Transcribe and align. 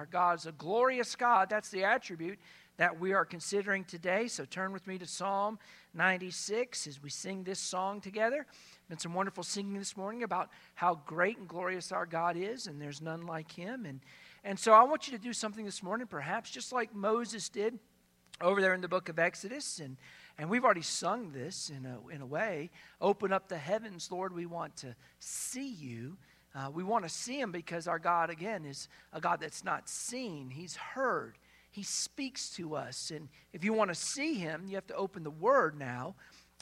Our 0.00 0.06
God 0.06 0.38
is 0.38 0.46
a 0.46 0.52
glorious 0.52 1.14
God. 1.14 1.50
That's 1.50 1.68
the 1.68 1.84
attribute 1.84 2.38
that 2.78 2.98
we 2.98 3.12
are 3.12 3.26
considering 3.26 3.84
today. 3.84 4.28
So 4.28 4.46
turn 4.46 4.72
with 4.72 4.86
me 4.86 4.96
to 4.96 5.06
Psalm 5.06 5.58
96 5.92 6.86
as 6.86 7.02
we 7.02 7.10
sing 7.10 7.44
this 7.44 7.58
song 7.58 8.00
together. 8.00 8.46
Been 8.88 8.96
some 8.96 9.12
wonderful 9.12 9.44
singing 9.44 9.74
this 9.74 9.98
morning 9.98 10.22
about 10.22 10.48
how 10.74 11.02
great 11.04 11.36
and 11.36 11.46
glorious 11.46 11.92
our 11.92 12.06
God 12.06 12.38
is, 12.38 12.66
and 12.66 12.80
there's 12.80 13.02
none 13.02 13.26
like 13.26 13.52
him. 13.52 13.84
And, 13.84 14.00
and 14.42 14.58
so 14.58 14.72
I 14.72 14.84
want 14.84 15.06
you 15.06 15.18
to 15.18 15.22
do 15.22 15.34
something 15.34 15.66
this 15.66 15.82
morning, 15.82 16.06
perhaps 16.06 16.50
just 16.50 16.72
like 16.72 16.94
Moses 16.94 17.50
did 17.50 17.78
over 18.40 18.62
there 18.62 18.72
in 18.72 18.80
the 18.80 18.88
book 18.88 19.10
of 19.10 19.18
Exodus. 19.18 19.80
And, 19.80 19.98
and 20.38 20.48
we've 20.48 20.64
already 20.64 20.80
sung 20.80 21.32
this 21.32 21.68
in 21.68 21.84
a, 21.84 21.98
in 22.08 22.22
a 22.22 22.26
way. 22.26 22.70
Open 23.02 23.34
up 23.34 23.48
the 23.48 23.58
heavens, 23.58 24.10
Lord. 24.10 24.34
We 24.34 24.46
want 24.46 24.76
to 24.76 24.96
see 25.18 25.68
you. 25.68 26.16
Uh, 26.54 26.70
we 26.72 26.82
want 26.82 27.04
to 27.04 27.08
see 27.08 27.40
him 27.40 27.52
because 27.52 27.86
our 27.86 27.98
God, 27.98 28.30
again, 28.30 28.64
is 28.64 28.88
a 29.12 29.20
God 29.20 29.40
that's 29.40 29.64
not 29.64 29.88
seen, 29.88 30.50
he's 30.50 30.76
heard. 30.76 31.38
He 31.70 31.84
speaks 31.84 32.50
to 32.56 32.74
us. 32.74 33.12
And 33.14 33.28
if 33.52 33.62
you 33.62 33.72
want 33.72 33.90
to 33.90 33.94
see 33.94 34.34
him, 34.34 34.64
you 34.66 34.74
have 34.74 34.88
to 34.88 34.96
open 34.96 35.22
the 35.22 35.30
word 35.30 35.78
now 35.78 36.16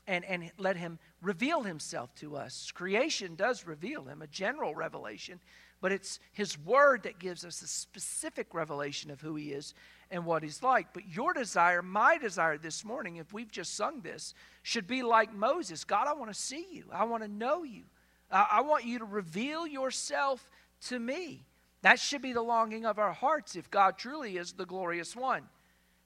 and, 0.07 0.25
and 0.25 0.51
let 0.59 0.77
him 0.77 0.99
reveal 1.23 1.63
himself 1.63 2.15
to 2.17 2.37
us. 2.37 2.71
Creation 2.73 3.35
does 3.35 3.67
reveal 3.67 4.05
him, 4.05 4.21
a 4.21 4.27
general 4.27 4.75
revelation, 4.75 5.41
but 5.81 5.93
it's 5.93 6.19
his 6.33 6.59
word 6.59 7.05
that 7.05 7.19
gives 7.19 7.45
us 7.45 7.63
a 7.63 7.67
specific 7.67 8.53
revelation 8.53 9.11
of 9.11 9.21
who 9.21 9.37
he 9.37 9.53
is 9.53 9.75
and 10.11 10.25
what 10.25 10.43
he's 10.43 10.63
like. 10.63 10.93
But 10.93 11.09
your 11.15 11.33
desire, 11.33 11.83
my 11.83 12.19
desire 12.19 12.59
this 12.59 12.85
morning, 12.85 13.17
if 13.17 13.33
we've 13.33 13.53
just 13.53 13.77
sung 13.77 14.01
this, 14.01 14.35
should 14.63 14.87
be 14.87 15.03
like 15.03 15.33
Moses 15.33 15.85
God, 15.85 16.07
I 16.09 16.15
want 16.15 16.33
to 16.33 16.39
see 16.39 16.67
you, 16.73 16.85
I 16.93 17.05
want 17.05 17.23
to 17.23 17.29
know 17.29 17.63
you, 17.63 17.85
I 18.31 18.61
want 18.61 18.85
you 18.85 18.99
to 18.99 19.05
reveal 19.05 19.67
yourself 19.67 20.51
to 20.89 20.99
me. 20.99 21.47
That 21.83 21.99
should 21.99 22.23
be 22.23 22.33
the 22.33 22.43
longing 22.43 22.85
of 22.85 22.99
our 22.99 23.13
hearts 23.13 23.57
if 23.57 23.71
God 23.71 23.97
truly 23.97 24.37
is 24.37 24.53
the 24.53 24.67
glorious 24.67 25.15
one. 25.15 25.45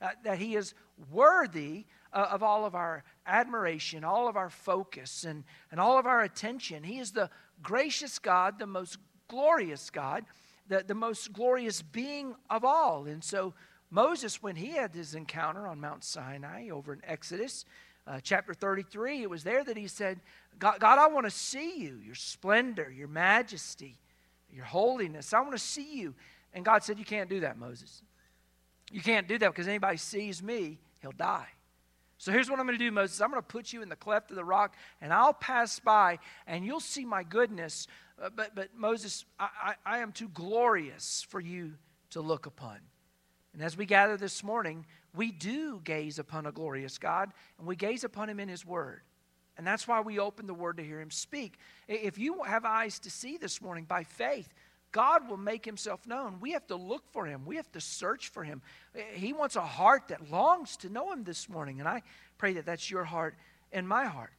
Uh, 0.01 0.11
that 0.25 0.39
he 0.39 0.57
is 0.57 0.75
worthy 1.11 1.85
uh, 2.13 2.27
of 2.31 2.43
all 2.43 2.65
of 2.67 2.75
our 2.75 3.05
admiration, 3.27 4.05
all 4.05 4.29
of 4.29 4.37
our 4.37 4.51
focus, 4.51 5.25
and, 5.25 5.45
and 5.71 5.79
all 5.79 5.99
of 5.99 6.07
our 6.07 6.23
attention. 6.23 6.83
He 6.83 6.99
is 6.99 7.13
the 7.13 7.31
gracious 7.63 8.19
God, 8.19 8.59
the 8.59 8.67
most 8.67 8.99
glorious 9.29 9.91
God, 9.91 10.25
the, 10.69 10.85
the 10.87 10.95
most 10.95 11.33
glorious 11.33 11.83
being 11.83 12.35
of 12.51 12.65
all. 12.65 13.07
And 13.07 13.23
so, 13.23 13.55
Moses, 13.91 14.43
when 14.43 14.57
he 14.57 14.71
had 14.71 14.95
his 14.95 15.15
encounter 15.15 15.67
on 15.67 15.81
Mount 15.81 16.03
Sinai 16.03 16.71
over 16.71 16.93
in 16.93 17.01
Exodus 17.05 17.65
uh, 18.07 18.21
chapter 18.23 18.53
33, 18.55 19.23
it 19.23 19.31
was 19.31 19.45
there 19.45 19.63
that 19.63 19.77
he 19.77 19.87
said, 19.87 20.21
God, 20.59 20.81
God 20.81 20.99
I 20.99 21.07
want 21.09 21.27
to 21.27 21.31
see 21.31 21.79
you, 21.79 21.99
your 22.05 22.15
splendor, 22.15 22.91
your 22.91 23.09
majesty, 23.09 23.99
your 24.53 24.65
holiness. 24.65 25.33
I 25.33 25.41
want 25.41 25.53
to 25.53 25.59
see 25.59 25.99
you. 25.99 26.15
And 26.53 26.65
God 26.65 26.83
said, 26.83 26.99
You 26.99 27.05
can't 27.05 27.31
do 27.31 27.41
that, 27.41 27.59
Moses. 27.59 28.03
You 28.91 29.01
can't 29.01 29.27
do 29.27 29.39
that 29.39 29.49
because 29.51 29.69
anybody 29.69 29.97
sees 29.97 30.43
me, 30.43 30.79
he'll 31.01 31.13
die. 31.13 31.49
So 32.19 32.31
here's 32.31 32.49
what 32.49 32.61
I'm 32.61 32.67
going 32.67 32.79
to 32.79 32.85
do, 32.85 32.93
Moses. 32.93 33.21
I'm 33.21 33.31
going 33.31 33.43
to 33.43 33.47
put 33.47 33.73
you 33.73 33.83
in 33.83 33.89
the 33.89 33.97
cleft 33.97 34.31
of 34.31 34.37
the 34.37 34.45
rock, 34.45 34.77
and 35.01 35.13
I'll 35.13 35.33
pass 35.33 35.81
by, 35.81 36.19
and 36.47 36.65
you'll 36.65 36.79
see 36.79 37.05
my 37.05 37.25
goodness. 37.25 37.89
Uh, 38.23 38.29
but, 38.35 38.55
but 38.55 38.69
Moses, 38.77 39.25
I, 39.41 39.49
I, 39.85 39.97
I 39.97 39.99
am 39.99 40.13
too 40.13 40.29
glorious 40.29 41.27
for 41.29 41.41
you 41.41 41.73
to 42.11 42.21
look 42.21 42.47
upon. 42.47 42.79
And 43.55 43.63
as 43.63 43.77
we 43.77 43.87
gather 43.87 44.17
this 44.17 44.45
morning, 44.45 44.87
we 45.15 45.31
do 45.31 45.81
gaze 45.85 46.19
upon 46.19 46.47
a 46.47 46.53
glorious 46.53 46.99
God, 46.99 47.33
and 47.59 47.67
we 47.67 47.77
gaze 47.77 48.05
upon 48.05 48.29
him 48.29 48.41
in 48.41 48.49
his 48.49 48.65
word. 48.65 49.03
And 49.59 49.67
that's 49.67 49.87
why 49.87 50.01
we 50.01 50.19
open 50.19 50.47
the 50.47 50.55
word 50.55 50.79
to 50.79 50.83
hear 50.83 51.01
him 51.01 51.11
speak. 51.11 51.59
If 51.87 52.19
you 52.19 52.43
have 52.43 52.65
eyes 52.65 52.99
to 53.01 53.11
see 53.11 53.37
this 53.37 53.61
morning 53.61 53.85
by 53.85 54.05
faith, 54.05 54.53
God 54.93 55.29
will 55.29 55.37
make 55.37 55.65
himself 55.65 56.07
known. 56.07 56.39
We 56.41 56.53
have 56.53 56.67
to 56.69 56.77
look 56.77 57.05
for 57.13 57.27
him. 57.27 57.45
We 57.45 57.57
have 57.57 57.71
to 57.73 57.81
search 57.81 58.29
for 58.29 58.45
him. 58.45 58.63
He 59.13 59.33
wants 59.33 59.57
a 59.57 59.63
heart 59.63 60.09
that 60.09 60.31
longs 60.31 60.77
to 60.79 60.91
know 60.91 61.13
him 61.13 61.25
this 61.25 61.49
morning. 61.49 61.81
And 61.81 61.89
I 61.89 62.03
pray 62.39 62.55
that 62.55 62.67
that's 62.67 62.91
your 62.91 63.05
heart 63.05 63.35
and 63.73 63.89
my 63.89 64.07
heart. 64.07 64.33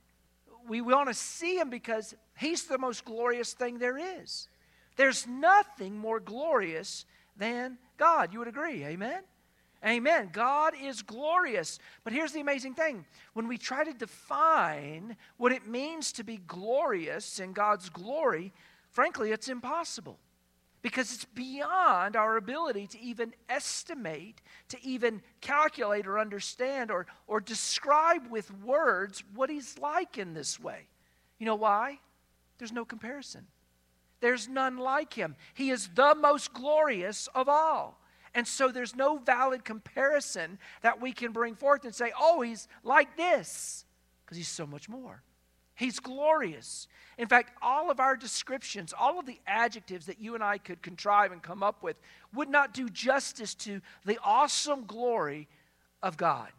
We 0.67 0.81
want 0.81 1.09
to 1.09 1.13
see 1.13 1.57
him 1.57 1.69
because 1.69 2.15
he's 2.37 2.65
the 2.65 2.77
most 2.77 3.03
glorious 3.03 3.53
thing 3.53 3.79
there 3.79 3.97
is. 4.21 4.47
There's 4.95 5.27
nothing 5.27 5.97
more 5.97 6.19
glorious 6.19 7.05
than 7.35 7.77
God. 7.97 8.31
You 8.31 8.39
would 8.39 8.47
agree, 8.47 8.83
amen? 8.85 9.23
Amen. 9.85 10.29
God 10.31 10.73
is 10.81 11.01
glorious. 11.01 11.77
But 12.03 12.13
here's 12.13 12.31
the 12.31 12.39
amazing 12.39 12.73
thing 12.73 13.05
when 13.33 13.47
we 13.47 13.57
try 13.57 13.83
to 13.83 13.93
define 13.93 15.17
what 15.37 15.51
it 15.51 15.67
means 15.67 16.13
to 16.13 16.23
be 16.23 16.37
glorious 16.37 17.39
in 17.39 17.51
God's 17.51 17.89
glory, 17.89 18.53
frankly, 18.91 19.31
it's 19.31 19.49
impossible 19.49 20.17
because 20.81 21.13
it's 21.13 21.25
beyond 21.25 22.15
our 22.15 22.37
ability 22.37 22.87
to 22.87 22.99
even 23.01 23.33
estimate, 23.49 24.41
to 24.69 24.77
even 24.85 25.21
calculate 25.41 26.05
or 26.05 26.19
understand 26.19 26.91
or, 26.91 27.07
or 27.27 27.39
describe 27.39 28.29
with 28.29 28.53
words 28.61 29.23
what 29.33 29.49
he's 29.49 29.77
like 29.79 30.17
in 30.17 30.33
this 30.33 30.59
way. 30.59 30.87
You 31.39 31.45
know 31.45 31.55
why? 31.55 31.99
There's 32.57 32.71
no 32.71 32.85
comparison. 32.85 33.47
There's 34.21 34.47
none 34.47 34.77
like 34.77 35.13
him. 35.13 35.35
He 35.53 35.69
is 35.69 35.89
the 35.95 36.15
most 36.15 36.53
glorious 36.53 37.27
of 37.35 37.49
all. 37.49 37.99
And 38.35 38.47
so 38.47 38.69
there's 38.69 38.95
no 38.95 39.17
valid 39.17 39.63
comparison 39.63 40.57
that 40.81 41.01
we 41.01 41.11
can 41.11 41.31
bring 41.31 41.55
forth 41.55 41.85
and 41.85 41.93
say, 41.93 42.11
oh, 42.19 42.41
he's 42.41 42.67
like 42.83 43.15
this, 43.15 43.85
because 44.25 44.37
he's 44.37 44.47
so 44.47 44.65
much 44.65 44.89
more. 44.89 45.21
He's 45.75 45.99
glorious. 45.99 46.87
In 47.17 47.27
fact, 47.27 47.51
all 47.61 47.89
of 47.89 47.99
our 47.99 48.15
descriptions, 48.15 48.93
all 48.97 49.19
of 49.19 49.25
the 49.25 49.39
adjectives 49.47 50.05
that 50.05 50.19
you 50.19 50.35
and 50.35 50.43
I 50.43 50.57
could 50.57 50.81
contrive 50.81 51.31
and 51.31 51.41
come 51.41 51.63
up 51.63 51.83
with, 51.83 51.97
would 52.33 52.49
not 52.49 52.73
do 52.73 52.89
justice 52.89 53.55
to 53.55 53.81
the 54.05 54.19
awesome 54.23 54.85
glory 54.85 55.47
of 56.01 56.17
God. 56.17 56.49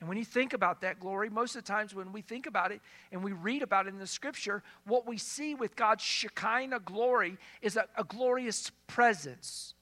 And 0.00 0.08
when 0.08 0.16
you 0.16 0.24
think 0.24 0.52
about 0.52 0.80
that 0.80 0.98
glory, 0.98 1.28
most 1.28 1.54
of 1.54 1.64
the 1.64 1.70
times 1.70 1.94
when 1.94 2.10
we 2.12 2.22
think 2.22 2.46
about 2.46 2.72
it 2.72 2.80
and 3.12 3.22
we 3.22 3.32
read 3.32 3.62
about 3.62 3.86
it 3.86 3.90
in 3.90 3.98
the 3.98 4.06
scripture, 4.06 4.62
what 4.86 5.06
we 5.06 5.18
see 5.18 5.54
with 5.54 5.76
God's 5.76 6.02
Shekinah 6.02 6.80
glory 6.80 7.36
is 7.60 7.76
a, 7.76 7.84
a 7.96 8.04
glorious 8.04 8.70
presence 8.86 9.74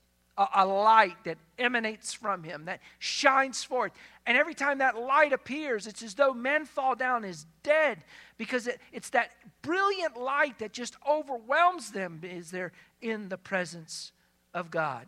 a, 0.55 0.65
light 0.65 1.17
that 1.25 1.37
emanates 1.59 2.13
from 2.13 2.45
him, 2.45 2.67
that 2.67 2.81
shines 2.99 3.65
forth. 3.65 3.93
And 4.27 4.39
every 4.39 4.55
time 4.55 4.79
that 4.79 4.97
light 4.97 5.33
appears, 5.33 5.87
it's 5.87 6.03
as 6.03 6.15
though 6.15 6.33
men 6.33 6.65
fall 6.65 6.95
down 6.95 7.25
as 7.25 7.47
dead 7.63 7.99
because 8.37 8.69
it, 8.69 8.81
it's 8.93 9.11
that 9.11 9.31
brilliant 9.63 10.17
light 10.17 10.59
that 10.61 10.73
just 10.73 10.97
overwhelms 11.09 11.91
them 11.91 12.23
as 12.31 12.51
they're 12.51 12.73
in 13.03 13.29
the 13.29 13.37
presence 13.37 14.13
of 14.55 14.71
God. 14.71 15.07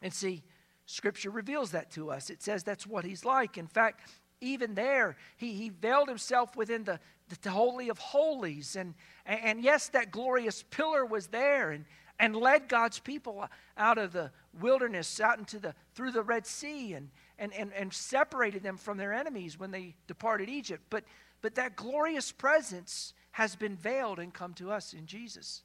And 0.00 0.12
see, 0.12 0.42
Scripture 0.86 1.30
reveals 1.30 1.72
that 1.72 1.90
to 1.92 2.10
us. 2.10 2.30
It 2.30 2.42
says 2.42 2.62
that's 2.62 2.86
what 2.86 3.04
He's 3.04 3.24
like. 3.24 3.58
In 3.58 3.66
fact, 3.66 4.08
even 4.40 4.74
there, 4.74 5.16
He, 5.36 5.54
he 5.54 5.70
veiled 5.70 6.08
Himself 6.08 6.54
within 6.56 6.84
the, 6.84 7.00
the 7.42 7.50
Holy 7.50 7.88
of 7.88 7.98
Holies. 7.98 8.76
And, 8.76 8.94
and 9.26 9.64
yes, 9.64 9.88
that 9.88 10.12
glorious 10.12 10.62
pillar 10.62 11.04
was 11.04 11.28
there. 11.28 11.70
And, 11.70 11.86
and 12.18 12.36
led 12.36 12.68
God's 12.68 12.98
people 12.98 13.44
out 13.76 13.98
of 13.98 14.12
the 14.12 14.30
wilderness, 14.60 15.20
out 15.20 15.38
into 15.38 15.58
the 15.58 15.74
through 15.94 16.12
the 16.12 16.22
Red 16.22 16.46
Sea, 16.46 16.94
and 16.94 17.10
and, 17.38 17.52
and, 17.54 17.72
and 17.72 17.92
separated 17.92 18.62
them 18.62 18.76
from 18.76 18.96
their 18.96 19.12
enemies 19.12 19.58
when 19.58 19.70
they 19.70 19.94
departed 20.06 20.48
Egypt. 20.48 20.82
But 20.90 21.04
but 21.42 21.56
that 21.56 21.76
glorious 21.76 22.32
presence 22.32 23.12
has 23.32 23.56
been 23.56 23.76
veiled 23.76 24.18
and 24.18 24.32
come 24.32 24.54
to 24.54 24.70
us 24.70 24.94
in 24.94 25.06
Jesus. 25.06 25.62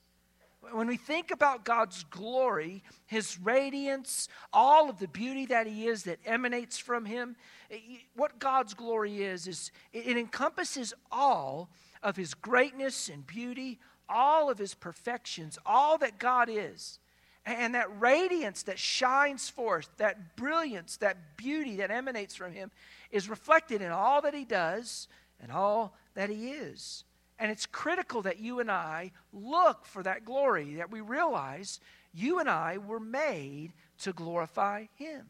When 0.71 0.87
we 0.87 0.97
think 0.97 1.31
about 1.31 1.63
God's 1.63 2.03
glory, 2.03 2.83
His 3.05 3.39
radiance, 3.39 4.27
all 4.51 4.89
of 4.89 4.99
the 4.99 5.07
beauty 5.07 5.45
that 5.45 5.67
He 5.67 5.87
is 5.87 6.03
that 6.03 6.19
emanates 6.25 6.77
from 6.77 7.05
Him, 7.05 7.37
eh, 7.71 7.77
what 8.15 8.39
God's 8.39 8.73
glory 8.73 9.23
is, 9.23 9.47
is 9.47 9.71
it 9.93 10.17
encompasses 10.17 10.93
all 11.11 11.69
of 12.03 12.17
His 12.17 12.33
greatness 12.33 13.07
and 13.07 13.25
beauty, 13.25 13.79
all 14.09 14.49
of 14.49 14.57
his 14.57 14.73
perfections, 14.73 15.57
all 15.65 15.97
that 15.99 16.19
God 16.19 16.49
is. 16.51 16.99
And 17.45 17.73
that 17.75 17.99
radiance 17.99 18.63
that 18.63 18.77
shines 18.77 19.49
forth, 19.49 19.89
that 19.97 20.35
brilliance, 20.35 20.97
that 20.97 21.37
beauty 21.37 21.77
that 21.77 21.89
emanates 21.89 22.35
from 22.35 22.51
him, 22.51 22.69
is 23.11 23.29
reflected 23.29 23.81
in 23.81 23.91
all 23.91 24.21
that 24.21 24.33
he 24.33 24.45
does 24.45 25.07
and 25.41 25.51
all 25.51 25.95
that 26.15 26.29
he 26.29 26.49
is. 26.49 27.05
And 27.39 27.49
it's 27.49 27.65
critical 27.65 28.21
that 28.23 28.39
you 28.39 28.59
and 28.59 28.69
I 28.69 29.13
look 29.31 29.85
for 29.85 30.03
that 30.03 30.25
glory, 30.25 30.75
that 30.75 30.91
we 30.91 31.01
realize 31.01 31.79
you 32.13 32.39
and 32.39 32.49
I 32.49 32.77
were 32.77 32.99
made 32.99 33.71
to 33.99 34.13
glorify 34.13 34.85
him. 34.95 35.27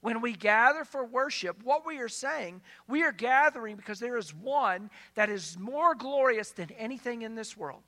When 0.00 0.20
we 0.22 0.32
gather 0.32 0.84
for 0.84 1.04
worship, 1.04 1.62
what 1.62 1.84
we 1.84 1.98
are 1.98 2.08
saying, 2.08 2.62
we 2.88 3.02
are 3.02 3.12
gathering 3.12 3.76
because 3.76 3.98
there 3.98 4.16
is 4.16 4.34
one 4.34 4.88
that 5.14 5.28
is 5.28 5.58
more 5.58 5.94
glorious 5.94 6.52
than 6.52 6.70
anything 6.78 7.22
in 7.22 7.34
this 7.34 7.56
world. 7.56 7.82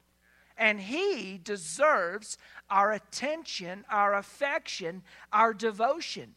And 0.57 0.81
He 0.81 1.39
deserves 1.43 2.39
our 2.71 2.93
attention, 2.93 3.85
our 3.91 4.15
affection, 4.15 5.03
our 5.33 5.53
devotion. 5.53 6.35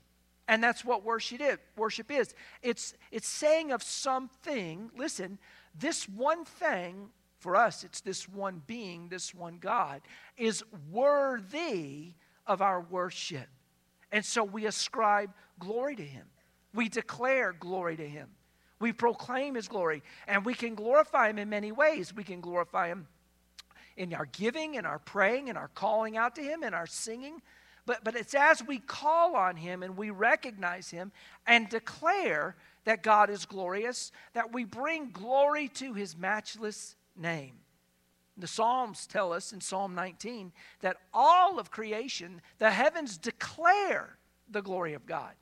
And 0.47 0.63
that's 0.63 0.85
what 0.85 1.03
worship 1.03 1.41
is. 1.41 1.57
Worship 1.75 2.11
is. 2.11 2.35
It's, 2.61 2.93
it's 3.11 3.27
saying 3.27 3.71
of 3.71 3.81
something, 3.81 4.91
listen, 4.95 5.39
this 5.77 6.07
one 6.07 6.45
thing, 6.45 7.09
for 7.39 7.55
us, 7.55 7.83
it's 7.83 8.01
this 8.01 8.29
one 8.29 8.61
being, 8.67 9.09
this 9.09 9.33
one 9.33 9.57
God, 9.59 10.01
is 10.37 10.63
worthy 10.91 12.13
of 12.45 12.61
our 12.61 12.81
worship. 12.81 13.47
And 14.11 14.23
so 14.23 14.43
we 14.43 14.65
ascribe 14.65 15.31
glory 15.59 15.95
to 15.95 16.03
him. 16.03 16.25
We 16.73 16.89
declare 16.89 17.53
glory 17.53 17.97
to 17.97 18.07
him. 18.07 18.29
We 18.79 18.93
proclaim 18.93 19.55
his 19.55 19.67
glory. 19.67 20.03
And 20.27 20.45
we 20.45 20.53
can 20.53 20.75
glorify 20.75 21.29
him 21.29 21.39
in 21.39 21.49
many 21.49 21.71
ways. 21.71 22.13
We 22.13 22.23
can 22.23 22.41
glorify 22.41 22.87
him 22.87 23.07
in 23.97 24.13
our 24.13 24.25
giving, 24.25 24.75
in 24.75 24.85
our 24.85 24.99
praying, 24.99 25.47
in 25.47 25.57
our 25.57 25.69
calling 25.69 26.17
out 26.17 26.35
to 26.35 26.41
him, 26.41 26.63
in 26.63 26.73
our 26.73 26.87
singing. 26.87 27.41
But, 27.85 28.03
but 28.03 28.15
it's 28.15 28.33
as 28.33 28.65
we 28.65 28.79
call 28.79 29.35
on 29.35 29.55
him 29.55 29.83
and 29.83 29.95
we 29.95 30.09
recognize 30.09 30.89
him 30.89 31.11
and 31.45 31.69
declare 31.69 32.55
that 32.85 33.03
God 33.03 33.29
is 33.29 33.45
glorious 33.45 34.11
that 34.33 34.53
we 34.53 34.63
bring 34.63 35.09
glory 35.11 35.67
to 35.69 35.93
his 35.93 36.17
matchless 36.17 36.95
name. 37.15 37.53
The 38.37 38.47
Psalms 38.47 39.07
tell 39.07 39.31
us 39.33 39.53
in 39.53 39.61
Psalm 39.61 39.95
19 39.95 40.51
that 40.81 40.97
all 41.13 41.57
of 41.57 41.71
creation, 41.71 42.41
the 42.57 42.69
heavens 42.69 43.17
declare 43.17 44.17
the 44.49 44.61
glory 44.61 44.93
of 44.93 45.05
God. 45.05 45.33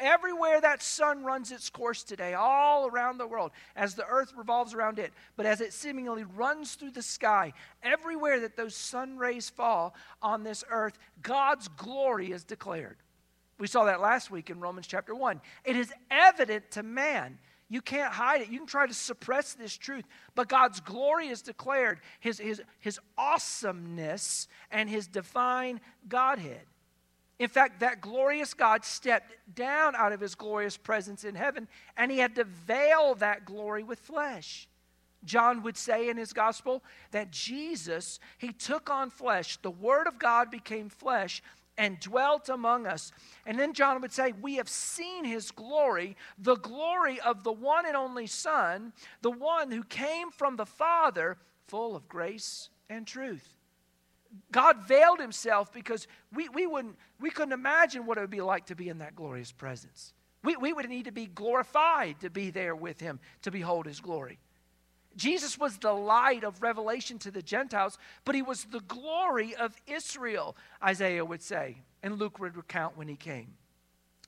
Everywhere 0.00 0.60
that 0.60 0.82
sun 0.82 1.22
runs 1.22 1.52
its 1.52 1.70
course 1.70 2.02
today, 2.02 2.34
all 2.34 2.88
around 2.88 3.18
the 3.18 3.26
world, 3.26 3.52
as 3.76 3.94
the 3.94 4.06
earth 4.06 4.32
revolves 4.36 4.74
around 4.74 4.98
it, 4.98 5.12
but 5.36 5.46
as 5.46 5.60
it 5.60 5.72
seemingly 5.72 6.24
runs 6.24 6.74
through 6.74 6.90
the 6.90 7.02
sky, 7.02 7.52
everywhere 7.82 8.40
that 8.40 8.56
those 8.56 8.74
sun 8.74 9.16
rays 9.16 9.48
fall 9.48 9.94
on 10.20 10.42
this 10.42 10.64
earth, 10.70 10.98
God's 11.22 11.68
glory 11.68 12.32
is 12.32 12.42
declared. 12.42 12.96
We 13.58 13.68
saw 13.68 13.84
that 13.84 14.00
last 14.00 14.30
week 14.30 14.50
in 14.50 14.60
Romans 14.60 14.86
chapter 14.86 15.14
1. 15.14 15.40
It 15.64 15.76
is 15.76 15.92
evident 16.10 16.72
to 16.72 16.82
man. 16.82 17.38
You 17.68 17.80
can't 17.80 18.12
hide 18.12 18.42
it. 18.42 18.48
You 18.48 18.58
can 18.58 18.66
try 18.66 18.86
to 18.86 18.94
suppress 18.94 19.54
this 19.54 19.76
truth, 19.76 20.04
but 20.34 20.48
God's 20.48 20.80
glory 20.80 21.28
is 21.28 21.42
declared, 21.42 22.00
his, 22.20 22.38
his, 22.38 22.60
his 22.80 23.00
awesomeness 23.16 24.46
and 24.70 24.90
his 24.90 25.06
divine 25.06 25.80
Godhead. 26.08 26.66
In 27.38 27.48
fact, 27.48 27.80
that 27.80 28.00
glorious 28.00 28.54
God 28.54 28.84
stepped 28.84 29.32
down 29.54 29.94
out 29.94 30.12
of 30.12 30.20
his 30.20 30.34
glorious 30.34 30.76
presence 30.76 31.24
in 31.24 31.34
heaven, 31.34 31.68
and 31.96 32.10
he 32.10 32.18
had 32.18 32.34
to 32.36 32.44
veil 32.44 33.14
that 33.16 33.44
glory 33.44 33.82
with 33.82 33.98
flesh. 33.98 34.68
John 35.24 35.62
would 35.62 35.76
say 35.76 36.08
in 36.08 36.16
his 36.16 36.32
gospel 36.32 36.82
that 37.10 37.30
Jesus, 37.30 38.20
he 38.38 38.52
took 38.52 38.88
on 38.88 39.10
flesh. 39.10 39.58
The 39.58 39.70
Word 39.70 40.06
of 40.06 40.18
God 40.18 40.50
became 40.50 40.88
flesh 40.88 41.42
and 41.76 42.00
dwelt 42.00 42.48
among 42.48 42.86
us. 42.86 43.12
And 43.44 43.58
then 43.58 43.74
John 43.74 44.00
would 44.00 44.12
say, 44.12 44.32
We 44.40 44.54
have 44.54 44.68
seen 44.68 45.24
his 45.24 45.50
glory, 45.50 46.16
the 46.38 46.56
glory 46.56 47.20
of 47.20 47.44
the 47.44 47.52
one 47.52 47.86
and 47.86 47.96
only 47.96 48.26
Son, 48.26 48.92
the 49.20 49.30
one 49.30 49.70
who 49.70 49.82
came 49.82 50.30
from 50.30 50.56
the 50.56 50.66
Father, 50.66 51.36
full 51.66 51.96
of 51.96 52.08
grace 52.08 52.70
and 52.88 53.06
truth. 53.06 53.55
God 54.52 54.86
veiled 54.86 55.20
himself 55.20 55.72
because 55.72 56.06
we, 56.34 56.48
we, 56.48 56.66
wouldn't, 56.66 56.96
we 57.20 57.30
couldn't 57.30 57.52
imagine 57.52 58.06
what 58.06 58.18
it 58.18 58.20
would 58.20 58.30
be 58.30 58.40
like 58.40 58.66
to 58.66 58.74
be 58.74 58.88
in 58.88 58.98
that 58.98 59.14
glorious 59.14 59.52
presence. 59.52 60.12
We, 60.42 60.56
we 60.56 60.72
would 60.72 60.88
need 60.88 61.06
to 61.06 61.12
be 61.12 61.26
glorified 61.26 62.20
to 62.20 62.30
be 62.30 62.50
there 62.50 62.76
with 62.76 63.00
him, 63.00 63.20
to 63.42 63.50
behold 63.50 63.86
his 63.86 64.00
glory. 64.00 64.38
Jesus 65.16 65.58
was 65.58 65.78
the 65.78 65.92
light 65.92 66.44
of 66.44 66.62
revelation 66.62 67.18
to 67.20 67.30
the 67.30 67.42
Gentiles, 67.42 67.98
but 68.24 68.34
he 68.34 68.42
was 68.42 68.64
the 68.64 68.80
glory 68.80 69.54
of 69.56 69.74
Israel, 69.86 70.56
Isaiah 70.82 71.24
would 71.24 71.42
say, 71.42 71.78
and 72.02 72.18
Luke 72.18 72.38
would 72.38 72.56
recount 72.56 72.96
when 72.96 73.08
he 73.08 73.16
came. 73.16 73.54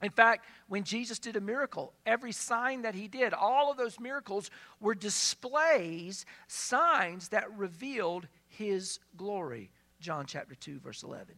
In 0.00 0.10
fact, 0.10 0.46
when 0.68 0.84
Jesus 0.84 1.18
did 1.18 1.36
a 1.36 1.40
miracle, 1.40 1.92
every 2.06 2.32
sign 2.32 2.82
that 2.82 2.94
he 2.94 3.08
did, 3.08 3.34
all 3.34 3.70
of 3.70 3.76
those 3.76 3.98
miracles 3.98 4.50
were 4.80 4.94
displays, 4.94 6.24
signs 6.46 7.28
that 7.28 7.52
revealed 7.56 8.28
his 8.46 9.00
glory. 9.16 9.70
John 10.00 10.26
chapter 10.26 10.54
2, 10.54 10.80
verse 10.80 11.02
11. 11.02 11.34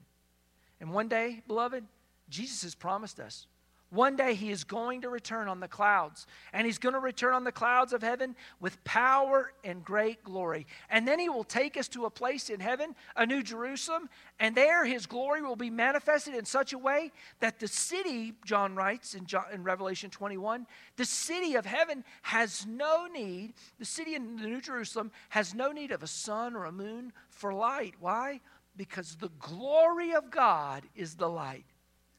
And 0.81 0.93
one 0.93 1.09
day, 1.09 1.43
beloved, 1.47 1.85
Jesus 2.29 2.63
has 2.63 2.75
promised 2.75 3.21
us. 3.21 3.47
One 3.91 4.15
day 4.15 4.35
he 4.35 4.53
is 4.53 4.63
going 4.63 5.01
to 5.01 5.09
return 5.09 5.49
on 5.49 5.59
the 5.59 5.67
clouds, 5.67 6.29
and 6.53 6.65
he's 6.65 6.79
going 6.79 6.93
to 6.93 7.01
return 7.01 7.35
on 7.35 7.43
the 7.43 7.51
clouds 7.51 7.93
of 7.93 8.03
heaven 8.03 8.37
with 8.61 8.83
power 8.85 9.53
and 9.65 9.85
great 9.85 10.23
glory. 10.23 10.69
And 10.89 11.09
then 11.09 11.19
he 11.19 11.29
will 11.29 11.43
take 11.43 11.77
us 11.77 11.89
to 11.89 12.05
a 12.05 12.11
place 12.11 12.51
in 12.51 12.61
heaven, 12.61 12.95
a 13.17 13.27
new 13.27 13.43
Jerusalem, 13.43 14.09
and 14.39 14.55
there 14.55 14.85
his 14.85 15.07
glory 15.07 15.43
will 15.43 15.57
be 15.57 15.71
manifested 15.71 16.37
in 16.37 16.45
such 16.45 16.73
a 16.73 16.79
way 16.79 17.11
that 17.41 17.59
the 17.59 17.67
city, 17.67 18.33
John 18.45 18.77
writes 18.77 19.15
in, 19.15 19.27
John, 19.27 19.47
in 19.53 19.65
Revelation 19.65 20.09
21, 20.09 20.69
the 20.97 21.05
city 21.05 21.57
of 21.57 21.67
heaven 21.67 22.05
has 22.23 22.65
no 22.67 23.09
need, 23.09 23.55
the 23.81 23.85
city 23.85 24.15
in 24.15 24.37
the 24.37 24.47
New 24.47 24.61
Jerusalem 24.61 25.11
has 25.31 25.53
no 25.53 25.73
need 25.73 25.91
of 25.91 26.05
a 26.05 26.07
sun 26.07 26.55
or 26.55 26.67
a 26.67 26.73
moon 26.73 27.13
for 27.29 27.53
light. 27.53 27.95
Why? 27.99 28.41
Because 28.77 29.17
the 29.17 29.33
glory 29.41 30.15
of 30.15 30.31
God 30.31 30.85
is 30.95 31.17
the 31.17 31.29
light, 31.29 31.67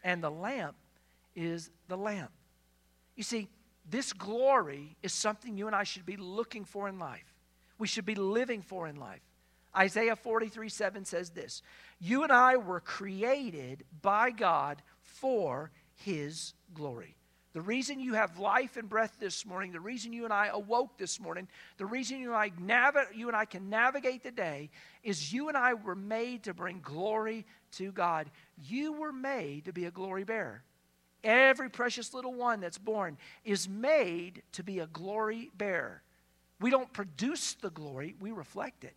and 0.03 0.21
the 0.21 0.29
lamp 0.29 0.75
is 1.35 1.69
the 1.87 1.97
lamp. 1.97 2.31
You 3.15 3.23
see, 3.23 3.49
this 3.89 4.13
glory 4.13 4.95
is 5.03 5.13
something 5.13 5.57
you 5.57 5.67
and 5.67 5.75
I 5.75 5.83
should 5.83 6.05
be 6.05 6.17
looking 6.17 6.65
for 6.65 6.87
in 6.87 6.99
life. 6.99 7.35
We 7.77 7.87
should 7.87 8.05
be 8.05 8.15
living 8.15 8.61
for 8.61 8.87
in 8.87 8.95
life. 8.95 9.21
Isaiah 9.75 10.15
43 10.15 10.69
7 10.69 11.05
says 11.05 11.29
this 11.29 11.61
You 11.99 12.23
and 12.23 12.31
I 12.31 12.57
were 12.57 12.79
created 12.79 13.83
by 14.01 14.31
God 14.31 14.81
for 15.01 15.71
his 15.95 16.53
glory. 16.73 17.15
The 17.53 17.61
reason 17.61 17.99
you 17.99 18.13
have 18.13 18.39
life 18.39 18.77
and 18.77 18.87
breath 18.87 19.17
this 19.19 19.45
morning, 19.45 19.73
the 19.73 19.79
reason 19.81 20.13
you 20.13 20.23
and 20.23 20.31
I 20.31 20.47
awoke 20.47 20.97
this 20.97 21.19
morning, 21.19 21.49
the 21.77 21.85
reason 21.85 22.19
you 22.19 22.33
and 22.33 22.37
I, 22.37 23.05
you 23.13 23.27
and 23.27 23.35
I 23.35 23.43
can 23.43 23.69
navigate 23.69 24.23
the 24.23 24.31
day 24.31 24.69
is 25.03 25.33
you 25.33 25.49
and 25.49 25.57
I 25.57 25.73
were 25.73 25.95
made 25.95 26.43
to 26.43 26.53
bring 26.53 26.79
glory 26.81 27.45
to 27.73 27.91
God. 27.91 28.29
You 28.57 28.93
were 28.93 29.11
made 29.11 29.65
to 29.65 29.73
be 29.73 29.83
a 29.83 29.91
glory 29.91 30.23
bearer. 30.23 30.63
Every 31.23 31.69
precious 31.69 32.13
little 32.13 32.33
one 32.33 32.59
that's 32.59 32.77
born 32.77 33.17
is 33.43 33.69
made 33.69 34.41
to 34.53 34.63
be 34.63 34.79
a 34.79 34.87
glory 34.87 35.51
bearer. 35.55 36.01
We 36.59 36.69
don't 36.69 36.91
produce 36.93 37.55
the 37.55 37.69
glory, 37.69 38.15
we 38.19 38.31
reflect 38.31 38.83
it. 38.83 38.95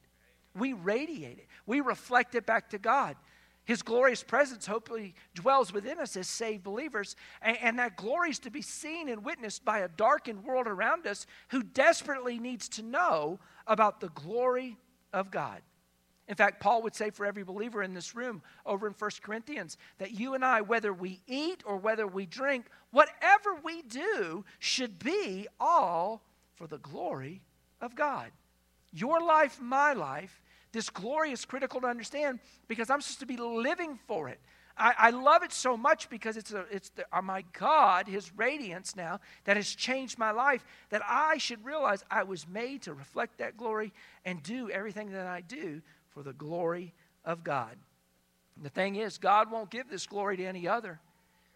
We 0.56 0.72
radiate 0.72 1.38
it. 1.38 1.48
We 1.66 1.80
reflect 1.80 2.34
it 2.34 2.46
back 2.46 2.70
to 2.70 2.78
God. 2.78 3.16
His 3.64 3.82
glorious 3.82 4.22
presence 4.22 4.66
hopefully 4.66 5.14
dwells 5.34 5.72
within 5.72 5.98
us 5.98 6.16
as 6.16 6.28
saved 6.28 6.62
believers, 6.62 7.16
and, 7.40 7.56
and, 7.62 7.78
that 7.78 7.96
glory 7.96 8.28
is 8.30 8.38
to 8.40 8.50
be 8.50 8.60
seen 8.60 9.08
and 9.08 9.24
witnessed 9.24 9.64
by 9.64 9.78
a 9.80 9.88
darkened 9.88 10.44
world 10.44 10.66
around 10.66 11.06
us 11.06 11.26
who 11.48 11.62
desperately 11.62 12.38
needs 12.38 12.68
to 12.68 12.82
know 12.82 13.40
about 13.66 14.00
the 14.00 14.10
glory 14.10 14.76
of 15.14 15.30
God. 15.30 15.62
In 16.26 16.34
fact, 16.34 16.60
Paul 16.60 16.82
would 16.82 16.94
say 16.94 17.10
for 17.10 17.26
every 17.26 17.42
believer 17.42 17.82
in 17.82 17.92
this 17.92 18.14
room 18.14 18.42
over 18.64 18.86
in 18.86 18.94
1 18.94 19.10
Corinthians 19.22 19.76
that 19.98 20.12
you 20.12 20.34
and 20.34 20.44
I, 20.44 20.62
whether 20.62 20.92
we 20.92 21.20
eat 21.26 21.62
or 21.66 21.76
whether 21.76 22.06
we 22.06 22.24
drink, 22.24 22.66
whatever 22.92 23.54
we 23.62 23.82
do 23.82 24.44
should 24.58 24.98
be 24.98 25.46
all 25.60 26.22
for 26.54 26.66
the 26.66 26.78
glory 26.78 27.42
of 27.80 27.94
God. 27.94 28.30
Your 28.92 29.20
life, 29.20 29.60
my 29.60 29.92
life, 29.92 30.40
this 30.72 30.88
glory 30.88 31.30
is 31.30 31.44
critical 31.44 31.80
to 31.82 31.86
understand 31.86 32.40
because 32.68 32.88
I'm 32.88 33.00
supposed 33.00 33.20
to 33.20 33.26
be 33.26 33.36
living 33.36 33.98
for 34.06 34.28
it. 34.28 34.40
I, 34.76 34.94
I 34.98 35.10
love 35.10 35.42
it 35.42 35.52
so 35.52 35.76
much 35.76 36.08
because 36.08 36.36
it's, 36.36 36.52
a, 36.52 36.64
it's 36.70 36.88
the, 36.90 37.04
oh 37.12 37.22
my 37.22 37.44
God, 37.52 38.08
His 38.08 38.32
radiance 38.36 38.96
now 38.96 39.20
that 39.44 39.56
has 39.56 39.72
changed 39.72 40.18
my 40.18 40.30
life 40.30 40.64
that 40.88 41.02
I 41.06 41.38
should 41.38 41.64
realize 41.64 42.02
I 42.10 42.24
was 42.24 42.48
made 42.48 42.82
to 42.82 42.94
reflect 42.94 43.38
that 43.38 43.56
glory 43.56 43.92
and 44.24 44.42
do 44.42 44.70
everything 44.70 45.12
that 45.12 45.26
I 45.26 45.42
do 45.42 45.82
for 46.14 46.22
the 46.22 46.32
glory 46.32 46.94
of 47.24 47.44
God. 47.44 47.76
And 48.56 48.64
the 48.64 48.70
thing 48.70 48.96
is, 48.96 49.18
God 49.18 49.50
won't 49.50 49.70
give 49.70 49.90
this 49.90 50.06
glory 50.06 50.36
to 50.36 50.44
any 50.44 50.68
other. 50.68 51.00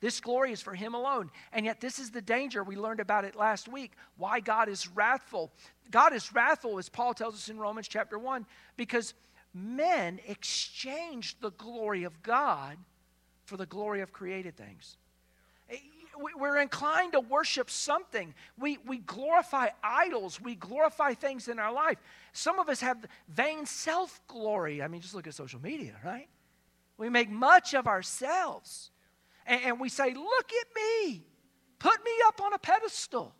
This 0.01 0.21
glory 0.21 0.53
is 0.53 0.61
for 0.61 0.75
Him 0.75 0.95
alone. 0.95 1.31
And 1.53 1.65
yet, 1.67 1.81
this 1.81 1.99
is 1.99 2.11
the 2.11 2.21
danger. 2.21 2.63
We 2.63 2.77
learned 2.77 3.01
about 3.01 3.25
it 3.25 3.35
last 3.35 3.69
week. 3.69 3.93
Why 4.17 4.41
God 4.41 4.69
is 4.69 4.89
wrathful. 4.89 5.53
God 5.91 6.13
is 6.13 6.33
wrathful, 6.33 6.79
as 6.79 6.89
Paul 6.89 7.15
tells 7.15 7.35
us 7.35 7.49
in 7.49 7.59
Romans 7.59 7.89
chapter 7.89 8.19
1, 8.19 8.47
because 8.77 9.15
men 9.55 10.21
exchanged 10.27 11.41
the 11.41 11.51
glory 11.53 12.05
of 12.05 12.23
God 12.23 12.77
for 13.47 13.57
the 13.57 13.67
glory 13.67 14.03
of 14.03 14.13
created 14.13 14.57
things. 14.57 14.97
We're 16.37 16.59
inclined 16.59 17.13
to 17.13 17.21
worship 17.21 17.71
something. 17.71 18.35
We, 18.59 18.79
we 18.87 18.99
glorify 18.99 19.69
idols. 19.83 20.41
We 20.41 20.57
glorify 20.57 21.15
things 21.15 21.47
in 21.47 21.59
our 21.59 21.73
life. 21.73 21.99
Some 22.39 22.61
of 22.61 22.69
us 22.69 22.81
have 22.83 23.05
vain 23.27 23.67
self 23.67 24.21
glory. 24.29 24.81
I 24.81 24.87
mean, 24.87 25.01
just 25.01 25.13
look 25.13 25.27
at 25.27 25.35
social 25.35 25.61
media, 25.61 25.97
right? 26.05 26.29
We 26.97 27.09
make 27.09 27.29
much 27.29 27.75
of 27.75 27.89
ourselves. 27.89 28.93
And, 29.45 29.61
and 29.65 29.81
we 29.81 29.89
say, 29.89 30.15
Look 30.15 30.53
at 30.53 30.67
me. 30.77 31.27
Put 31.81 32.05
me 32.05 32.13
up 32.29 32.41
on 32.41 32.53
a 32.53 32.59
pedestal. 32.59 33.35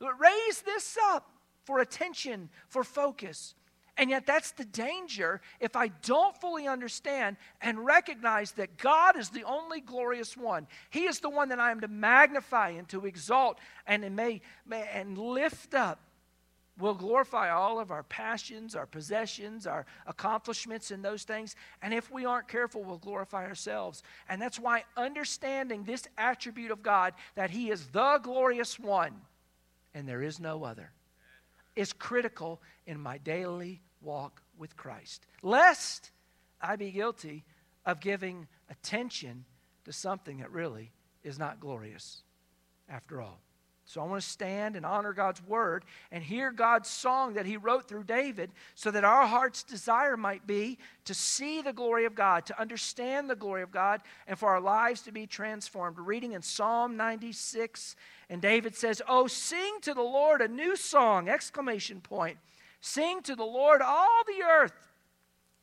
Raise 0.00 0.62
this 0.62 0.96
up 1.10 1.30
for 1.64 1.80
attention, 1.80 2.48
for 2.68 2.82
focus. 2.82 3.54
And 3.98 4.08
yet, 4.08 4.24
that's 4.24 4.52
the 4.52 4.64
danger 4.64 5.42
if 5.60 5.76
I 5.76 5.88
don't 5.88 6.34
fully 6.40 6.66
understand 6.66 7.36
and 7.60 7.84
recognize 7.84 8.52
that 8.52 8.78
God 8.78 9.18
is 9.18 9.28
the 9.28 9.44
only 9.44 9.82
glorious 9.82 10.34
one. 10.34 10.66
He 10.88 11.04
is 11.04 11.20
the 11.20 11.28
one 11.28 11.50
that 11.50 11.60
I 11.60 11.70
am 11.70 11.82
to 11.82 11.88
magnify 11.88 12.70
and 12.70 12.88
to 12.88 13.04
exalt 13.04 13.58
and, 13.86 14.16
may, 14.16 14.40
and 14.70 15.18
lift 15.18 15.74
up. 15.74 16.00
We'll 16.78 16.94
glorify 16.94 17.50
all 17.50 17.78
of 17.78 17.90
our 17.90 18.02
passions, 18.02 18.74
our 18.74 18.86
possessions, 18.86 19.66
our 19.66 19.84
accomplishments, 20.06 20.90
and 20.90 21.04
those 21.04 21.24
things. 21.24 21.54
And 21.82 21.92
if 21.92 22.10
we 22.10 22.24
aren't 22.24 22.48
careful, 22.48 22.82
we'll 22.82 22.98
glorify 22.98 23.44
ourselves. 23.44 24.02
And 24.28 24.40
that's 24.40 24.58
why 24.58 24.84
understanding 24.96 25.84
this 25.84 26.08
attribute 26.16 26.70
of 26.70 26.82
God, 26.82 27.14
that 27.34 27.50
He 27.50 27.70
is 27.70 27.86
the 27.88 28.18
glorious 28.22 28.78
one 28.78 29.20
and 29.92 30.08
there 30.08 30.22
is 30.22 30.40
no 30.40 30.64
other, 30.64 30.92
is 31.76 31.92
critical 31.92 32.62
in 32.86 32.98
my 32.98 33.18
daily 33.18 33.82
walk 34.00 34.42
with 34.56 34.76
Christ. 34.76 35.26
Lest 35.42 36.10
I 36.62 36.76
be 36.76 36.90
guilty 36.90 37.44
of 37.84 38.00
giving 38.00 38.46
attention 38.70 39.44
to 39.84 39.92
something 39.92 40.38
that 40.38 40.50
really 40.50 40.92
is 41.24 41.38
not 41.38 41.60
glorious 41.60 42.22
after 42.88 43.20
all. 43.20 43.40
So 43.90 44.00
I 44.00 44.04
want 44.04 44.22
to 44.22 44.28
stand 44.28 44.76
and 44.76 44.86
honor 44.86 45.12
God's 45.12 45.42
word 45.48 45.84
and 46.12 46.22
hear 46.22 46.52
God's 46.52 46.88
song 46.88 47.34
that 47.34 47.44
he 47.44 47.56
wrote 47.56 47.88
through 47.88 48.04
David 48.04 48.52
so 48.76 48.92
that 48.92 49.02
our 49.02 49.26
heart's 49.26 49.64
desire 49.64 50.16
might 50.16 50.46
be 50.46 50.78
to 51.06 51.12
see 51.12 51.60
the 51.60 51.72
glory 51.72 52.04
of 52.04 52.14
God, 52.14 52.46
to 52.46 52.60
understand 52.60 53.28
the 53.28 53.34
glory 53.34 53.64
of 53.64 53.72
God, 53.72 54.02
and 54.28 54.38
for 54.38 54.50
our 54.50 54.60
lives 54.60 55.00
to 55.02 55.12
be 55.12 55.26
transformed. 55.26 55.98
Reading 55.98 56.34
in 56.34 56.42
Psalm 56.42 56.96
96, 56.96 57.96
and 58.28 58.40
David 58.40 58.76
says, 58.76 59.02
Oh, 59.08 59.26
sing 59.26 59.80
to 59.82 59.92
the 59.92 60.02
Lord 60.02 60.40
a 60.40 60.46
new 60.46 60.76
song! 60.76 61.28
Exclamation 61.28 62.00
point. 62.00 62.38
Sing 62.80 63.22
to 63.22 63.34
the 63.34 63.42
Lord 63.42 63.82
all 63.82 64.22
the 64.24 64.44
earth. 64.44 64.92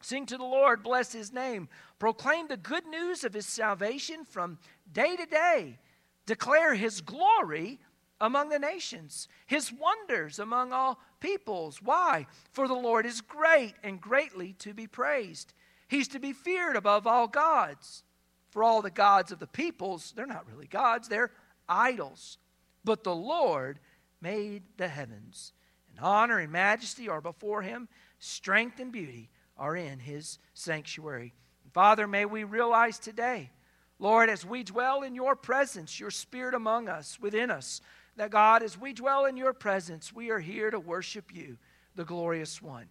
Sing 0.01 0.25
to 0.25 0.38
the 0.38 0.43
Lord, 0.43 0.84
bless 0.84 1.13
his 1.13 1.31
name. 1.31 1.69
Proclaim 1.98 2.50
the 2.50 2.57
good 2.57 2.86
news 2.88 3.24
of 3.24 3.34
his 3.34 3.46
salvation 3.46 4.25
from 4.25 4.57
day 4.91 5.15
to 5.15 5.25
day. 5.25 5.77
Declare 6.25 6.75
his 6.75 7.00
glory 7.00 7.79
among 8.19 8.50
the 8.50 8.59
nations, 8.59 9.27
his 9.45 9.71
wonders 9.71 10.39
among 10.39 10.74
all 10.74 11.00
peoples. 11.19 11.81
Why? 11.81 12.25
For 12.51 12.67
the 12.67 12.74
Lord 12.74 13.05
is 13.05 13.21
great 13.21 13.74
and 13.83 14.01
greatly 14.01 14.53
to 14.59 14.74
be 14.74 14.88
praised. 14.88 15.53
He's 15.88 16.07
to 16.09 16.19
be 16.19 16.33
feared 16.33 16.75
above 16.75 17.07
all 17.07 17.27
gods. 17.27 18.03
For 18.50 18.63
all 18.63 18.81
the 18.81 18.89
gods 18.89 19.31
of 19.31 19.39
the 19.39 19.47
peoples, 19.47 20.13
they're 20.15 20.25
not 20.25 20.47
really 20.50 20.67
gods, 20.67 21.07
they're 21.07 21.31
idols. 21.69 22.38
But 22.83 23.03
the 23.03 23.15
Lord 23.15 23.79
made 24.21 24.63
the 24.77 24.88
heavens. 24.88 25.53
And 25.89 26.00
honor 26.00 26.39
and 26.39 26.51
majesty 26.51 27.09
are 27.09 27.21
before 27.21 27.62
him, 27.62 27.88
strength 28.19 28.79
and 28.79 28.91
beauty 28.91 29.29
are 29.57 29.75
in 29.75 30.00
his 30.00 30.39
sanctuary. 30.53 31.33
Father, 31.74 32.07
may 32.07 32.25
we 32.25 32.43
realize 32.43 32.97
today, 32.97 33.51
Lord, 34.00 34.29
as 34.29 34.45
we 34.45 34.63
dwell 34.63 35.01
in 35.01 35.15
your 35.15 35.36
presence, 35.36 36.00
your 36.00 36.12
spirit 36.12 36.53
among 36.53 36.88
us, 36.88 37.19
within 37.19 37.50
us, 37.50 37.81
that 38.17 38.31
God, 38.31 38.63
as 38.63 38.77
we 38.77 38.93
dwell 38.93 39.25
in 39.25 39.38
your 39.38 39.53
presence, 39.53 40.13
we 40.13 40.29
are 40.29 40.39
here 40.39 40.69
to 40.69 40.79
worship 40.79 41.33
you, 41.33 41.57
the 41.95 42.03
glorious 42.03 42.62
one. 42.62 42.88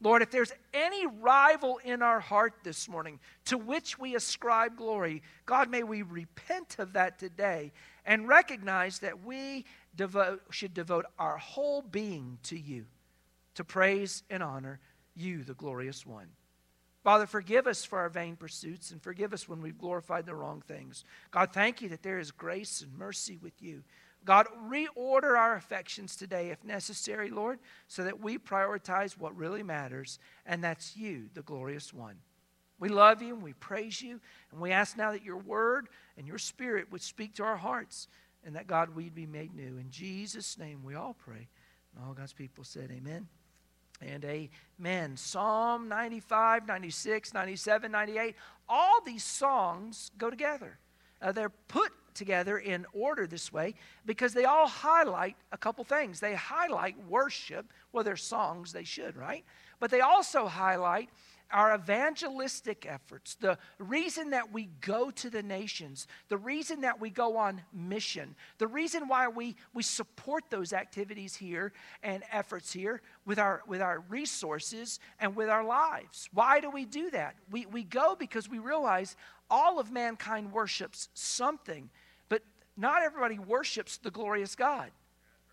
Lord, 0.00 0.22
if 0.22 0.30
there's 0.30 0.52
any 0.72 1.06
rival 1.06 1.80
in 1.82 2.02
our 2.02 2.20
heart 2.20 2.54
this 2.62 2.88
morning 2.88 3.18
to 3.46 3.58
which 3.58 3.98
we 3.98 4.14
ascribe 4.14 4.76
glory, 4.76 5.22
God, 5.44 5.70
may 5.70 5.82
we 5.82 6.02
repent 6.02 6.76
of 6.78 6.92
that 6.92 7.18
today 7.18 7.72
and 8.06 8.28
recognize 8.28 9.00
that 9.00 9.24
we 9.24 9.64
devote, 9.96 10.42
should 10.50 10.72
devote 10.72 11.06
our 11.18 11.36
whole 11.36 11.82
being 11.82 12.38
to 12.44 12.56
you, 12.56 12.86
to 13.54 13.64
praise 13.64 14.22
and 14.30 14.42
honor 14.42 14.78
you, 15.16 15.42
the 15.42 15.54
glorious 15.54 16.06
one. 16.06 16.28
Father, 17.02 17.26
forgive 17.26 17.66
us 17.66 17.84
for 17.84 17.98
our 17.98 18.08
vain 18.08 18.36
pursuits 18.36 18.90
and 18.92 19.02
forgive 19.02 19.32
us 19.32 19.48
when 19.48 19.62
we've 19.62 19.78
glorified 19.78 20.26
the 20.26 20.34
wrong 20.34 20.62
things. 20.66 21.04
God, 21.30 21.52
thank 21.52 21.80
you 21.80 21.88
that 21.88 22.02
there 22.02 22.18
is 22.18 22.30
grace 22.30 22.82
and 22.82 22.96
mercy 22.96 23.38
with 23.42 23.60
you. 23.60 23.82
God, 24.28 24.46
reorder 24.68 25.38
our 25.38 25.56
affections 25.56 26.14
today 26.14 26.50
if 26.50 26.62
necessary, 26.62 27.30
Lord, 27.30 27.58
so 27.86 28.04
that 28.04 28.20
we 28.20 28.36
prioritize 28.36 29.16
what 29.16 29.34
really 29.34 29.62
matters, 29.62 30.18
and 30.44 30.62
that's 30.62 30.94
you, 30.94 31.30
the 31.32 31.40
glorious 31.40 31.94
one. 31.94 32.16
We 32.78 32.90
love 32.90 33.22
you 33.22 33.32
and 33.32 33.42
we 33.42 33.54
praise 33.54 34.02
you, 34.02 34.20
and 34.52 34.60
we 34.60 34.70
ask 34.70 34.98
now 34.98 35.12
that 35.12 35.24
your 35.24 35.38
word 35.38 35.88
and 36.18 36.26
your 36.26 36.36
spirit 36.36 36.92
would 36.92 37.00
speak 37.00 37.36
to 37.36 37.42
our 37.42 37.56
hearts, 37.56 38.06
and 38.44 38.54
that, 38.54 38.66
God, 38.66 38.94
we'd 38.94 39.14
be 39.14 39.24
made 39.24 39.54
new. 39.54 39.78
In 39.78 39.88
Jesus' 39.88 40.58
name 40.58 40.84
we 40.84 40.94
all 40.94 41.14
pray. 41.14 41.48
And 41.96 42.04
all 42.04 42.12
God's 42.12 42.34
people 42.34 42.64
said, 42.64 42.90
Amen 42.90 43.28
and 44.02 44.26
amen. 44.26 45.16
Psalm 45.16 45.88
95, 45.88 46.68
96, 46.68 47.32
97, 47.32 47.90
98, 47.90 48.36
all 48.68 49.00
these 49.06 49.24
songs 49.24 50.10
go 50.18 50.28
together. 50.28 50.78
Uh, 51.22 51.32
they're 51.32 51.48
put 51.48 51.92
together 52.18 52.58
in 52.58 52.84
order 52.92 53.26
this 53.26 53.52
way 53.52 53.74
because 54.04 54.34
they 54.34 54.44
all 54.44 54.68
highlight 54.68 55.36
a 55.52 55.56
couple 55.56 55.84
things. 55.84 56.20
They 56.20 56.34
highlight 56.34 56.96
worship. 57.08 57.72
Well, 57.92 58.04
they're 58.04 58.16
songs, 58.16 58.72
they 58.72 58.84
should, 58.84 59.16
right? 59.16 59.44
But 59.80 59.90
they 59.90 60.00
also 60.00 60.46
highlight 60.46 61.08
our 61.50 61.74
evangelistic 61.74 62.84
efforts, 62.86 63.34
the 63.36 63.56
reason 63.78 64.30
that 64.30 64.52
we 64.52 64.68
go 64.80 65.10
to 65.10 65.30
the 65.30 65.42
nations, 65.42 66.06
the 66.28 66.36
reason 66.36 66.82
that 66.82 67.00
we 67.00 67.08
go 67.08 67.36
on 67.36 67.62
mission, 67.72 68.34
the 68.58 68.66
reason 68.66 69.08
why 69.08 69.28
we, 69.28 69.56
we 69.72 69.82
support 69.82 70.44
those 70.50 70.72
activities 70.72 71.34
here 71.34 71.72
and 72.02 72.22
efforts 72.30 72.72
here 72.72 73.00
with 73.24 73.38
our, 73.38 73.62
with 73.66 73.80
our 73.80 74.00
resources 74.10 75.00
and 75.20 75.34
with 75.34 75.48
our 75.48 75.64
lives. 75.64 76.28
Why 76.32 76.60
do 76.60 76.70
we 76.70 76.84
do 76.84 77.10
that? 77.10 77.34
We, 77.50 77.64
we 77.66 77.82
go 77.82 78.14
because 78.14 78.48
we 78.48 78.58
realize 78.58 79.16
all 79.50 79.78
of 79.78 79.90
mankind 79.90 80.52
worships 80.52 81.08
something, 81.14 81.88
not 82.78 83.02
everybody 83.02 83.38
worships 83.38 83.98
the 83.98 84.10
glorious 84.10 84.54
God 84.54 84.90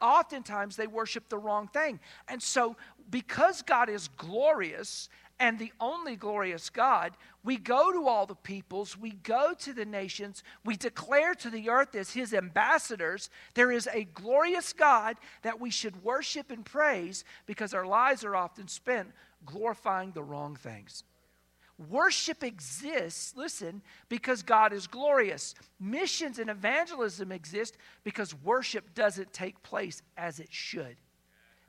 oftentimes 0.02 0.76
they 0.76 0.88
worship 0.88 1.30
the 1.30 1.38
wrong 1.38 1.68
thing. 1.68 2.00
And 2.28 2.42
so, 2.42 2.76
because 3.10 3.62
God 3.62 3.90
is 3.90 4.08
glorious 4.18 5.10
and 5.40 5.60
the 5.60 5.74
only 5.82 6.16
glorious 6.16 6.70
God, 6.70 7.14
we 7.44 7.58
go 7.58 7.92
to 7.92 8.08
all 8.08 8.26
the 8.26 8.36
peoples, 8.36 8.98
we 8.98 9.12
go 9.12 9.54
to 9.60 9.74
the 9.74 9.86
nations, 9.86 10.44
we 10.64 10.78
declare 10.78 11.34
to 11.36 11.50
the 11.50 11.70
earth 11.70 11.94
as 11.96 12.12
his 12.12 12.34
ambassadors, 12.34 13.30
there 13.54 13.72
is 13.72 13.90
a 13.94 14.06
glorious 14.06 14.72
God 14.72 15.18
that 15.42 15.60
we 15.60 15.70
should 15.70 16.04
worship 16.04 16.52
and 16.52 16.66
praise 16.66 17.26
because 17.46 17.74
our 17.74 17.86
lives 17.86 18.24
are 18.24 18.36
often 18.36 18.68
spent 18.68 19.12
glorifying 19.46 20.12
the 20.12 20.24
wrong 20.24 20.56
things. 20.56 21.04
Worship 21.90 22.44
exists, 22.44 23.34
listen, 23.36 23.82
because 24.08 24.44
God 24.44 24.72
is 24.72 24.88
glorious. 24.88 25.56
Missions 25.80 26.40
and 26.40 26.50
evangelism 26.50 27.32
exist 27.32 27.78
because 28.04 28.34
worship 28.44 28.94
doesn't 28.94 29.34
take 29.34 29.62
place 29.62 30.02
as 30.16 30.40
it 30.40 30.52
should. 30.52 30.96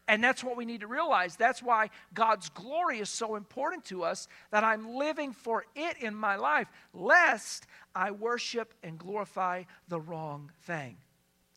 And 0.09 0.23
that's 0.23 0.45
what 0.45 0.57
we 0.57 0.65
need 0.65 0.83
to 0.83 0.87
realize. 0.87 1.35
That's 1.35 1.61
why 1.61 1.91
God's 2.15 2.49
glory 2.51 3.01
is 3.01 3.09
so 3.09 3.35
important 3.35 3.85
to 3.87 4.05
us 4.05 4.29
that 4.53 4.63
I'm 4.63 4.95
living 4.95 5.33
for 5.33 5.65
it 5.75 5.97
in 6.01 6.15
my 6.15 6.37
life, 6.37 6.69
lest 6.95 7.67
I 7.93 8.13
worship 8.13 8.73
and 8.85 8.99
glorify 8.99 9.65
the 9.89 10.01
wrong 10.01 10.53
thing. 10.63 10.99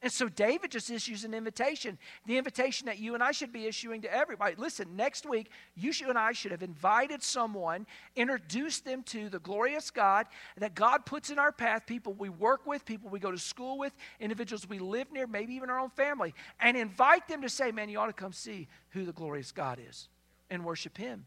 And 0.01 0.11
so 0.11 0.29
David 0.29 0.71
just 0.71 0.89
issues 0.89 1.25
an 1.25 1.33
invitation, 1.33 1.97
the 2.25 2.37
invitation 2.37 2.85
that 2.85 2.99
you 2.99 3.15
and 3.15 3.23
I 3.23 3.33
should 3.33 3.51
be 3.51 3.65
issuing 3.65 4.01
to 4.03 4.13
everybody. 4.13 4.55
Listen, 4.57 4.95
next 4.95 5.25
week, 5.25 5.49
you 5.75 5.91
and 6.07 6.17
I 6.17 6.31
should 6.31 6.51
have 6.51 6.63
invited 6.63 7.21
someone, 7.21 7.85
introduced 8.15 8.85
them 8.85 9.03
to 9.03 9.27
the 9.27 9.39
glorious 9.39 9.91
God 9.91 10.27
that 10.55 10.73
God 10.73 11.05
puts 11.05 11.31
in 11.31 11.37
our 11.37 11.51
path, 11.51 11.85
people 11.85 12.13
we 12.13 12.29
work 12.29 12.65
with, 12.65 12.85
people 12.85 13.09
we 13.09 13.19
go 13.19 13.31
to 13.31 13.37
school 13.37 13.77
with, 13.77 13.93
individuals 14.21 14.69
we 14.69 14.79
live 14.79 15.11
near, 15.11 15.27
maybe 15.27 15.53
even 15.55 15.69
our 15.69 15.79
own 15.79 15.89
family, 15.89 16.33
and 16.61 16.77
invite 16.77 17.27
them 17.27 17.41
to 17.41 17.49
say, 17.49 17.71
man, 17.73 17.89
you 17.89 17.99
ought 17.99 18.07
to 18.07 18.13
come 18.13 18.31
see 18.31 18.69
who 18.91 19.03
the 19.03 19.13
glorious 19.13 19.51
God 19.51 19.79
is 19.85 20.07
and 20.49 20.63
worship 20.63 20.97
Him. 20.97 21.25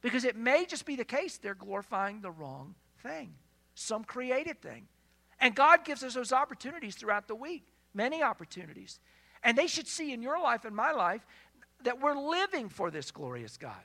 Because 0.00 0.24
it 0.24 0.36
may 0.36 0.64
just 0.64 0.86
be 0.86 0.94
the 0.94 1.04
case 1.04 1.38
they're 1.38 1.54
glorifying 1.54 2.20
the 2.20 2.30
wrong 2.30 2.76
thing, 3.02 3.34
some 3.74 4.04
created 4.04 4.62
thing. 4.62 4.86
And 5.40 5.56
God 5.56 5.84
gives 5.84 6.04
us 6.04 6.14
those 6.14 6.32
opportunities 6.32 6.94
throughout 6.94 7.26
the 7.26 7.34
week 7.34 7.64
many 7.94 8.22
opportunities. 8.22 9.00
And 9.42 9.56
they 9.56 9.66
should 9.66 9.88
see 9.88 10.12
in 10.12 10.22
your 10.22 10.40
life 10.40 10.64
and 10.64 10.74
my 10.74 10.92
life 10.92 11.26
that 11.84 12.00
we're 12.00 12.14
living 12.16 12.68
for 12.68 12.90
this 12.90 13.10
glorious 13.10 13.56
God. 13.56 13.82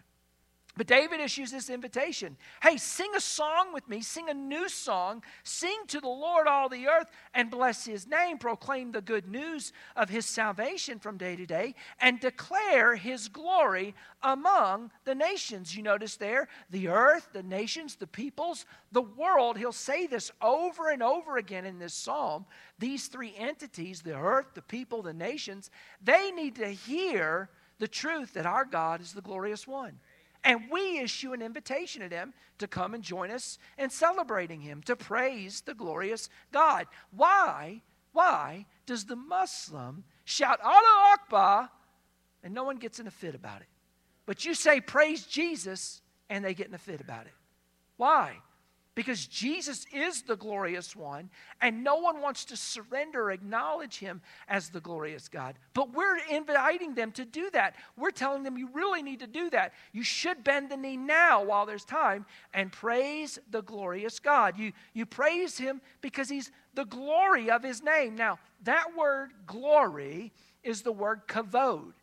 But 0.78 0.86
David 0.86 1.20
issues 1.20 1.50
this 1.52 1.72
invitation 1.72 2.38
Hey, 2.62 2.78
sing 2.78 3.10
a 3.16 3.20
song 3.20 3.74
with 3.74 3.90
me, 3.90 4.02
sing 4.02 4.30
a 4.30 4.34
new 4.34 4.70
song, 4.70 5.24
sing 5.44 5.76
to 5.88 6.00
the 6.00 6.08
Lord 6.08 6.48
all 6.48 6.70
the 6.70 6.88
earth, 6.88 7.08
and 7.34 7.50
bless 7.50 7.86
his 7.86 8.08
name. 8.08 8.38
Proclaim 8.38 8.92
the 8.92 9.02
good 9.02 9.28
news 9.28 9.74
of 9.96 10.10
his 10.10 10.28
salvation 10.28 11.00
from 11.00 11.18
day 11.18 11.36
to 11.36 11.48
day, 11.48 11.74
and 12.00 12.20
declare 12.20 12.96
his 12.96 13.28
glory 13.28 13.96
among 14.22 14.92
the 15.04 15.16
nations. 15.16 15.76
You 15.76 15.82
notice 15.82 16.16
there 16.16 16.48
the 16.70 16.90
earth, 16.90 17.30
the 17.34 17.44
nations, 17.44 17.96
the 17.96 18.08
peoples, 18.08 18.66
the 18.92 19.02
world. 19.02 19.58
He'll 19.58 19.72
say 19.72 20.06
this 20.06 20.32
over 20.42 20.92
and 20.92 21.02
over 21.02 21.38
again 21.38 21.66
in 21.66 21.80
this 21.80 21.96
psalm. 21.96 22.46
These 22.78 23.08
three 23.08 23.34
entities, 23.36 24.04
the 24.04 24.16
earth, 24.16 24.54
the 24.54 24.62
people, 24.62 25.02
the 25.02 25.14
nations, 25.14 25.72
they 26.04 26.30
need 26.30 26.56
to 26.58 26.68
hear 26.68 27.50
the 27.80 27.88
truth 27.88 28.34
that 28.34 28.46
our 28.46 28.66
God 28.66 29.02
is 29.02 29.14
the 29.14 29.22
glorious 29.22 29.68
one. 29.68 30.00
And 30.44 30.62
we 30.72 31.00
issue 31.00 31.34
an 31.34 31.42
invitation 31.42 32.02
to 32.02 32.10
them 32.10 32.34
to 32.60 32.68
come 32.68 32.94
and 32.94 33.04
join 33.04 33.32
us 33.32 33.58
in 33.78 33.90
celebrating 33.90 34.62
Him, 34.62 34.82
to 34.84 34.96
praise 34.96 35.62
the 35.62 35.74
glorious 35.74 36.30
God. 36.52 36.88
Why? 37.12 37.82
Why 38.14 38.66
does 38.86 39.06
the 39.06 39.16
Muslim 39.16 40.04
shout 40.26 40.60
Allah 40.64 41.14
Akbar 41.14 41.70
and 42.44 42.54
no 42.54 42.64
one 42.64 42.78
gets 42.78 43.00
in 43.00 43.08
a 43.08 43.12
fit 43.12 43.36
about 43.36 43.62
it. 43.62 43.68
But 44.26 44.46
you 44.46 44.54
say, 44.54 44.80
Praise 44.80 45.26
Jesus, 45.26 46.02
and 46.30 46.44
they 46.44 46.54
get 46.54 46.68
in 46.68 46.74
a 46.74 46.78
fit 46.78 47.02
about 47.02 47.26
it. 47.26 47.34
Why? 47.98 48.38
Because 48.98 49.28
Jesus 49.28 49.86
is 49.94 50.24
the 50.24 50.36
glorious 50.36 50.96
one, 50.96 51.30
and 51.62 51.84
no 51.84 51.98
one 51.98 52.20
wants 52.20 52.46
to 52.46 52.58
surrender 52.58 53.26
or 53.26 53.32
acknowledge 53.32 54.00
him 54.00 54.24
as 54.48 54.70
the 54.70 54.80
glorious 54.80 55.28
God. 55.28 55.54
But 55.76 55.94
we're 55.94 56.18
inviting 56.32 56.96
them 56.96 57.12
to 57.12 57.24
do 57.24 57.52
that. 57.52 57.76
We're 57.96 58.10
telling 58.10 58.42
them 58.42 58.58
you 58.58 58.70
really 58.74 59.04
need 59.04 59.20
to 59.20 59.28
do 59.28 59.52
that. 59.52 59.74
You 59.92 60.02
should 60.02 60.44
bend 60.44 60.72
the 60.72 60.78
knee 60.78 60.98
now 60.98 61.44
while 61.44 61.68
there's 61.68 61.86
time 61.86 62.26
and 62.56 62.72
praise 62.72 63.38
the 63.52 63.62
glorious 63.62 64.18
God. 64.18 64.58
You, 64.58 64.72
you 64.96 65.06
praise 65.06 65.60
him 65.60 65.80
because 66.02 66.28
he's 66.28 66.50
the 66.74 66.86
glory 66.86 67.52
of 67.52 67.62
his 67.62 67.84
name. 67.84 68.16
Now, 68.16 68.40
that 68.64 68.98
word 68.98 69.30
glory 69.46 70.34
is 70.64 70.82
the 70.82 70.92
word 70.92 71.28
kavod. 71.28 71.94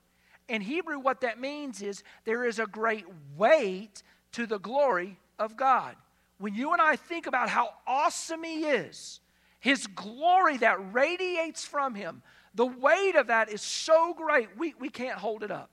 In 0.48 0.60
Hebrew, 0.60 1.00
what 1.00 1.22
that 1.22 1.40
means 1.40 1.82
is 1.82 2.04
there 2.24 2.44
is 2.44 2.60
a 2.60 2.66
great 2.66 3.06
weight 3.36 4.04
to 4.30 4.46
the 4.46 4.60
glory 4.60 5.18
of 5.40 5.56
God 5.56 5.96
when 6.38 6.54
you 6.54 6.72
and 6.72 6.80
I 6.80 6.96
think 6.96 7.26
about 7.26 7.48
how 7.48 7.70
awesome 7.86 8.42
He 8.42 8.64
is, 8.64 9.20
His 9.60 9.86
glory 9.86 10.56
that 10.58 10.94
radiates 10.94 11.64
from 11.64 11.94
Him, 11.94 12.22
the 12.54 12.66
weight 12.66 13.16
of 13.16 13.28
that 13.28 13.50
is 13.50 13.62
so 13.62 14.14
great, 14.14 14.48
we, 14.56 14.74
we 14.78 14.88
can't 14.88 15.18
hold 15.18 15.42
it 15.42 15.50
up. 15.50 15.70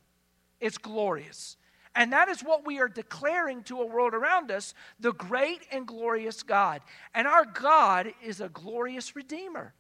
It's 0.59 0.77
glorious. 0.77 1.57
And 1.95 2.13
that 2.13 2.29
is 2.29 2.41
what 2.41 2.65
we 2.65 2.79
are 2.79 2.87
declaring 2.87 3.63
to 3.63 3.81
a 3.81 3.85
world 3.85 4.13
around 4.13 4.49
us 4.49 4.73
the 4.99 5.11
great 5.11 5.65
and 5.71 5.85
glorious 5.85 6.41
God. 6.41 6.81
And 7.13 7.27
our 7.27 7.45
God 7.45 8.13
is 8.23 8.39
a 8.39 8.49
glorious 8.49 9.15
Redeemer. 9.15 9.73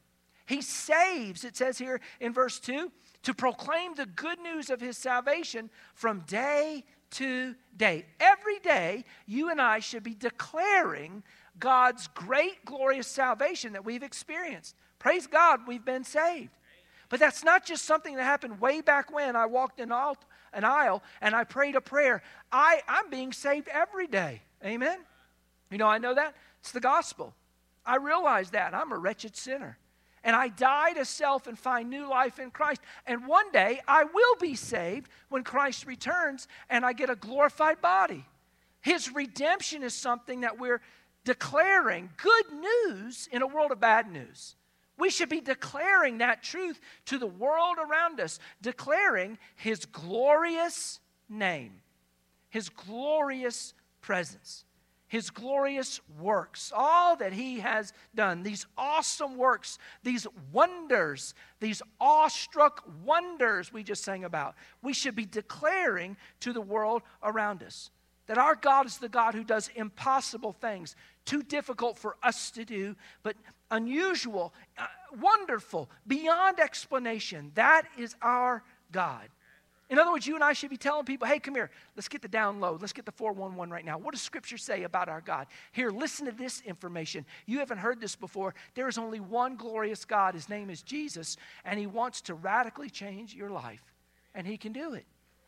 He 0.45 0.61
saves, 0.61 1.45
it 1.45 1.55
says 1.55 1.77
here 1.77 2.01
in 2.19 2.33
verse 2.33 2.59
2, 2.59 2.91
to 3.23 3.33
proclaim 3.33 3.93
the 3.93 4.05
good 4.05 4.39
news 4.39 4.69
of 4.69 4.81
his 4.81 4.97
salvation 4.97 5.69
from 5.93 6.21
day 6.21 6.83
today. 7.11 8.05
Every 8.19 8.59
day, 8.59 9.05
you 9.27 9.49
and 9.49 9.61
I 9.61 9.79
should 9.79 10.03
be 10.03 10.15
declaring 10.15 11.23
God's 11.59 12.07
great, 12.07 12.65
glorious 12.65 13.07
salvation 13.07 13.73
that 13.73 13.85
we've 13.85 14.03
experienced. 14.03 14.75
Praise 14.97 15.27
God, 15.27 15.61
we've 15.67 15.85
been 15.85 16.03
saved. 16.03 16.51
But 17.09 17.19
that's 17.19 17.43
not 17.43 17.65
just 17.65 17.85
something 17.85 18.15
that 18.15 18.23
happened 18.23 18.61
way 18.61 18.81
back 18.81 19.13
when 19.13 19.35
I 19.35 19.45
walked 19.45 19.79
in 19.79 19.91
all 19.91 20.17
an 20.53 20.63
aisle 20.63 21.03
and 21.21 21.35
I 21.35 21.43
prayed 21.43 21.75
a 21.75 21.81
prayer. 21.81 22.21
I, 22.51 22.81
I'm 22.87 23.09
being 23.09 23.33
saved 23.33 23.67
every 23.67 24.07
day. 24.07 24.41
Amen? 24.63 24.99
You 25.69 25.77
know, 25.77 25.87
I 25.87 25.97
know 25.97 26.15
that. 26.15 26.35
It's 26.59 26.71
the 26.71 26.79
gospel. 26.79 27.33
I 27.85 27.97
realize 27.97 28.51
that. 28.51 28.73
I'm 28.73 28.91
a 28.91 28.97
wretched 28.97 29.35
sinner. 29.35 29.77
And 30.23 30.35
I 30.35 30.49
die 30.49 30.93
to 30.93 31.05
self 31.05 31.47
and 31.47 31.57
find 31.57 31.89
new 31.89 32.07
life 32.07 32.39
in 32.39 32.51
Christ. 32.51 32.81
And 33.07 33.27
one 33.27 33.51
day 33.51 33.81
I 33.87 34.03
will 34.03 34.35
be 34.39 34.55
saved 34.55 35.09
when 35.29 35.43
Christ 35.43 35.85
returns 35.85 36.47
and 36.69 36.85
I 36.85 36.93
get 36.93 37.09
a 37.09 37.15
glorified 37.15 37.81
body. 37.81 38.25
His 38.81 39.13
redemption 39.13 39.83
is 39.83 39.93
something 39.93 40.41
that 40.41 40.59
we're 40.59 40.81
declaring 41.23 42.09
good 42.17 42.45
news 42.51 43.27
in 43.31 43.41
a 43.41 43.47
world 43.47 43.71
of 43.71 43.79
bad 43.79 44.11
news. 44.11 44.55
We 44.97 45.09
should 45.09 45.29
be 45.29 45.41
declaring 45.41 46.19
that 46.19 46.43
truth 46.43 46.79
to 47.05 47.17
the 47.17 47.27
world 47.27 47.77
around 47.79 48.19
us, 48.19 48.39
declaring 48.61 49.39
His 49.55 49.85
glorious 49.85 50.99
name, 51.27 51.81
His 52.49 52.69
glorious 52.69 53.73
presence 54.01 54.65
his 55.11 55.29
glorious 55.29 55.99
works, 56.21 56.71
all 56.73 57.17
that 57.17 57.33
he 57.33 57.59
has 57.59 57.91
done, 58.15 58.43
these 58.43 58.65
awesome 58.77 59.35
works, 59.35 59.77
these 60.03 60.25
wonders, 60.53 61.33
these 61.59 61.81
awestruck 61.99 62.81
wonders 63.03 63.73
we 63.73 63.83
just 63.83 64.05
sang 64.05 64.23
about, 64.23 64.55
we 64.81 64.93
should 64.93 65.13
be 65.13 65.25
declaring 65.25 66.15
to 66.39 66.53
the 66.53 66.61
world 66.61 67.01
around 67.21 67.61
us 67.61 67.91
that 68.27 68.37
our 68.37 68.55
God 68.55 68.85
is 68.85 68.99
the 68.99 69.09
God 69.09 69.33
who 69.33 69.43
does 69.43 69.69
impossible 69.75 70.53
things, 70.53 70.95
too 71.25 71.43
difficult 71.43 71.97
for 71.97 72.15
us 72.23 72.49
to 72.51 72.63
do, 72.63 72.95
but 73.21 73.35
unusual, 73.69 74.53
uh, 74.77 74.85
wonderful, 75.19 75.89
beyond 76.07 76.61
explanation. 76.61 77.51
That 77.55 77.83
is 77.97 78.15
our 78.21 78.63
God. 78.93 79.27
In 79.91 79.99
other 79.99 80.13
words, 80.13 80.25
you 80.25 80.35
and 80.35 80.43
I 80.43 80.53
should 80.53 80.69
be 80.69 80.77
telling 80.77 81.03
people, 81.03 81.27
hey, 81.27 81.37
come 81.37 81.53
here, 81.53 81.69
let's 81.97 82.07
get 82.07 82.21
the 82.21 82.29
download. 82.29 82.79
Let's 82.79 82.93
get 82.93 83.05
the 83.05 83.11
411 83.11 83.73
right 83.73 83.83
now. 83.83 83.97
What 83.97 84.13
does 84.13 84.21
Scripture 84.21 84.57
say 84.57 84.83
about 84.83 85.09
our 85.09 85.19
God? 85.19 85.47
Here, 85.73 85.91
listen 85.91 86.25
to 86.27 86.31
this 86.31 86.61
information. 86.61 87.25
You 87.45 87.59
haven't 87.59 87.79
heard 87.79 87.99
this 87.99 88.15
before. 88.15 88.55
There 88.73 88.87
is 88.87 88.97
only 88.97 89.19
one 89.19 89.57
glorious 89.57 90.05
God. 90.05 90.33
His 90.33 90.47
name 90.47 90.69
is 90.69 90.81
Jesus, 90.81 91.35
and 91.65 91.77
He 91.77 91.87
wants 91.87 92.21
to 92.21 92.35
radically 92.35 92.89
change 92.89 93.35
your 93.35 93.49
life, 93.49 93.83
and 94.33 94.47
He 94.47 94.55
can 94.55 94.71
do 94.71 94.93
it. 94.93 95.05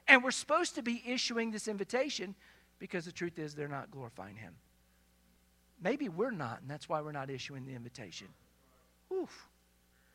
And 0.09 0.21
we're 0.21 0.31
supposed 0.31 0.75
to 0.75 0.81
be 0.81 1.01
issuing 1.07 1.51
this 1.51 1.69
invitation 1.69 2.35
because 2.79 3.05
the 3.05 3.13
truth 3.13 3.39
is 3.39 3.55
they're 3.55 3.69
not 3.69 3.91
glorifying 3.91 4.35
Him. 4.35 4.55
Maybe 5.81 6.09
we're 6.09 6.31
not, 6.31 6.59
and 6.59 6.69
that's 6.69 6.89
why 6.89 6.99
we're 6.99 7.13
not 7.13 7.29
issuing 7.29 7.65
the 7.65 7.75
invitation. 7.75 8.27
Oof. 9.13 9.47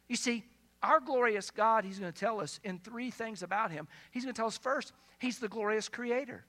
You 0.07 0.17
see, 0.17 0.45
our 0.83 1.01
glorious 1.01 1.51
God, 1.51 1.85
He's 1.85 1.99
going 1.99 2.13
to 2.13 2.19
tell 2.19 2.41
us 2.41 2.61
in 2.65 2.79
three 2.79 3.11
things 3.11 3.43
about 3.43 3.71
Him. 3.71 3.89
He's 4.11 4.25
going 4.25 4.35
to 4.35 4.39
tell 4.39 4.47
us 4.47 4.59
first, 4.59 4.93
He's 5.19 5.39
the 5.39 5.49
glorious 5.49 5.89
Creator. 5.89 6.45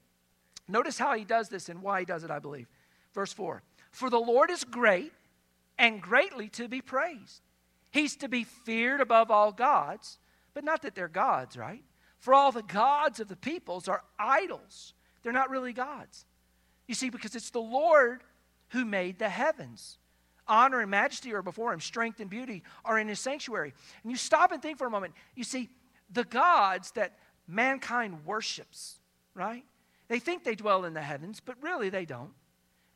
Notice 0.67 0.97
how 0.97 1.15
He 1.15 1.25
does 1.25 1.49
this 1.49 1.69
and 1.69 1.81
why 1.81 1.99
He 1.99 2.05
does 2.05 2.23
it, 2.23 2.31
I 2.31 2.39
believe. 2.39 2.67
Verse 3.13 3.33
4 3.33 3.61
For 3.91 4.09
the 4.09 4.19
Lord 4.19 4.49
is 4.51 4.63
great 4.63 5.13
and 5.77 6.01
greatly 6.01 6.49
to 6.49 6.67
be 6.67 6.81
praised. 6.81 7.41
He's 7.91 8.15
to 8.17 8.29
be 8.29 8.43
feared 8.43 9.01
above 9.01 9.31
all 9.31 9.51
gods, 9.51 10.19
but 10.53 10.63
not 10.63 10.83
that 10.83 10.93
they're 10.93 11.07
gods, 11.07 11.57
right? 11.57 11.83
For 12.19 12.33
all 12.33 12.51
the 12.51 12.61
gods 12.61 13.19
of 13.19 13.29
the 13.29 13.35
peoples 13.35 13.87
are 13.87 14.03
idols. 14.19 14.93
They're 15.23 15.33
not 15.33 15.49
really 15.49 15.73
gods. 15.73 16.25
You 16.87 16.95
see, 16.95 17.09
because 17.09 17.35
it's 17.35 17.49
the 17.49 17.59
Lord 17.59 18.23
who 18.69 18.85
made 18.85 19.19
the 19.19 19.29
heavens 19.29 19.98
honor 20.49 20.81
and 20.81 20.91
majesty 20.91 21.33
are 21.33 21.41
before 21.41 21.71
him, 21.71 21.79
strength 21.79 22.19
and 22.19 22.29
beauty 22.29 22.63
are 22.83 22.99
in 22.99 23.07
his 23.07 23.19
sanctuary. 23.19 23.73
And 24.03 24.11
you 24.11 24.17
stop 24.17 24.51
and 24.51 24.61
think 24.61 24.77
for 24.77 24.87
a 24.87 24.91
moment. 24.91 25.13
You 25.35 25.43
see, 25.43 25.69
the 26.11 26.25
gods 26.25 26.91
that 26.91 27.17
mankind 27.47 28.25
worships, 28.25 28.99
right? 29.33 29.63
They 30.07 30.19
think 30.19 30.43
they 30.43 30.55
dwell 30.55 30.85
in 30.85 30.93
the 30.93 31.01
heavens, 31.01 31.39
but 31.39 31.55
really 31.61 31.89
they 31.89 32.05
don't. 32.05 32.31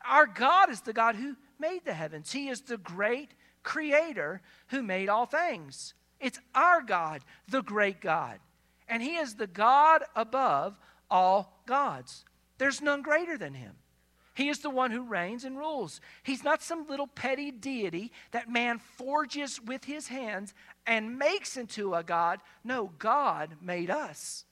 Our 0.06 0.26
God 0.26 0.70
is 0.70 0.82
the 0.82 0.94
God 0.94 1.16
who 1.16 1.36
made 1.60 1.86
the 1.86 1.94
heavens, 1.94 2.32
He 2.32 2.50
is 2.50 2.62
the 2.62 2.78
great 2.78 3.34
creator 3.62 4.42
who 4.68 4.84
made 4.84 5.08
all 5.08 5.26
things. 5.26 5.94
It's 6.20 6.40
our 6.54 6.82
God, 6.82 7.22
the 7.50 7.62
great 7.62 8.02
God. 8.02 8.40
And 8.88 9.02
He 9.02 9.16
is 9.16 9.36
the 9.36 9.48
God 9.48 10.04
above 10.16 10.78
all 11.10 11.62
gods. 11.66 12.26
There's 12.58 12.82
none 12.82 13.02
greater 13.02 13.38
than 13.38 13.54
Him. 13.54 13.74
He 14.34 14.50
is 14.50 14.60
the 14.60 14.70
one 14.70 14.92
who 14.92 15.04
reigns 15.04 15.46
and 15.46 15.58
rules. 15.58 16.02
He's 16.24 16.44
not 16.44 16.64
some 16.64 16.88
little 16.88 17.08
petty 17.08 17.52
deity 17.52 18.12
that 18.32 18.50
man 18.50 18.80
forges 18.80 19.62
with 19.62 19.86
his 19.86 20.08
hands 20.08 20.54
and 20.88 21.20
makes 21.20 21.56
into 21.56 21.94
a 21.94 22.04
God. 22.04 22.40
No, 22.64 22.92
God 22.98 23.58
made 23.62 23.92
us. 23.92 24.46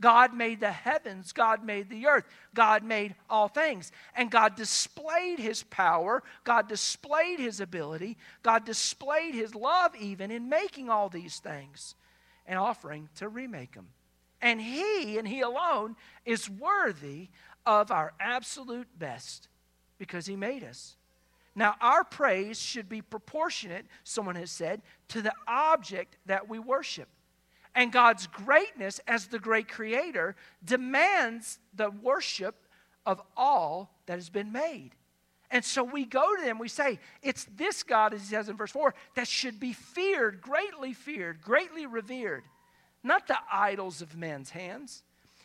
God 0.00 0.34
made 0.34 0.60
the 0.60 0.72
heavens, 0.72 1.32
God 1.32 1.64
made 1.64 1.88
the 1.88 2.06
earth, 2.06 2.24
God 2.54 2.84
made 2.84 3.14
all 3.30 3.48
things. 3.48 3.92
And 4.14 4.30
God 4.30 4.54
displayed 4.54 5.38
his 5.38 5.62
power, 5.62 6.22
God 6.44 6.68
displayed 6.68 7.38
his 7.38 7.60
ability, 7.60 8.18
God 8.42 8.64
displayed 8.64 9.34
his 9.34 9.54
love 9.54 9.96
even 9.96 10.30
in 10.30 10.48
making 10.48 10.90
all 10.90 11.08
these 11.08 11.38
things 11.38 11.94
and 12.46 12.58
offering 12.58 13.08
to 13.16 13.28
remake 13.28 13.72
them. 13.72 13.88
And 14.40 14.60
he 14.60 15.18
and 15.18 15.26
he 15.26 15.40
alone 15.40 15.96
is 16.24 16.48
worthy 16.48 17.28
of 17.66 17.90
our 17.90 18.12
absolute 18.20 18.86
best 18.98 19.48
because 19.98 20.26
He 20.26 20.36
made 20.36 20.62
us. 20.62 20.96
Now, 21.54 21.74
our 21.80 22.04
praise 22.04 22.60
should 22.60 22.88
be 22.88 23.02
proportionate, 23.02 23.86
someone 24.04 24.36
has 24.36 24.50
said, 24.50 24.82
to 25.08 25.22
the 25.22 25.32
object 25.48 26.16
that 26.26 26.48
we 26.48 26.58
worship. 26.58 27.08
And 27.74 27.90
God's 27.90 28.26
greatness 28.26 29.00
as 29.06 29.26
the 29.26 29.38
great 29.38 29.68
creator 29.68 30.36
demands 30.64 31.58
the 31.74 31.90
worship 31.90 32.54
of 33.04 33.20
all 33.36 33.90
that 34.06 34.14
has 34.14 34.28
been 34.28 34.52
made. 34.52 34.90
And 35.50 35.64
so 35.64 35.82
we 35.82 36.04
go 36.04 36.36
to 36.36 36.42
them, 36.42 36.58
we 36.58 36.68
say, 36.68 36.98
it's 37.22 37.46
this 37.56 37.82
God, 37.82 38.12
as 38.12 38.20
he 38.20 38.26
says 38.26 38.48
in 38.48 38.56
verse 38.56 38.72
4, 38.72 38.94
that 39.14 39.28
should 39.28 39.60
be 39.60 39.72
feared, 39.72 40.40
greatly 40.40 40.92
feared, 40.92 41.40
greatly 41.40 41.86
revered, 41.86 42.44
not 43.06 43.26
the 43.26 43.38
idols 43.50 44.02
of 44.02 44.16
men's 44.16 44.50
hands. 44.50 45.02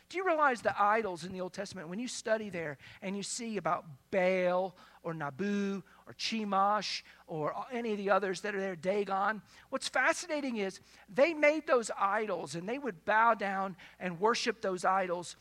Do 0.10 0.18
you 0.18 0.26
realize 0.26 0.62
the 0.62 0.76
idols 0.82 1.24
in 1.24 1.32
the 1.32 1.40
Old 1.40 1.54
Testament, 1.54 1.88
when 1.88 2.00
you 2.00 2.10
study 2.10 2.50
there 2.50 2.78
and 3.02 3.16
you 3.16 3.24
see 3.24 3.56
about 3.56 3.86
Baal 4.12 4.76
or 5.04 5.14
Nabu 5.14 5.82
or 6.06 6.14
Chemosh 6.16 7.04
or 7.28 7.56
any 7.72 7.94
of 7.94 7.98
the 7.98 8.10
others 8.10 8.42
that 8.42 8.54
are 8.54 8.60
there, 8.60 8.76
Dagon, 8.76 9.42
what's 9.70 9.88
fascinating 9.88 10.58
is 10.58 10.82
they 11.08 11.34
made 11.34 11.66
those 11.66 11.90
idols 11.98 12.56
and 12.56 12.68
they 12.68 12.78
would 12.78 13.06
bow 13.06 13.36
down 13.36 13.78
and 14.02 14.20
worship 14.20 14.62
those 14.62 14.84
idols. 14.84 15.38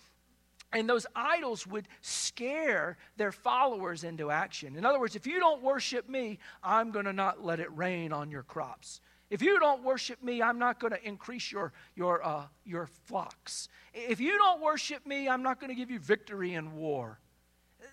And 0.72 0.88
those 0.88 1.04
idols 1.16 1.66
would 1.66 1.88
scare 2.00 2.96
their 3.16 3.32
followers 3.32 4.04
into 4.04 4.30
action. 4.30 4.76
In 4.76 4.84
other 4.84 5.00
words, 5.00 5.16
if 5.16 5.26
you 5.26 5.40
don't 5.40 5.64
worship 5.64 6.08
me, 6.08 6.38
I'm 6.62 6.92
going 6.92 7.06
to 7.06 7.12
not 7.12 7.44
let 7.44 7.58
it 7.58 7.76
rain 7.76 8.12
on 8.12 8.30
your 8.30 8.44
crops. 8.44 9.00
If 9.30 9.42
you 9.42 9.60
don't 9.60 9.84
worship 9.84 10.22
me, 10.22 10.42
I'm 10.42 10.58
not 10.58 10.80
going 10.80 10.92
to 10.92 11.06
increase 11.06 11.52
your, 11.52 11.72
your, 11.94 12.24
uh, 12.26 12.46
your 12.64 12.88
flocks. 13.06 13.68
If 13.94 14.20
you 14.20 14.36
don't 14.36 14.60
worship 14.60 15.06
me, 15.06 15.28
I'm 15.28 15.42
not 15.42 15.60
going 15.60 15.70
to 15.70 15.76
give 15.76 15.90
you 15.90 16.00
victory 16.00 16.54
in 16.54 16.74
war. 16.74 17.20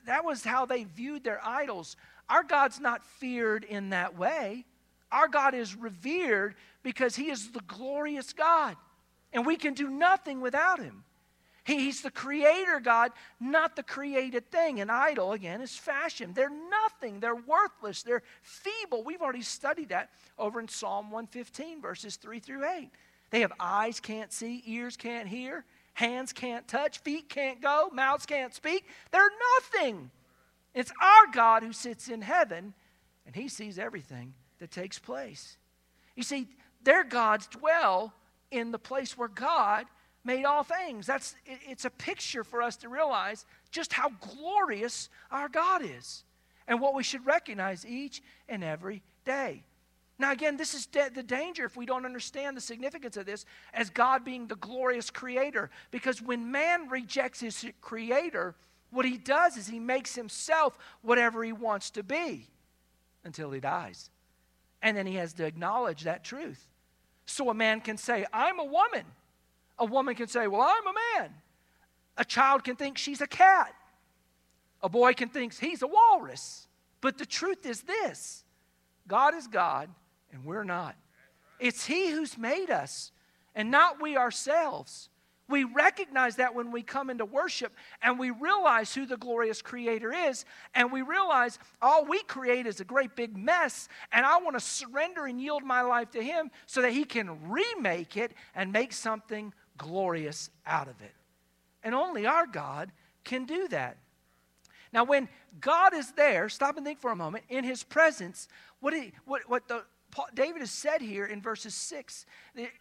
That 0.07 0.25
was 0.25 0.43
how 0.43 0.65
they 0.65 0.83
viewed 0.83 1.23
their 1.23 1.39
idols. 1.45 1.95
Our 2.27 2.43
God's 2.43 2.79
not 2.79 3.05
feared 3.05 3.63
in 3.63 3.91
that 3.91 4.17
way. 4.17 4.65
Our 5.11 5.27
God 5.27 5.53
is 5.53 5.75
revered 5.75 6.55
because 6.81 7.15
He 7.15 7.29
is 7.29 7.51
the 7.51 7.61
glorious 7.61 8.33
God, 8.33 8.75
and 9.31 9.45
we 9.45 9.55
can 9.55 9.73
do 9.73 9.89
nothing 9.89 10.41
without 10.41 10.79
Him. 10.79 11.03
He's 11.67 12.01
the 12.01 12.11
creator 12.11 12.79
God, 12.79 13.11
not 13.41 13.75
the 13.75 13.83
created 13.83 14.49
thing. 14.49 14.79
An 14.79 14.89
idol, 14.89 15.33
again, 15.33 15.59
is 15.59 15.75
fashion. 15.75 16.31
They're 16.33 16.49
nothing. 16.49 17.19
They're 17.19 17.35
worthless. 17.35 18.03
They're 18.03 18.23
feeble. 18.41 19.03
We've 19.03 19.21
already 19.21 19.41
studied 19.41 19.89
that 19.89 20.09
over 20.39 20.61
in 20.61 20.69
Psalm 20.69 21.11
115, 21.11 21.81
verses 21.81 22.15
3 22.15 22.39
through 22.39 22.63
8. 22.63 22.89
They 23.31 23.41
have 23.41 23.51
eyes 23.59 23.99
can't 23.99 24.31
see, 24.31 24.63
ears 24.65 24.95
can't 24.95 25.27
hear, 25.27 25.65
hands 25.93 26.31
can't 26.31 26.65
touch, 26.69 26.99
feet 26.99 27.27
can't 27.27 27.61
go, 27.61 27.89
mouths 27.91 28.25
can't 28.25 28.53
speak. 28.53 28.85
They're 29.11 29.29
nothing. 29.57 30.09
It's 30.73 30.93
our 31.01 31.33
God 31.33 31.63
who 31.63 31.73
sits 31.73 32.07
in 32.07 32.21
heaven, 32.21 32.73
and 33.25 33.35
He 33.35 33.49
sees 33.49 33.77
everything 33.77 34.35
that 34.59 34.71
takes 34.71 34.99
place. 34.99 35.57
You 36.15 36.23
see, 36.23 36.47
their 36.81 37.03
gods 37.03 37.47
dwell 37.47 38.13
in 38.51 38.71
the 38.71 38.79
place 38.79 39.17
where 39.17 39.27
God 39.27 39.85
made 40.27 40.43
all 40.43 40.61
things. 40.61 41.07
That's 41.07 41.35
it's 41.45 41.85
a 41.85 41.89
picture 41.89 42.43
for 42.43 42.61
us 42.61 42.75
to 42.77 42.89
realize 42.89 43.45
just 43.71 43.93
how 43.93 44.09
glorious 44.09 45.09
our 45.31 45.49
God 45.49 45.81
is 45.81 46.23
and 46.67 46.81
what 46.81 46.93
we 46.93 47.01
should 47.01 47.25
recognize 47.25 47.85
each 47.85 48.21
and 48.47 48.63
every 48.63 49.01
day. 49.25 49.63
Now, 50.19 50.31
again, 50.31 50.57
this 50.57 50.73
is 50.73 50.85
de- 50.85 51.11
the 51.11 51.23
danger 51.23 51.63
if 51.63 51.77
we 51.77 51.85
don't 51.85 52.05
understand 52.05 52.57
the 52.57 52.61
significance 52.61 53.17
of 53.17 53.25
this 53.25 53.45
as 53.73 53.89
God 53.89 54.25
being 54.25 54.47
the 54.47 54.55
glorious 54.55 55.09
creator. 55.09 55.69
Because 55.91 56.21
when 56.21 56.51
man 56.51 56.89
rejects 56.89 57.39
his 57.39 57.65
creator, 57.81 58.53
what 58.91 59.05
he 59.05 59.17
does 59.17 59.55
is 59.57 59.67
he 59.67 59.79
makes 59.79 60.15
himself 60.15 60.77
whatever 61.03 61.43
he 61.43 61.53
wants 61.53 61.89
to 61.91 62.03
be 62.03 62.47
until 63.23 63.51
he 63.51 63.59
dies. 63.59 64.09
And 64.81 64.97
then 64.97 65.05
he 65.05 65.15
has 65.15 65.33
to 65.33 65.45
acknowledge 65.45 66.03
that 66.03 66.23
truth. 66.23 66.67
So 67.25 67.49
a 67.49 67.53
man 67.53 67.79
can 67.79 67.97
say, 67.97 68.25
I'm 68.33 68.59
a 68.59 68.65
woman. 68.65 69.05
A 69.79 69.85
woman 69.85 70.15
can 70.15 70.27
say, 70.27 70.47
Well, 70.47 70.61
I'm 70.61 70.87
a 70.87 71.21
man. 71.21 71.33
A 72.17 72.25
child 72.25 72.63
can 72.63 72.75
think 72.75 72.97
she's 72.97 73.21
a 73.21 73.27
cat. 73.27 73.73
A 74.81 74.89
boy 74.89 75.13
can 75.13 75.29
think 75.29 75.53
he's 75.53 75.81
a 75.81 75.87
walrus. 75.87 76.67
But 77.01 77.17
the 77.17 77.25
truth 77.25 77.65
is 77.65 77.81
this 77.81 78.43
God 79.07 79.35
is 79.35 79.47
God, 79.47 79.89
and 80.31 80.43
we're 80.43 80.63
not. 80.63 80.95
It's 81.59 81.85
He 81.85 82.09
who's 82.09 82.37
made 82.37 82.69
us, 82.69 83.11
and 83.55 83.71
not 83.71 84.01
we 84.01 84.17
ourselves. 84.17 85.09
We 85.49 85.63
recognize 85.63 86.35
that 86.35 86.53
when 86.53 86.73
we 86.73 86.83
come 86.83 87.09
into 87.09 87.23
worship 87.23 87.73
and 88.01 88.19
we 88.19 88.31
realize 88.31 88.93
who 88.93 89.05
the 89.05 89.15
glorious 89.15 89.61
Creator 89.61 90.11
is, 90.11 90.43
and 90.75 90.91
we 90.91 91.01
realize 91.01 91.57
all 91.81 92.03
we 92.03 92.21
create 92.23 92.67
is 92.67 92.81
a 92.81 92.85
great 92.85 93.15
big 93.15 93.37
mess, 93.37 93.87
and 94.11 94.25
I 94.25 94.39
want 94.39 94.57
to 94.57 94.59
surrender 94.59 95.25
and 95.25 95.39
yield 95.39 95.63
my 95.63 95.81
life 95.81 96.11
to 96.11 96.21
Him 96.21 96.51
so 96.65 96.81
that 96.81 96.91
He 96.91 97.05
can 97.05 97.49
remake 97.49 98.17
it 98.17 98.33
and 98.55 98.73
make 98.73 98.91
something 98.91 99.53
glorious 99.77 100.49
out 100.65 100.87
of 100.87 101.01
it. 101.01 101.13
And 101.83 101.93
only 101.95 102.25
our 102.25 102.47
God 102.47 102.91
can 103.23 103.45
do 103.45 103.67
that. 103.69 103.97
Now, 104.93 105.03
when 105.03 105.27
God 105.59 105.93
is 105.93 106.11
there, 106.13 106.49
stop 106.49 106.77
and 106.77 106.85
think 106.85 106.99
for 106.99 107.11
a 107.11 107.15
moment, 107.15 107.45
in 107.49 107.63
His 107.63 107.83
presence, 107.83 108.47
what, 108.79 108.93
he, 108.93 109.11
what, 109.25 109.41
what 109.47 109.67
the, 109.67 109.83
David 110.33 110.61
has 110.61 110.71
said 110.71 111.01
here 111.01 111.25
in 111.25 111.41
verses 111.41 111.73
6, 111.73 112.25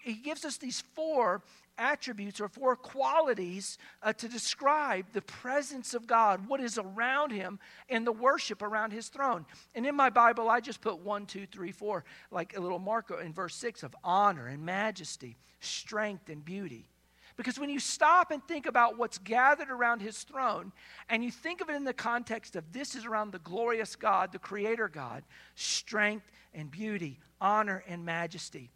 he 0.01 0.15
gives 0.15 0.45
us 0.45 0.57
these 0.57 0.81
four 0.95 1.43
attributes 1.79 2.41
or 2.41 2.49
four 2.49 2.77
qualities 2.77 3.79
uh, 4.03 4.13
to 4.15 4.29
describe 4.29 5.07
the 5.13 5.23
presence 5.23 5.95
of 5.95 6.07
God, 6.07 6.49
what 6.49 6.61
is 6.61 6.79
around 6.79 7.31
him, 7.31 7.59
and 7.89 8.07
the 8.07 8.13
worship 8.13 8.63
around 8.63 8.93
his 8.93 9.09
throne. 9.09 9.47
And 9.75 9.87
in 9.87 9.95
my 9.95 10.11
Bible, 10.11 10.49
I 10.49 10.61
just 10.61 10.81
put 10.81 10.99
one, 10.99 11.27
two, 11.27 11.47
three, 11.47 11.73
four, 11.73 12.05
like 12.31 12.57
a 12.57 12.61
little 12.61 12.79
marker 12.79 13.21
in 13.21 13.33
verse 13.33 13.55
6 13.57 13.83
of 13.83 13.95
honor 14.03 14.47
and 14.47 14.65
majesty, 14.65 15.37
strength 15.61 16.29
and 16.29 16.45
beauty. 16.45 16.89
Because 17.37 17.59
when 17.59 17.69
you 17.69 17.79
stop 17.79 18.31
and 18.31 18.43
think 18.49 18.65
about 18.65 18.97
what's 18.97 19.19
gathered 19.19 19.71
around 19.71 20.01
his 20.01 20.23
throne, 20.23 20.73
and 21.11 21.23
you 21.23 21.31
think 21.31 21.61
of 21.61 21.69
it 21.69 21.77
in 21.77 21.85
the 21.85 21.93
context 21.93 22.57
of 22.57 22.73
this 22.73 22.95
is 22.95 23.05
around 23.05 23.31
the 23.31 23.39
glorious 23.41 23.95
God, 23.95 24.33
the 24.33 24.39
creator 24.39 24.89
God, 24.89 25.23
strength 25.55 26.31
and 26.55 26.71
beauty, 26.71 27.21
honor 27.41 27.85
and 27.87 28.05
majesty. 28.05 28.71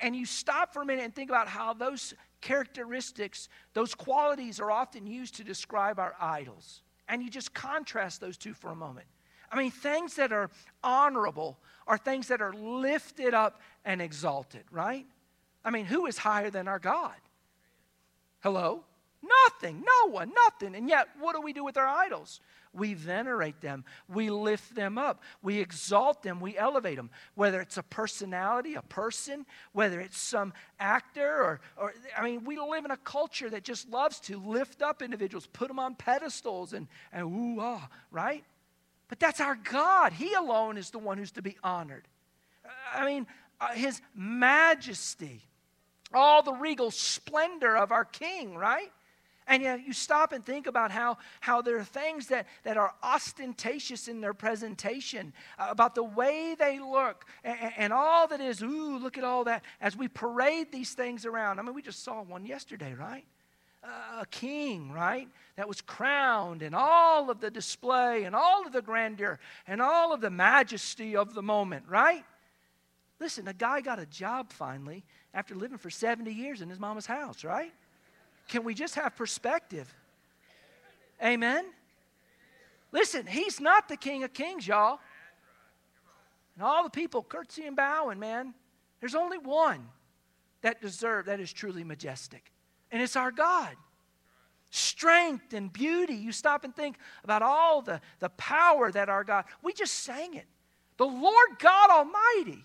And 0.00 0.14
you 0.14 0.26
stop 0.26 0.72
for 0.72 0.82
a 0.82 0.84
minute 0.84 1.04
and 1.04 1.14
think 1.14 1.30
about 1.30 1.48
how 1.48 1.72
those 1.72 2.14
characteristics, 2.40 3.48
those 3.74 3.94
qualities 3.94 4.60
are 4.60 4.70
often 4.70 5.06
used 5.06 5.36
to 5.36 5.44
describe 5.44 5.98
our 5.98 6.14
idols. 6.20 6.82
And 7.08 7.22
you 7.22 7.30
just 7.30 7.52
contrast 7.54 8.20
those 8.20 8.36
two 8.36 8.54
for 8.54 8.70
a 8.70 8.76
moment. 8.76 9.06
I 9.50 9.56
mean, 9.56 9.70
things 9.70 10.14
that 10.14 10.32
are 10.32 10.50
honorable 10.82 11.58
are 11.86 11.98
things 11.98 12.28
that 12.28 12.40
are 12.40 12.52
lifted 12.52 13.34
up 13.34 13.60
and 13.84 14.00
exalted, 14.00 14.62
right? 14.70 15.06
I 15.64 15.70
mean, 15.70 15.86
who 15.86 16.06
is 16.06 16.18
higher 16.18 16.50
than 16.50 16.68
our 16.68 16.78
God? 16.78 17.16
Hello? 18.40 18.84
Nothing, 19.22 19.84
no 19.84 20.10
one, 20.10 20.32
nothing. 20.34 20.74
And 20.74 20.88
yet, 20.88 21.08
what 21.18 21.34
do 21.34 21.42
we 21.42 21.52
do 21.52 21.64
with 21.64 21.76
our 21.76 21.86
idols? 21.86 22.40
We 22.72 22.94
venerate 22.94 23.60
them, 23.60 23.84
we 24.08 24.30
lift 24.30 24.76
them 24.76 24.96
up, 24.96 25.22
we 25.42 25.58
exalt 25.58 26.22
them, 26.22 26.40
we 26.40 26.56
elevate 26.56 26.96
them. 26.96 27.10
Whether 27.34 27.60
it's 27.60 27.76
a 27.76 27.82
personality, 27.82 28.74
a 28.74 28.82
person, 28.82 29.44
whether 29.72 30.00
it's 30.00 30.18
some 30.18 30.52
actor, 30.78 31.28
or, 31.28 31.60
or 31.76 31.94
I 32.16 32.22
mean, 32.22 32.44
we 32.44 32.58
live 32.58 32.84
in 32.84 32.92
a 32.92 32.96
culture 32.96 33.50
that 33.50 33.64
just 33.64 33.90
loves 33.90 34.20
to 34.20 34.38
lift 34.38 34.82
up 34.82 35.02
individuals, 35.02 35.48
put 35.48 35.66
them 35.66 35.80
on 35.80 35.96
pedestals, 35.96 36.72
and, 36.72 36.86
and 37.12 37.26
ooh, 37.26 37.60
ah, 37.60 37.88
right? 38.12 38.44
But 39.08 39.18
that's 39.18 39.40
our 39.40 39.56
God. 39.56 40.12
He 40.12 40.32
alone 40.34 40.78
is 40.78 40.90
the 40.90 41.00
one 41.00 41.18
who's 41.18 41.32
to 41.32 41.42
be 41.42 41.56
honored. 41.64 42.06
I 42.94 43.04
mean, 43.04 43.26
uh, 43.60 43.72
His 43.72 44.00
majesty, 44.14 45.42
all 46.14 46.44
the 46.44 46.52
regal 46.54 46.92
splendor 46.92 47.76
of 47.76 47.90
our 47.90 48.04
King, 48.04 48.54
right? 48.54 48.92
And 49.50 49.64
yet 49.64 49.84
you 49.84 49.92
stop 49.92 50.32
and 50.32 50.46
think 50.46 50.68
about 50.68 50.92
how, 50.92 51.18
how 51.40 51.60
there 51.60 51.76
are 51.76 51.84
things 51.84 52.28
that, 52.28 52.46
that 52.62 52.76
are 52.76 52.94
ostentatious 53.02 54.06
in 54.06 54.20
their 54.20 54.32
presentation, 54.32 55.32
uh, 55.58 55.66
about 55.70 55.96
the 55.96 56.04
way 56.04 56.54
they 56.56 56.78
look, 56.78 57.26
and, 57.42 57.72
and, 57.76 57.92
all 57.92 58.28
that 58.28 58.40
is, 58.40 58.62
ooh, 58.62 58.96
look 58.98 59.18
at 59.18 59.24
all 59.24 59.42
that, 59.44 59.64
as 59.80 59.96
we 59.96 60.06
parade 60.06 60.70
these 60.70 60.94
things 60.94 61.26
around. 61.26 61.58
I 61.58 61.62
mean, 61.62 61.74
we 61.74 61.82
just 61.82 62.04
saw 62.04 62.22
one 62.22 62.46
yesterday, 62.46 62.94
right? 62.94 63.24
A 63.82 64.26
king, 64.30 64.92
right? 64.92 65.26
That 65.56 65.66
was 65.66 65.80
crowned, 65.80 66.62
and 66.62 66.72
all 66.72 67.28
of 67.28 67.40
the 67.40 67.50
display, 67.50 68.22
and 68.22 68.36
all 68.36 68.64
of 68.64 68.72
the 68.72 68.82
grandeur, 68.82 69.40
and 69.66 69.82
all 69.82 70.12
of 70.12 70.20
the 70.20 70.30
majesty 70.30 71.16
of 71.16 71.34
the 71.34 71.42
moment, 71.42 71.86
right? 71.88 72.24
Listen, 73.18 73.48
a 73.48 73.52
guy 73.52 73.80
got 73.80 73.98
a 73.98 74.06
job 74.06 74.52
finally 74.52 75.02
after 75.34 75.56
living 75.56 75.78
for 75.78 75.90
70 75.90 76.32
years 76.32 76.60
in 76.60 76.68
his 76.68 76.78
mama's 76.78 77.06
house, 77.06 77.42
right? 77.42 77.72
Can 78.50 78.64
we 78.64 78.74
just 78.74 78.96
have 78.96 79.14
perspective? 79.14 79.94
Amen? 81.22 81.64
Listen, 82.90 83.24
he's 83.24 83.60
not 83.60 83.88
the 83.88 83.96
King 83.96 84.24
of 84.24 84.32
Kings, 84.32 84.66
y'all. 84.66 84.98
And 86.56 86.64
all 86.64 86.82
the 86.82 86.90
people 86.90 87.22
curtsy 87.22 87.64
and 87.66 87.76
bowing, 87.76 88.18
man. 88.18 88.52
There's 88.98 89.14
only 89.14 89.38
one 89.38 89.86
that 90.62 90.82
deserve 90.82 91.26
that 91.26 91.38
is 91.38 91.52
truly 91.52 91.84
majestic. 91.84 92.50
And 92.90 93.00
it's 93.00 93.14
our 93.14 93.30
God. 93.30 93.76
Strength 94.70 95.54
and 95.54 95.72
beauty. 95.72 96.14
You 96.14 96.32
stop 96.32 96.64
and 96.64 96.74
think 96.74 96.96
about 97.22 97.42
all 97.42 97.82
the, 97.82 98.00
the 98.18 98.30
power 98.30 98.90
that 98.90 99.08
our 99.08 99.22
God. 99.22 99.44
We 99.62 99.72
just 99.72 99.94
sang 99.94 100.34
it. 100.34 100.46
The 100.96 101.06
Lord 101.06 101.48
God 101.60 101.90
Almighty. 101.90 102.64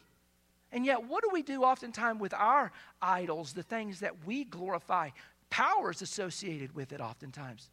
And 0.71 0.83
yet, 0.83 1.07
what 1.07 1.23
do 1.23 1.29
we 1.31 1.43
do 1.43 1.63
oftentimes 1.63 2.19
with 2.19 2.33
our 2.33 2.71
idols, 3.01 3.53
the 3.53 3.63
things 3.63 3.99
that 3.99 4.25
we 4.25 4.45
glorify? 4.45 5.11
Power 5.55 5.89
is 5.89 6.01
associated 6.01 6.75
with 6.75 6.91
it 6.91 6.99
oftentimes. 6.99 7.69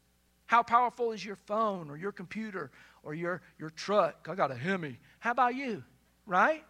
How 0.46 0.62
powerful 0.62 1.10
is 1.10 1.24
your 1.24 1.34
phone 1.34 1.90
or 1.90 1.96
your 1.96 2.12
computer 2.12 2.70
or 3.02 3.12
your, 3.12 3.42
your 3.58 3.70
truck? 3.70 4.28
I 4.30 4.36
got 4.36 4.52
a 4.52 4.54
Hemi. 4.54 5.00
How 5.18 5.32
about 5.32 5.56
you? 5.56 5.82
Right? 6.24 6.62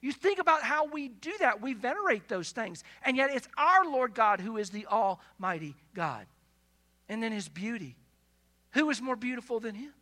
You 0.00 0.12
think 0.12 0.38
about 0.38 0.62
how 0.62 0.86
we 0.86 1.08
do 1.08 1.32
that. 1.40 1.60
We 1.60 1.74
venerate 1.74 2.28
those 2.28 2.52
things. 2.52 2.84
And 3.04 3.16
yet 3.16 3.30
it's 3.34 3.48
our 3.58 3.86
Lord 3.86 4.14
God 4.14 4.38
who 4.40 4.56
is 4.56 4.70
the 4.70 4.86
Almighty 4.86 5.74
God. 5.94 6.26
And 7.08 7.20
then 7.20 7.32
His 7.32 7.48
beauty. 7.48 7.96
Who 8.74 8.88
is 8.90 9.02
more 9.02 9.16
beautiful 9.16 9.58
than 9.58 9.74
Him? 9.74 9.92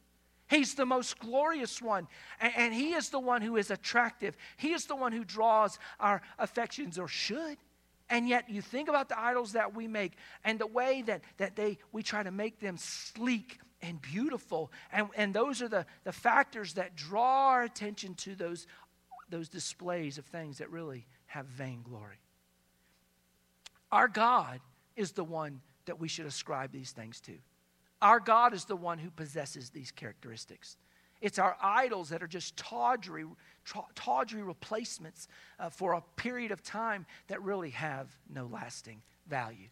He's 0.47 0.75
the 0.75 0.85
most 0.85 1.19
glorious 1.21 1.81
one. 1.81 2.07
And, 2.39 2.53
and 2.55 2.75
He 2.75 2.93
is 2.93 3.09
the 3.09 3.19
one 3.19 3.41
who 3.41 3.57
is 3.57 3.71
attractive. 3.71 4.37
He 4.59 4.75
is 4.75 4.85
the 4.85 4.97
one 4.97 5.13
who 5.13 5.25
draws 5.25 5.79
our 5.99 6.21
affections 6.39 6.99
or 6.99 7.09
should. 7.09 7.57
And 8.09 8.29
yet 8.29 8.49
you 8.49 8.63
think 8.63 8.89
about 8.89 9.09
the 9.09 9.19
idols 9.19 9.53
that 9.53 9.75
we 9.75 9.89
make 9.89 10.13
and 10.45 10.59
the 10.59 10.67
way 10.67 11.03
that, 11.07 11.23
that 11.39 11.57
they 11.57 11.79
we 11.93 12.03
try 12.03 12.23
to 12.23 12.31
make 12.31 12.61
them 12.61 12.77
sleek 12.79 13.59
and 13.83 14.01
beautiful. 14.01 14.71
And, 14.93 15.09
and 15.17 15.35
those 15.35 15.61
are 15.61 15.69
the, 15.69 15.87
the 16.05 16.13
factors 16.13 16.75
that 16.75 16.95
draw 16.95 17.49
our 17.49 17.65
attention 17.65 18.15
to 18.15 18.35
those 18.35 18.67
those 19.29 19.49
displays 19.49 20.19
of 20.19 20.25
things 20.27 20.59
that 20.59 20.71
really 20.71 21.07
have 21.27 21.47
vainglory. 21.47 22.21
Our 23.91 24.09
God 24.09 24.61
is 24.95 25.13
the 25.13 25.25
one 25.25 25.61
that 25.87 25.99
we 25.99 26.09
should 26.09 26.27
ascribe 26.27 26.73
these 26.73 26.93
things 26.93 27.21
to. 27.23 27.33
Our 28.03 28.21
God 28.21 28.55
is 28.55 28.65
the 28.65 28.77
one 28.77 28.99
who 28.99 29.11
possesses 29.11 29.71
these 29.71 29.91
characteristics. 29.91 30.77
It's 31.27 31.41
our 31.41 31.57
idols 31.61 32.11
that 32.11 32.23
are 32.23 32.29
just 32.29 32.57
tawdry, 32.57 33.25
tawdry 33.97 34.45
replacements 34.45 35.27
uh, 35.59 35.71
for 35.71 35.95
a 35.95 36.03
period 36.15 36.53
of 36.53 36.63
time 36.63 37.05
that 37.27 37.43
really 37.43 37.71
have 37.71 38.17
no 38.33 38.47
lasting 38.47 39.03
value. 39.27 39.67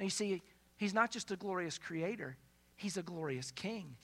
And 0.00 0.06
you 0.06 0.10
see, 0.10 0.42
He's 0.76 0.92
not 0.92 1.12
just 1.12 1.30
a 1.30 1.36
glorious 1.36 1.78
creator, 1.78 2.36
He's 2.74 2.96
a 2.96 3.02
glorious 3.02 3.52
king. 3.52 3.94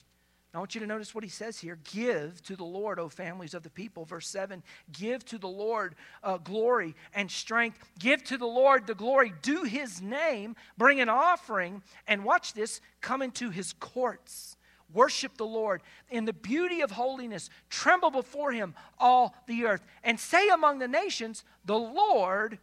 I 0.53 0.57
want 0.57 0.73
you 0.73 0.79
to 0.79 0.87
notice 0.87 1.13
what 1.13 1.25
he 1.25 1.29
says 1.29 1.59
here. 1.59 1.77
Give 1.91 2.41
to 2.43 2.55
the 2.55 2.63
Lord, 2.63 2.97
O 2.97 3.09
families 3.09 3.53
of 3.53 3.61
the 3.61 3.69
people. 3.69 4.05
Verse 4.05 4.27
7 4.29 4.63
Give 4.91 5.23
to 5.25 5.37
the 5.37 5.49
Lord 5.49 5.95
uh, 6.23 6.37
glory 6.37 6.95
and 7.13 7.29
strength. 7.29 7.77
Give 7.99 8.23
to 8.23 8.37
the 8.37 8.47
Lord 8.47 8.87
the 8.87 8.95
glory. 8.95 9.33
Do 9.41 9.63
his 9.63 10.01
name. 10.01 10.55
Bring 10.77 11.01
an 11.01 11.09
offering. 11.09 11.83
And 12.07 12.23
watch 12.23 12.53
this 12.53 12.79
come 13.01 13.21
into 13.21 13.49
his 13.49 13.73
courts. 13.73 14.55
Worship 14.93 15.37
the 15.37 15.45
Lord 15.45 15.81
in 16.09 16.25
the 16.25 16.33
beauty 16.33 16.81
of 16.81 16.91
holiness. 16.91 17.49
Tremble 17.69 18.11
before 18.11 18.51
him, 18.51 18.73
all 18.99 19.35
the 19.47 19.65
earth. 19.65 19.85
And 20.03 20.19
say 20.19 20.49
among 20.49 20.79
the 20.79 20.87
nations, 20.87 21.43
The 21.65 21.77
Lord 21.77 22.57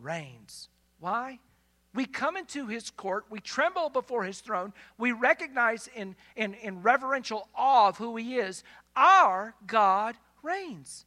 reigns. 0.00 0.68
Why? 0.98 1.38
We 1.94 2.04
come 2.04 2.36
into 2.36 2.66
his 2.66 2.90
court, 2.90 3.24
we 3.30 3.40
tremble 3.40 3.88
before 3.88 4.24
his 4.24 4.40
throne, 4.40 4.72
we 4.98 5.12
recognize 5.12 5.88
in, 5.94 6.16
in, 6.36 6.54
in 6.54 6.82
reverential 6.82 7.48
awe 7.54 7.88
of 7.88 7.96
who 7.96 8.16
he 8.16 8.36
is. 8.36 8.62
Our 8.94 9.54
God 9.66 10.16
reigns. 10.42 11.06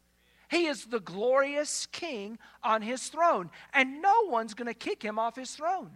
He 0.50 0.66
is 0.66 0.86
the 0.86 1.00
glorious 1.00 1.86
king 1.86 2.38
on 2.62 2.82
his 2.82 3.08
throne, 3.08 3.52
and 3.74 4.02
no 4.02 4.26
one's 4.26 4.54
going 4.54 4.68
to 4.68 4.74
kick 4.74 5.02
him 5.02 5.18
off 5.18 5.36
his 5.36 5.56
throne. 5.56 5.92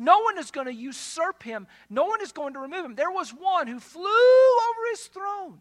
No 0.00 0.20
one 0.20 0.38
is 0.38 0.50
going 0.50 0.66
to 0.66 0.72
usurp 0.72 1.42
him. 1.42 1.66
No 1.90 2.06
one 2.06 2.22
is 2.22 2.32
going 2.32 2.54
to 2.54 2.58
remove 2.58 2.86
him. 2.86 2.94
There 2.94 3.10
was 3.10 3.34
one 3.34 3.66
who 3.66 3.78
flew 3.78 4.00
over 4.00 4.80
his 4.90 5.02
throne 5.02 5.58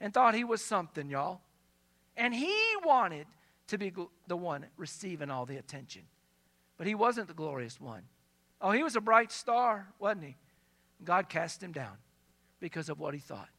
and 0.00 0.12
thought 0.12 0.34
he 0.34 0.42
was 0.42 0.64
something, 0.64 1.10
y'all. 1.10 1.42
And 2.16 2.34
he 2.34 2.56
wanted 2.82 3.26
to 3.66 3.76
be 3.76 3.92
the 4.26 4.36
one 4.36 4.64
receiving 4.78 5.30
all 5.30 5.44
the 5.44 5.58
attention. 5.58 6.00
But 6.78 6.86
he 6.86 6.94
wasn't 6.94 7.28
the 7.28 7.34
glorious 7.34 7.78
one. 7.78 8.04
Oh, 8.58 8.70
he 8.70 8.82
was 8.82 8.96
a 8.96 9.02
bright 9.02 9.30
star, 9.30 9.86
wasn't 9.98 10.24
he? 10.24 10.36
God 11.04 11.28
cast 11.28 11.62
him 11.62 11.72
down 11.72 11.98
because 12.60 12.88
of 12.88 12.98
what 12.98 13.12
he 13.12 13.20
thought. 13.20 13.50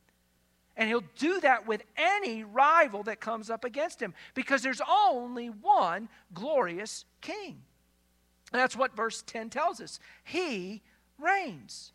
And 0.76 0.90
he'll 0.90 1.04
do 1.20 1.40
that 1.42 1.68
with 1.68 1.84
any 1.96 2.44
rival 2.44 3.04
that 3.04 3.20
comes 3.20 3.52
up 3.52 3.64
against 3.64 4.02
him 4.02 4.16
because 4.34 4.64
there's 4.64 4.82
only 4.90 5.50
one 5.50 6.10
glorious 6.34 7.06
king. 7.22 7.62
And 8.56 8.62
that's 8.62 8.78
what 8.78 8.96
verse 8.96 9.22
10 9.28 9.50
tells 9.50 9.82
us. 9.82 10.00
He 10.24 10.82
reigns. 11.20 11.92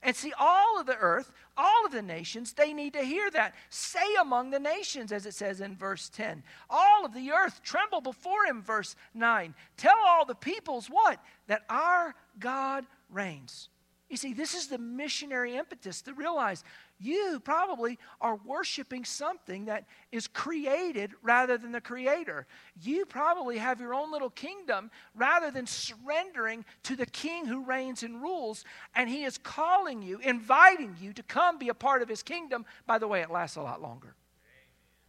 And 0.00 0.14
see, 0.14 0.32
all 0.38 0.78
of 0.78 0.86
the 0.86 0.96
earth, 0.96 1.32
all 1.56 1.84
of 1.84 1.90
the 1.90 2.02
nations, 2.02 2.52
they 2.52 2.72
need 2.72 2.92
to 2.92 3.02
hear 3.02 3.32
that. 3.32 3.56
Say 3.68 4.14
among 4.20 4.50
the 4.50 4.60
nations, 4.60 5.10
as 5.10 5.26
it 5.26 5.34
says 5.34 5.60
in 5.60 5.74
verse 5.74 6.08
10. 6.10 6.44
All 6.70 7.04
of 7.04 7.14
the 7.14 7.32
earth 7.32 7.64
tremble 7.64 8.00
before 8.00 8.46
him, 8.46 8.62
verse 8.62 8.94
9. 9.12 9.56
Tell 9.76 9.98
all 10.06 10.24
the 10.24 10.36
peoples 10.36 10.86
what? 10.86 11.18
That 11.48 11.62
our 11.68 12.14
God 12.38 12.86
reigns. 13.10 13.68
You 14.08 14.16
see, 14.16 14.34
this 14.34 14.54
is 14.54 14.68
the 14.68 14.78
missionary 14.78 15.56
impetus 15.56 16.00
to 16.02 16.14
realize 16.14 16.62
you 17.04 17.40
probably 17.40 17.98
are 18.20 18.36
worshiping 18.44 19.04
something 19.04 19.66
that 19.66 19.84
is 20.10 20.26
created 20.26 21.12
rather 21.22 21.58
than 21.58 21.72
the 21.72 21.80
creator. 21.80 22.46
You 22.80 23.04
probably 23.04 23.58
have 23.58 23.80
your 23.80 23.94
own 23.94 24.10
little 24.10 24.30
kingdom 24.30 24.90
rather 25.14 25.50
than 25.50 25.66
surrendering 25.66 26.64
to 26.84 26.96
the 26.96 27.06
king 27.06 27.46
who 27.46 27.64
reigns 27.64 28.02
and 28.02 28.22
rules. 28.22 28.64
And 28.94 29.08
he 29.08 29.24
is 29.24 29.38
calling 29.38 30.02
you, 30.02 30.18
inviting 30.18 30.96
you 31.00 31.12
to 31.12 31.22
come 31.22 31.58
be 31.58 31.68
a 31.68 31.74
part 31.74 32.02
of 32.02 32.08
his 32.08 32.22
kingdom. 32.22 32.64
By 32.86 32.98
the 32.98 33.08
way, 33.08 33.20
it 33.20 33.30
lasts 33.30 33.56
a 33.56 33.62
lot 33.62 33.82
longer. 33.82 34.14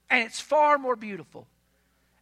And 0.09 0.23
it's 0.23 0.39
far 0.39 0.77
more 0.77 0.95
beautiful. 0.95 1.47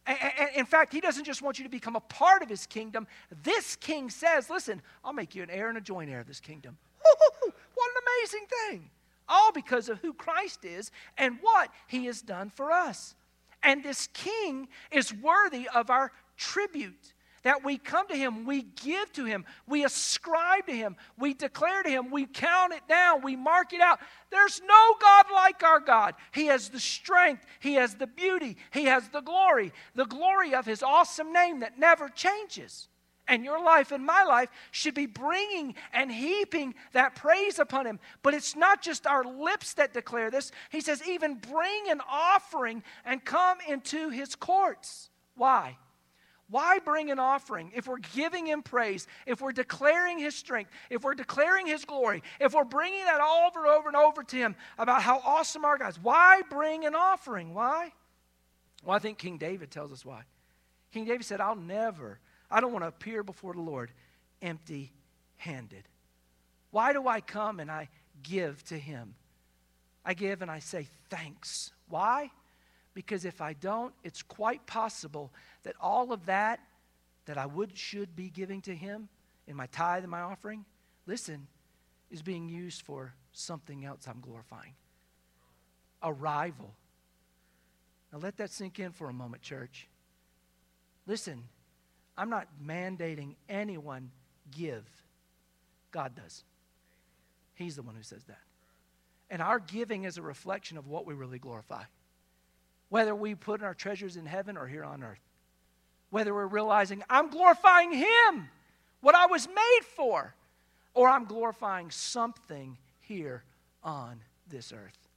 And, 0.06 0.18
in 0.54 0.66
fact, 0.66 0.92
he 0.92 1.00
doesn't 1.00 1.24
just 1.24 1.40
want 1.40 1.58
you 1.58 1.64
to 1.64 1.70
become 1.70 1.96
a 1.96 2.00
part 2.00 2.42
of 2.42 2.48
his 2.48 2.66
kingdom. 2.66 3.06
This 3.42 3.74
king 3.76 4.10
says, 4.10 4.50
Listen, 4.50 4.82
I'll 5.02 5.14
make 5.14 5.34
you 5.34 5.42
an 5.42 5.50
heir 5.50 5.68
and 5.68 5.78
a 5.78 5.80
joint 5.80 6.10
heir 6.10 6.20
of 6.20 6.26
this 6.26 6.40
kingdom. 6.40 6.76
What 7.74 7.90
an 7.90 8.02
amazing 8.06 8.46
thing. 8.46 8.90
All 9.28 9.52
because 9.52 9.88
of 9.88 9.98
who 10.00 10.12
Christ 10.12 10.64
is 10.64 10.90
and 11.16 11.38
what 11.40 11.70
he 11.86 12.06
has 12.06 12.22
done 12.22 12.50
for 12.50 12.72
us. 12.72 13.14
And 13.62 13.82
this 13.82 14.08
king 14.08 14.68
is 14.90 15.12
worthy 15.12 15.68
of 15.74 15.90
our 15.90 16.12
tribute. 16.36 17.12
That 17.44 17.62
we 17.62 17.76
come 17.76 18.08
to 18.08 18.16
him, 18.16 18.46
we 18.46 18.62
give 18.62 19.12
to 19.12 19.26
him, 19.26 19.44
we 19.66 19.84
ascribe 19.84 20.66
to 20.66 20.72
him, 20.72 20.96
we 21.18 21.34
declare 21.34 21.82
to 21.82 21.90
him, 21.90 22.10
we 22.10 22.24
count 22.24 22.72
it 22.72 22.88
down, 22.88 23.20
we 23.20 23.36
mark 23.36 23.74
it 23.74 23.82
out. 23.82 24.00
There's 24.30 24.62
no 24.66 24.94
God 24.98 25.26
like 25.30 25.62
our 25.62 25.78
God. 25.78 26.14
He 26.32 26.46
has 26.46 26.70
the 26.70 26.80
strength, 26.80 27.44
he 27.60 27.74
has 27.74 27.96
the 27.96 28.06
beauty, 28.06 28.56
he 28.72 28.86
has 28.86 29.10
the 29.10 29.20
glory, 29.20 29.74
the 29.94 30.06
glory 30.06 30.54
of 30.54 30.64
his 30.64 30.82
awesome 30.82 31.34
name 31.34 31.60
that 31.60 31.78
never 31.78 32.08
changes. 32.08 32.88
And 33.26 33.44
your 33.44 33.62
life 33.62 33.90
and 33.90 34.04
my 34.04 34.22
life 34.24 34.50
should 34.70 34.94
be 34.94 35.06
bringing 35.06 35.74
and 35.92 36.12
heaping 36.12 36.74
that 36.92 37.14
praise 37.14 37.58
upon 37.58 37.86
him. 37.86 37.98
But 38.22 38.34
it's 38.34 38.54
not 38.54 38.82
just 38.82 39.06
our 39.06 39.24
lips 39.24 39.74
that 39.74 39.94
declare 39.94 40.30
this. 40.30 40.52
He 40.70 40.80
says, 40.80 41.02
even 41.08 41.36
bring 41.36 41.90
an 41.90 42.00
offering 42.08 42.82
and 43.04 43.24
come 43.24 43.58
into 43.66 44.10
his 44.10 44.34
courts. 44.34 45.08
Why? 45.36 45.78
Why 46.50 46.78
bring 46.78 47.10
an 47.10 47.18
offering 47.18 47.72
if 47.74 47.86
we're 47.86 47.98
giving 48.14 48.46
him 48.46 48.62
praise, 48.62 49.06
if 49.26 49.40
we're 49.40 49.52
declaring 49.52 50.18
his 50.18 50.36
strength, 50.36 50.70
if 50.90 51.02
we're 51.02 51.14
declaring 51.14 51.66
his 51.66 51.86
glory, 51.86 52.22
if 52.38 52.52
we're 52.52 52.64
bringing 52.64 53.04
that 53.06 53.20
over 53.20 53.64
and 53.64 53.74
over 53.74 53.88
and 53.88 53.96
over 53.96 54.22
to 54.22 54.36
him 54.36 54.54
about 54.76 55.00
how 55.00 55.20
awesome 55.24 55.64
our 55.64 55.78
God 55.78 55.88
is? 55.88 55.98
Why 55.98 56.42
bring 56.50 56.84
an 56.84 56.94
offering? 56.94 57.54
Why? 57.54 57.92
Well, 58.84 58.94
I 58.94 58.98
think 58.98 59.16
King 59.16 59.38
David 59.38 59.70
tells 59.70 59.90
us 59.90 60.04
why. 60.04 60.24
King 60.92 61.06
David 61.06 61.24
said, 61.24 61.40
I'll 61.40 61.56
never 61.56 62.20
I 62.50 62.60
don't 62.60 62.72
want 62.72 62.84
to 62.84 62.88
appear 62.88 63.22
before 63.22 63.54
the 63.54 63.60
Lord 63.60 63.90
empty 64.42 64.92
handed. 65.36 65.84
Why 66.70 66.92
do 66.92 67.06
I 67.08 67.20
come 67.20 67.60
and 67.60 67.70
I 67.70 67.88
give 68.22 68.64
to 68.64 68.78
Him? 68.78 69.14
I 70.04 70.14
give 70.14 70.42
and 70.42 70.50
I 70.50 70.58
say 70.58 70.88
thanks. 71.08 71.70
Why? 71.88 72.30
Because 72.94 73.24
if 73.24 73.40
I 73.40 73.54
don't, 73.54 73.94
it's 74.04 74.22
quite 74.22 74.66
possible 74.66 75.32
that 75.62 75.74
all 75.80 76.12
of 76.12 76.26
that 76.26 76.60
that 77.26 77.38
I 77.38 77.46
would 77.46 77.76
should 77.76 78.14
be 78.14 78.28
giving 78.28 78.60
to 78.62 78.74
Him 78.74 79.08
in 79.46 79.56
my 79.56 79.66
tithe 79.66 80.02
and 80.02 80.10
my 80.10 80.20
offering, 80.20 80.64
listen, 81.06 81.46
is 82.10 82.22
being 82.22 82.48
used 82.48 82.82
for 82.82 83.14
something 83.32 83.84
else 83.84 84.06
I'm 84.06 84.20
glorifying. 84.20 84.74
A 86.02 86.12
rival. 86.12 86.74
Now 88.12 88.18
let 88.18 88.36
that 88.36 88.50
sink 88.50 88.78
in 88.78 88.92
for 88.92 89.08
a 89.08 89.12
moment, 89.12 89.42
church. 89.42 89.88
Listen, 91.06 91.44
I'm 92.16 92.30
not 92.30 92.48
mandating 92.64 93.34
anyone 93.48 94.10
give. 94.50 94.84
God 95.90 96.14
does. 96.14 96.44
He's 97.54 97.76
the 97.76 97.82
one 97.82 97.94
who 97.94 98.02
says 98.02 98.24
that. 98.24 98.40
And 99.30 99.40
our 99.40 99.58
giving 99.58 100.04
is 100.04 100.18
a 100.18 100.22
reflection 100.22 100.76
of 100.76 100.86
what 100.86 101.06
we 101.06 101.14
really 101.14 101.38
glorify. 101.38 101.84
Whether 102.88 103.14
we 103.14 103.34
put 103.34 103.62
our 103.62 103.74
treasures 103.74 104.16
in 104.16 104.26
heaven 104.26 104.56
or 104.56 104.66
here 104.66 104.84
on 104.84 105.02
earth. 105.02 105.20
Whether 106.10 106.32
we're 106.32 106.46
realizing 106.46 107.02
I'm 107.10 107.30
glorifying 107.30 107.92
Him, 107.92 108.48
what 109.00 109.14
I 109.14 109.26
was 109.26 109.48
made 109.48 109.84
for, 109.96 110.34
or 110.92 111.08
I'm 111.08 111.24
glorifying 111.24 111.90
something 111.90 112.78
here 113.00 113.42
on 113.82 114.20
this 114.48 114.72
earth. 114.72 115.08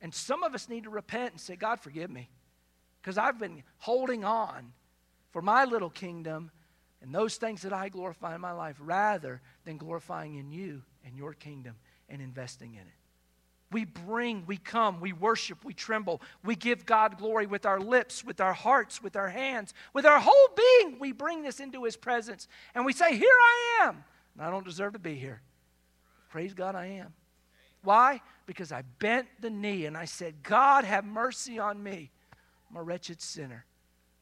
And 0.00 0.12
some 0.12 0.42
of 0.42 0.54
us 0.54 0.68
need 0.68 0.84
to 0.84 0.90
repent 0.90 1.32
and 1.32 1.40
say, 1.40 1.56
God, 1.56 1.80
forgive 1.80 2.10
me. 2.10 2.28
Because 3.00 3.16
I've 3.16 3.38
been 3.38 3.62
holding 3.78 4.24
on 4.24 4.72
for 5.34 5.42
my 5.42 5.64
little 5.64 5.90
kingdom 5.90 6.52
and 7.02 7.12
those 7.12 7.38
things 7.38 7.62
that 7.62 7.72
I 7.72 7.88
glorify 7.88 8.36
in 8.36 8.40
my 8.40 8.52
life 8.52 8.76
rather 8.78 9.42
than 9.64 9.78
glorifying 9.78 10.36
in 10.36 10.52
you 10.52 10.82
and 11.04 11.16
your 11.16 11.34
kingdom 11.34 11.74
and 12.08 12.22
investing 12.22 12.74
in 12.74 12.82
it. 12.82 12.94
We 13.72 13.84
bring, 13.84 14.46
we 14.46 14.58
come, 14.58 15.00
we 15.00 15.12
worship, 15.12 15.64
we 15.64 15.74
tremble, 15.74 16.22
we 16.44 16.54
give 16.54 16.86
God 16.86 17.18
glory 17.18 17.46
with 17.46 17.66
our 17.66 17.80
lips, 17.80 18.22
with 18.22 18.40
our 18.40 18.52
hearts, 18.52 19.02
with 19.02 19.16
our 19.16 19.28
hands, 19.28 19.74
with 19.92 20.06
our 20.06 20.20
whole 20.20 20.48
being. 20.56 21.00
We 21.00 21.10
bring 21.10 21.42
this 21.42 21.58
into 21.58 21.82
His 21.82 21.96
presence 21.96 22.46
and 22.72 22.86
we 22.86 22.92
say, 22.92 23.16
Here 23.16 23.26
I 23.26 23.88
am. 23.88 24.04
And 24.38 24.46
I 24.46 24.52
don't 24.52 24.64
deserve 24.64 24.92
to 24.92 25.00
be 25.00 25.16
here. 25.16 25.42
Praise 26.28 26.54
God, 26.54 26.76
I 26.76 26.86
am. 26.86 27.12
Why? 27.82 28.20
Because 28.46 28.70
I 28.70 28.82
bent 29.00 29.26
the 29.40 29.50
knee 29.50 29.86
and 29.86 29.96
I 29.96 30.04
said, 30.04 30.44
God, 30.44 30.84
have 30.84 31.04
mercy 31.04 31.58
on 31.58 31.82
me. 31.82 32.12
I'm 32.70 32.76
a 32.76 32.84
wretched 32.84 33.20
sinner. 33.20 33.64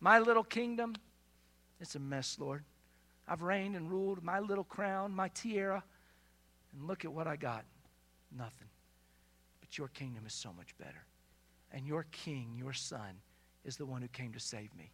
My 0.03 0.19
little 0.19 0.43
kingdom, 0.43 0.97
it's 1.81 1.95
a 1.95 2.01
mess, 2.01 2.37
Lord. 2.41 2.65
I've 3.29 3.43
reigned 3.43 3.77
and 3.77 3.89
ruled 3.89 4.25
my 4.25 4.41
little 4.41 4.65
crown, 4.65 5.15
my 5.15 5.29
tiara, 5.29 5.85
and 6.73 6.89
look 6.89 7.05
at 7.05 7.13
what 7.13 7.29
I 7.29 7.37
got 7.37 7.65
nothing. 8.37 8.67
But 9.61 9.79
your 9.79 9.87
kingdom 9.87 10.27
is 10.27 10.35
so 10.35 10.53
much 10.53 10.77
better. 10.77 11.07
And 11.71 11.87
your 11.87 12.05
king, 12.11 12.55
your 12.59 12.73
son, 12.73 13.21
is 13.65 13.77
the 13.77 13.87
one 13.87 14.03
who 14.03 14.09
came 14.09 14.33
to 14.33 14.41
save 14.41 14.75
me. 14.77 14.91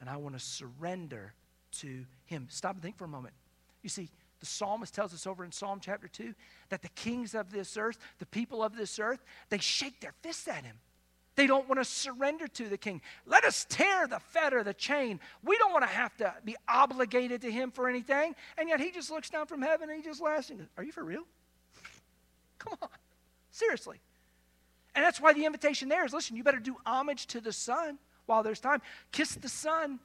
And 0.00 0.08
I 0.08 0.16
want 0.18 0.38
to 0.38 0.40
surrender 0.40 1.34
to 1.80 2.04
him. 2.26 2.46
Stop 2.48 2.74
and 2.74 2.82
think 2.82 2.96
for 2.96 3.06
a 3.06 3.08
moment. 3.08 3.34
You 3.82 3.88
see, 3.88 4.08
the 4.38 4.46
psalmist 4.46 4.94
tells 4.94 5.12
us 5.12 5.26
over 5.26 5.44
in 5.44 5.50
Psalm 5.50 5.80
chapter 5.82 6.06
2 6.06 6.32
that 6.68 6.82
the 6.82 6.90
kings 6.90 7.34
of 7.34 7.50
this 7.50 7.76
earth, 7.76 7.98
the 8.20 8.26
people 8.26 8.62
of 8.62 8.76
this 8.76 9.00
earth, 9.00 9.24
they 9.48 9.58
shake 9.58 10.00
their 10.00 10.14
fists 10.22 10.46
at 10.46 10.64
him. 10.64 10.76
They 11.38 11.46
don't 11.46 11.68
want 11.68 11.78
to 11.78 11.84
surrender 11.84 12.48
to 12.48 12.68
the 12.68 12.76
king. 12.76 13.00
Let 13.24 13.44
us 13.44 13.64
tear 13.68 14.08
the 14.08 14.18
fetter, 14.18 14.64
the 14.64 14.74
chain. 14.74 15.20
We 15.44 15.56
don't 15.56 15.70
want 15.70 15.84
to 15.84 15.88
have 15.88 16.16
to 16.16 16.34
be 16.44 16.56
obligated 16.66 17.42
to 17.42 17.50
him 17.52 17.70
for 17.70 17.88
anything. 17.88 18.34
And 18.58 18.68
yet 18.68 18.80
he 18.80 18.90
just 18.90 19.08
looks 19.08 19.30
down 19.30 19.46
from 19.46 19.62
heaven 19.62 19.88
and 19.88 19.96
he 19.96 20.04
just 20.04 20.20
laughs 20.20 20.50
and 20.50 20.58
goes, 20.58 20.68
Are 20.76 20.82
you 20.82 20.90
for 20.90 21.04
real? 21.04 21.22
Come 22.58 22.74
on. 22.82 22.88
Seriously. 23.52 24.00
And 24.96 25.04
that's 25.04 25.20
why 25.20 25.32
the 25.32 25.44
invitation 25.44 25.88
there 25.88 26.04
is 26.04 26.12
listen, 26.12 26.34
you 26.34 26.42
better 26.42 26.58
do 26.58 26.76
homage 26.84 27.28
to 27.28 27.40
the 27.40 27.52
Son 27.52 27.98
while 28.26 28.42
there's 28.42 28.58
time. 28.58 28.82
Kiss 29.12 29.36
the 29.36 29.48
Son. 29.48 30.00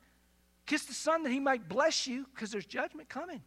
Kiss 0.67 0.85
the 0.85 0.93
Son 0.93 1.23
that 1.23 1.31
he 1.31 1.39
might 1.39 1.67
bless 1.67 2.05
you 2.05 2.27
because 2.35 2.51
there's 2.51 2.67
judgment 2.67 3.09
coming. 3.09 3.41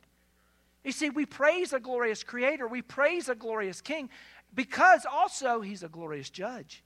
You 0.83 0.91
see, 0.91 1.11
we 1.11 1.25
praise 1.25 1.73
a 1.73 1.79
glorious 1.79 2.25
Creator, 2.25 2.67
we 2.67 2.83
praise 2.83 3.29
a 3.29 3.37
glorious 3.37 3.81
King 3.81 4.11
because 4.57 5.07
also 5.09 5.61
he's 5.61 5.85
a 5.85 5.89
glorious 5.89 6.31
judge. 6.31 6.83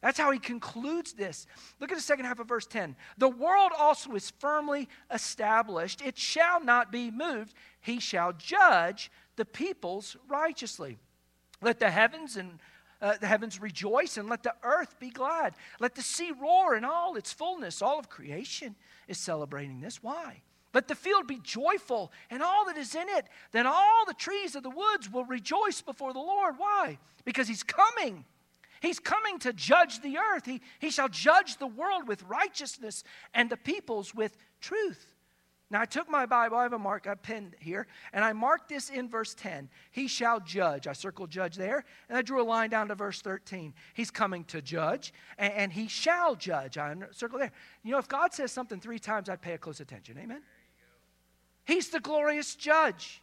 That's 0.00 0.18
how 0.18 0.30
he 0.30 0.38
concludes 0.38 1.12
this. 1.12 1.46
Look 1.78 1.92
at 1.92 1.96
the 1.96 2.02
second 2.02 2.24
half 2.24 2.40
of 2.40 2.48
verse 2.48 2.66
10. 2.66 2.96
The 3.18 3.28
world 3.28 3.72
also 3.78 4.14
is 4.14 4.30
firmly 4.38 4.88
established, 5.12 6.00
it 6.00 6.16
shall 6.16 6.62
not 6.62 6.90
be 6.90 7.10
moved. 7.10 7.54
He 7.80 8.00
shall 8.00 8.32
judge 8.32 9.10
the 9.36 9.44
peoples 9.44 10.16
righteously. 10.28 10.98
Let 11.62 11.78
the 11.78 11.90
heavens 11.90 12.36
and 12.36 12.58
uh, 13.02 13.16
the 13.18 13.26
heavens 13.26 13.60
rejoice 13.60 14.16
and 14.16 14.28
let 14.28 14.42
the 14.42 14.54
earth 14.62 14.98
be 15.00 15.10
glad. 15.10 15.54
Let 15.78 15.94
the 15.94 16.02
sea 16.02 16.32
roar 16.32 16.76
in 16.76 16.84
all 16.84 17.16
its 17.16 17.32
fullness. 17.32 17.80
All 17.80 17.98
of 17.98 18.10
creation 18.10 18.76
is 19.08 19.18
celebrating 19.18 19.80
this. 19.80 20.02
Why? 20.02 20.42
Let 20.72 20.86
the 20.86 20.94
field 20.94 21.26
be 21.26 21.40
joyful 21.42 22.12
and 22.30 22.42
all 22.42 22.66
that 22.66 22.76
is 22.76 22.94
in 22.94 23.08
it. 23.08 23.26
Then 23.52 23.66
all 23.66 24.04
the 24.06 24.14
trees 24.14 24.54
of 24.54 24.62
the 24.62 24.70
woods 24.70 25.10
will 25.10 25.24
rejoice 25.24 25.80
before 25.80 26.12
the 26.12 26.20
Lord. 26.20 26.56
Why? 26.58 26.98
Because 27.24 27.48
he's 27.48 27.62
coming. 27.62 28.24
He's 28.80 28.98
coming 28.98 29.38
to 29.40 29.52
judge 29.52 30.00
the 30.00 30.18
earth. 30.18 30.46
He, 30.46 30.62
he 30.78 30.90
shall 30.90 31.08
judge 31.08 31.58
the 31.58 31.66
world 31.66 32.08
with 32.08 32.22
righteousness 32.24 33.04
and 33.34 33.50
the 33.50 33.56
peoples 33.56 34.14
with 34.14 34.36
truth. 34.60 35.14
Now, 35.72 35.82
I 35.82 35.84
took 35.84 36.10
my 36.10 36.26
Bible, 36.26 36.56
I 36.56 36.64
have 36.64 36.72
a 36.72 36.78
mark, 36.80 37.06
I 37.06 37.14
pinned 37.14 37.54
here, 37.60 37.86
and 38.12 38.24
I 38.24 38.32
marked 38.32 38.68
this 38.68 38.90
in 38.90 39.08
verse 39.08 39.34
10. 39.34 39.68
He 39.92 40.08
shall 40.08 40.40
judge. 40.40 40.88
I 40.88 40.92
circled 40.92 41.30
judge 41.30 41.54
there, 41.54 41.84
and 42.08 42.18
I 42.18 42.22
drew 42.22 42.42
a 42.42 42.44
line 42.44 42.70
down 42.70 42.88
to 42.88 42.96
verse 42.96 43.22
13. 43.22 43.72
He's 43.94 44.10
coming 44.10 44.42
to 44.46 44.60
judge, 44.60 45.14
and, 45.38 45.52
and 45.52 45.72
he 45.72 45.86
shall 45.86 46.34
judge. 46.34 46.76
I 46.76 46.92
circled 47.12 47.42
there. 47.42 47.52
You 47.84 47.92
know, 47.92 47.98
if 47.98 48.08
God 48.08 48.34
says 48.34 48.50
something 48.50 48.80
three 48.80 48.98
times, 48.98 49.28
I'd 49.28 49.42
pay 49.42 49.56
close 49.58 49.78
attention. 49.78 50.18
Amen? 50.18 50.42
He's 51.64 51.90
the 51.90 52.00
glorious 52.00 52.56
judge. 52.56 53.22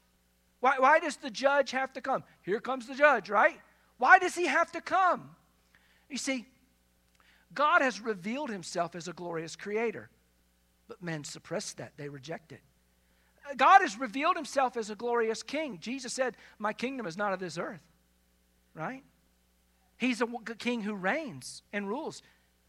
Why, 0.62 0.76
why 0.80 1.00
does 1.00 1.18
the 1.18 1.30
judge 1.30 1.72
have 1.72 1.92
to 1.94 2.02
come? 2.02 2.24
Here 2.44 2.62
comes 2.62 2.88
the 2.88 2.96
judge, 2.96 3.30
right? 3.30 3.60
Why 3.98 4.20
does 4.20 4.36
he 4.36 4.48
have 4.48 4.72
to 4.72 4.80
come? 4.80 5.32
You 6.10 6.18
see, 6.18 6.46
God 7.54 7.82
has 7.82 8.00
revealed 8.02 8.50
himself 8.50 8.96
as 8.96 9.08
a 9.08 9.14
glorious 9.14 9.56
creator, 9.56 10.10
but 10.88 11.02
men 11.02 11.24
suppress 11.24 11.74
that, 11.74 11.94
they 11.98 12.10
reject 12.10 12.52
it. 12.52 12.62
God 13.56 13.82
has 13.82 13.98
revealed 13.98 14.36
himself 14.36 14.76
as 14.76 14.90
a 14.90 14.96
glorious 14.96 15.42
king. 15.42 15.80
Jesus 15.80 16.14
said, 16.14 16.36
My 16.60 16.74
kingdom 16.74 17.06
is 17.06 17.16
not 17.16 17.34
of 17.34 17.40
this 17.40 17.58
earth, 17.58 17.82
right? 18.74 19.04
He's 19.98 20.22
a 20.22 20.28
king 20.60 20.82
who 20.82 20.94
reigns 20.94 21.64
and 21.72 21.88
rules. 21.88 22.22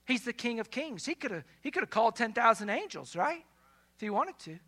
He's 0.07 0.25
the 0.25 0.33
king 0.33 0.61
of 0.61 0.71
kings. 0.71 1.05
He 1.05 1.15
could 1.15 1.31
have 1.31 1.45
he 1.61 1.71
could 1.71 1.83
have 1.83 1.91
called 1.91 2.17
10,000 2.17 2.71
angels, 2.71 3.15
right? 3.15 3.45
If 3.97 4.01
he 4.01 4.11
wanted 4.11 4.39
to. 4.41 4.59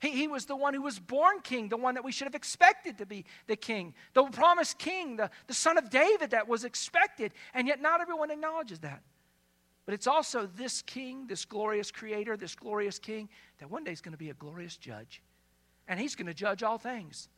He, 0.00 0.10
he 0.10 0.28
was 0.28 0.46
the 0.46 0.56
one 0.56 0.74
who 0.74 0.82
was 0.82 0.98
born 0.98 1.40
king, 1.42 1.68
the 1.68 1.76
one 1.76 1.94
that 1.94 2.04
we 2.04 2.12
should 2.12 2.26
have 2.26 2.34
expected 2.34 2.98
to 2.98 3.06
be 3.06 3.24
the 3.46 3.56
king, 3.56 3.94
the 4.14 4.24
promised 4.24 4.78
king, 4.78 5.16
the, 5.16 5.30
the 5.46 5.54
son 5.54 5.76
of 5.78 5.90
David 5.90 6.30
that 6.30 6.48
was 6.48 6.64
expected. 6.64 7.32
And 7.54 7.68
yet, 7.68 7.80
not 7.80 8.00
everyone 8.00 8.30
acknowledges 8.30 8.80
that. 8.80 9.02
But 9.84 9.94
it's 9.94 10.06
also 10.06 10.46
this 10.46 10.82
king, 10.82 11.26
this 11.26 11.44
glorious 11.44 11.90
creator, 11.90 12.36
this 12.36 12.54
glorious 12.54 12.98
king, 12.98 13.28
that 13.58 13.70
one 13.70 13.84
day 13.84 13.92
is 13.92 14.00
going 14.00 14.12
to 14.12 14.18
be 14.18 14.30
a 14.30 14.34
glorious 14.34 14.76
judge. 14.76 15.22
And 15.86 15.98
he's 15.98 16.14
going 16.14 16.28
to 16.28 16.34
judge 16.34 16.62
all 16.62 16.78
things. 16.78 17.28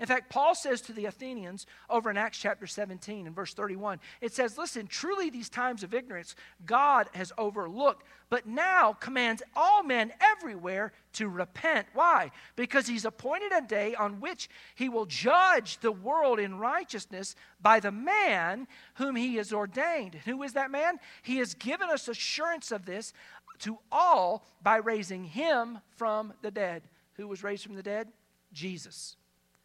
In 0.00 0.06
fact, 0.06 0.30
Paul 0.30 0.54
says 0.54 0.80
to 0.82 0.94
the 0.94 1.04
Athenians 1.04 1.66
over 1.90 2.10
in 2.10 2.16
Acts 2.16 2.38
chapter 2.38 2.66
17 2.66 3.26
and 3.26 3.36
verse 3.36 3.52
31, 3.52 4.00
it 4.22 4.32
says, 4.32 4.56
Listen, 4.56 4.86
truly 4.86 5.28
these 5.28 5.50
times 5.50 5.82
of 5.82 5.92
ignorance 5.92 6.34
God 6.64 7.10
has 7.12 7.34
overlooked, 7.36 8.06
but 8.30 8.46
now 8.46 8.94
commands 8.94 9.42
all 9.54 9.82
men 9.82 10.10
everywhere 10.18 10.94
to 11.12 11.28
repent. 11.28 11.86
Why? 11.92 12.30
Because 12.56 12.86
he's 12.86 13.04
appointed 13.04 13.52
a 13.52 13.60
day 13.60 13.94
on 13.94 14.20
which 14.20 14.48
he 14.74 14.88
will 14.88 15.04
judge 15.04 15.78
the 15.80 15.92
world 15.92 16.40
in 16.40 16.58
righteousness 16.58 17.36
by 17.60 17.78
the 17.78 17.92
man 17.92 18.66
whom 18.94 19.16
he 19.16 19.36
has 19.36 19.52
ordained. 19.52 20.14
Who 20.24 20.42
is 20.44 20.54
that 20.54 20.70
man? 20.70 20.98
He 21.22 21.36
has 21.36 21.52
given 21.52 21.90
us 21.90 22.08
assurance 22.08 22.72
of 22.72 22.86
this 22.86 23.12
to 23.58 23.78
all 23.92 24.46
by 24.62 24.76
raising 24.76 25.24
him 25.24 25.80
from 25.96 26.32
the 26.40 26.50
dead. 26.50 26.84
Who 27.16 27.28
was 27.28 27.44
raised 27.44 27.64
from 27.64 27.74
the 27.74 27.82
dead? 27.82 28.08
Jesus. 28.54 29.16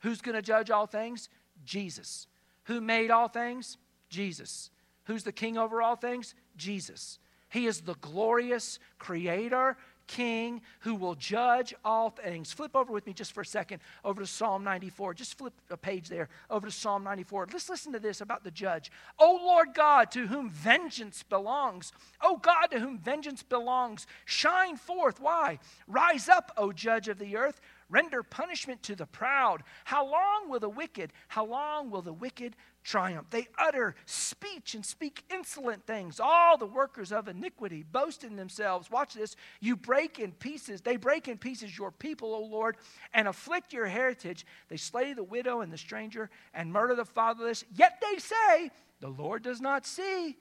Who's 0.05 0.21
going 0.21 0.35
to 0.35 0.41
judge 0.43 0.69
all 0.69 0.85
things? 0.85 1.29
Jesus. 1.65 2.27
Who 2.65 2.79
made 2.79 3.09
all 3.09 3.27
things? 3.27 3.79
Jesus. 4.07 4.69
Who's 5.05 5.23
the 5.23 5.31
king 5.31 5.57
over 5.57 5.81
all 5.81 5.95
things? 5.95 6.35
Jesus. 6.55 7.17
He 7.49 7.65
is 7.65 7.81
the 7.81 7.95
glorious 7.95 8.77
creator, 8.99 9.77
king 10.05 10.61
who 10.81 10.93
will 10.93 11.15
judge 11.15 11.73
all 11.83 12.11
things. 12.11 12.53
Flip 12.53 12.75
over 12.75 12.93
with 12.93 13.07
me 13.07 13.13
just 13.13 13.33
for 13.33 13.41
a 13.41 13.45
second 13.45 13.81
over 14.03 14.21
to 14.21 14.27
Psalm 14.27 14.63
94. 14.63 15.15
Just 15.15 15.39
flip 15.39 15.53
a 15.71 15.77
page 15.77 16.07
there 16.07 16.29
over 16.51 16.67
to 16.67 16.71
Psalm 16.71 17.03
94. 17.03 17.47
Let's 17.51 17.67
listen 17.67 17.91
to 17.93 17.99
this 17.99 18.21
about 18.21 18.43
the 18.43 18.51
judge. 18.51 18.91
O 19.17 19.39
Lord 19.43 19.69
God, 19.73 20.11
to 20.11 20.27
whom 20.27 20.51
vengeance 20.51 21.23
belongs. 21.23 21.91
O 22.21 22.37
God, 22.37 22.67
to 22.67 22.79
whom 22.79 22.99
vengeance 22.99 23.41
belongs. 23.41 24.05
Shine 24.25 24.77
forth. 24.77 25.19
Why? 25.19 25.57
Rise 25.87 26.29
up, 26.29 26.51
O 26.57 26.71
judge 26.71 27.07
of 27.07 27.17
the 27.17 27.37
earth. 27.37 27.59
Render 27.87 28.23
punishment 28.23 28.81
to 28.83 28.95
the 28.95 29.05
proud. 29.05 29.61
How 29.83 30.09
long 30.09 30.49
will 30.49 30.59
the 30.59 30.69
wicked, 30.69 31.13
how 31.27 31.45
long 31.45 31.91
will 31.91 32.01
the 32.01 32.13
wicked 32.13 32.55
triumph? 32.83 33.27
They 33.29 33.47
utter 33.59 33.95
speech 34.05 34.73
and 34.73 34.83
speak 34.83 35.23
insolent 35.31 35.85
things. 35.85 36.19
All 36.19 36.57
the 36.57 36.65
workers 36.65 37.11
of 37.11 37.27
iniquity 37.27 37.83
boast 37.83 38.23
in 38.23 38.37
themselves. 38.37 38.89
Watch 38.89 39.13
this. 39.13 39.35
You 39.61 39.75
break 39.75 40.17
in 40.17 40.31
pieces, 40.31 40.81
they 40.81 40.95
break 40.95 41.27
in 41.27 41.37
pieces 41.37 41.77
your 41.77 41.91
people, 41.91 42.33
O 42.33 42.41
Lord, 42.41 42.77
and 43.13 43.27
afflict 43.27 43.71
your 43.71 43.85
heritage. 43.85 44.47
They 44.67 44.77
slay 44.77 45.13
the 45.13 45.23
widow 45.23 45.61
and 45.61 45.71
the 45.71 45.77
stranger 45.77 46.31
and 46.55 46.73
murder 46.73 46.95
the 46.95 47.05
fatherless. 47.05 47.65
Yet 47.75 48.01
they 48.01 48.17
say, 48.17 48.71
The 48.99 49.09
Lord 49.09 49.43
does 49.43 49.61
not 49.61 49.85
see, 49.85 50.37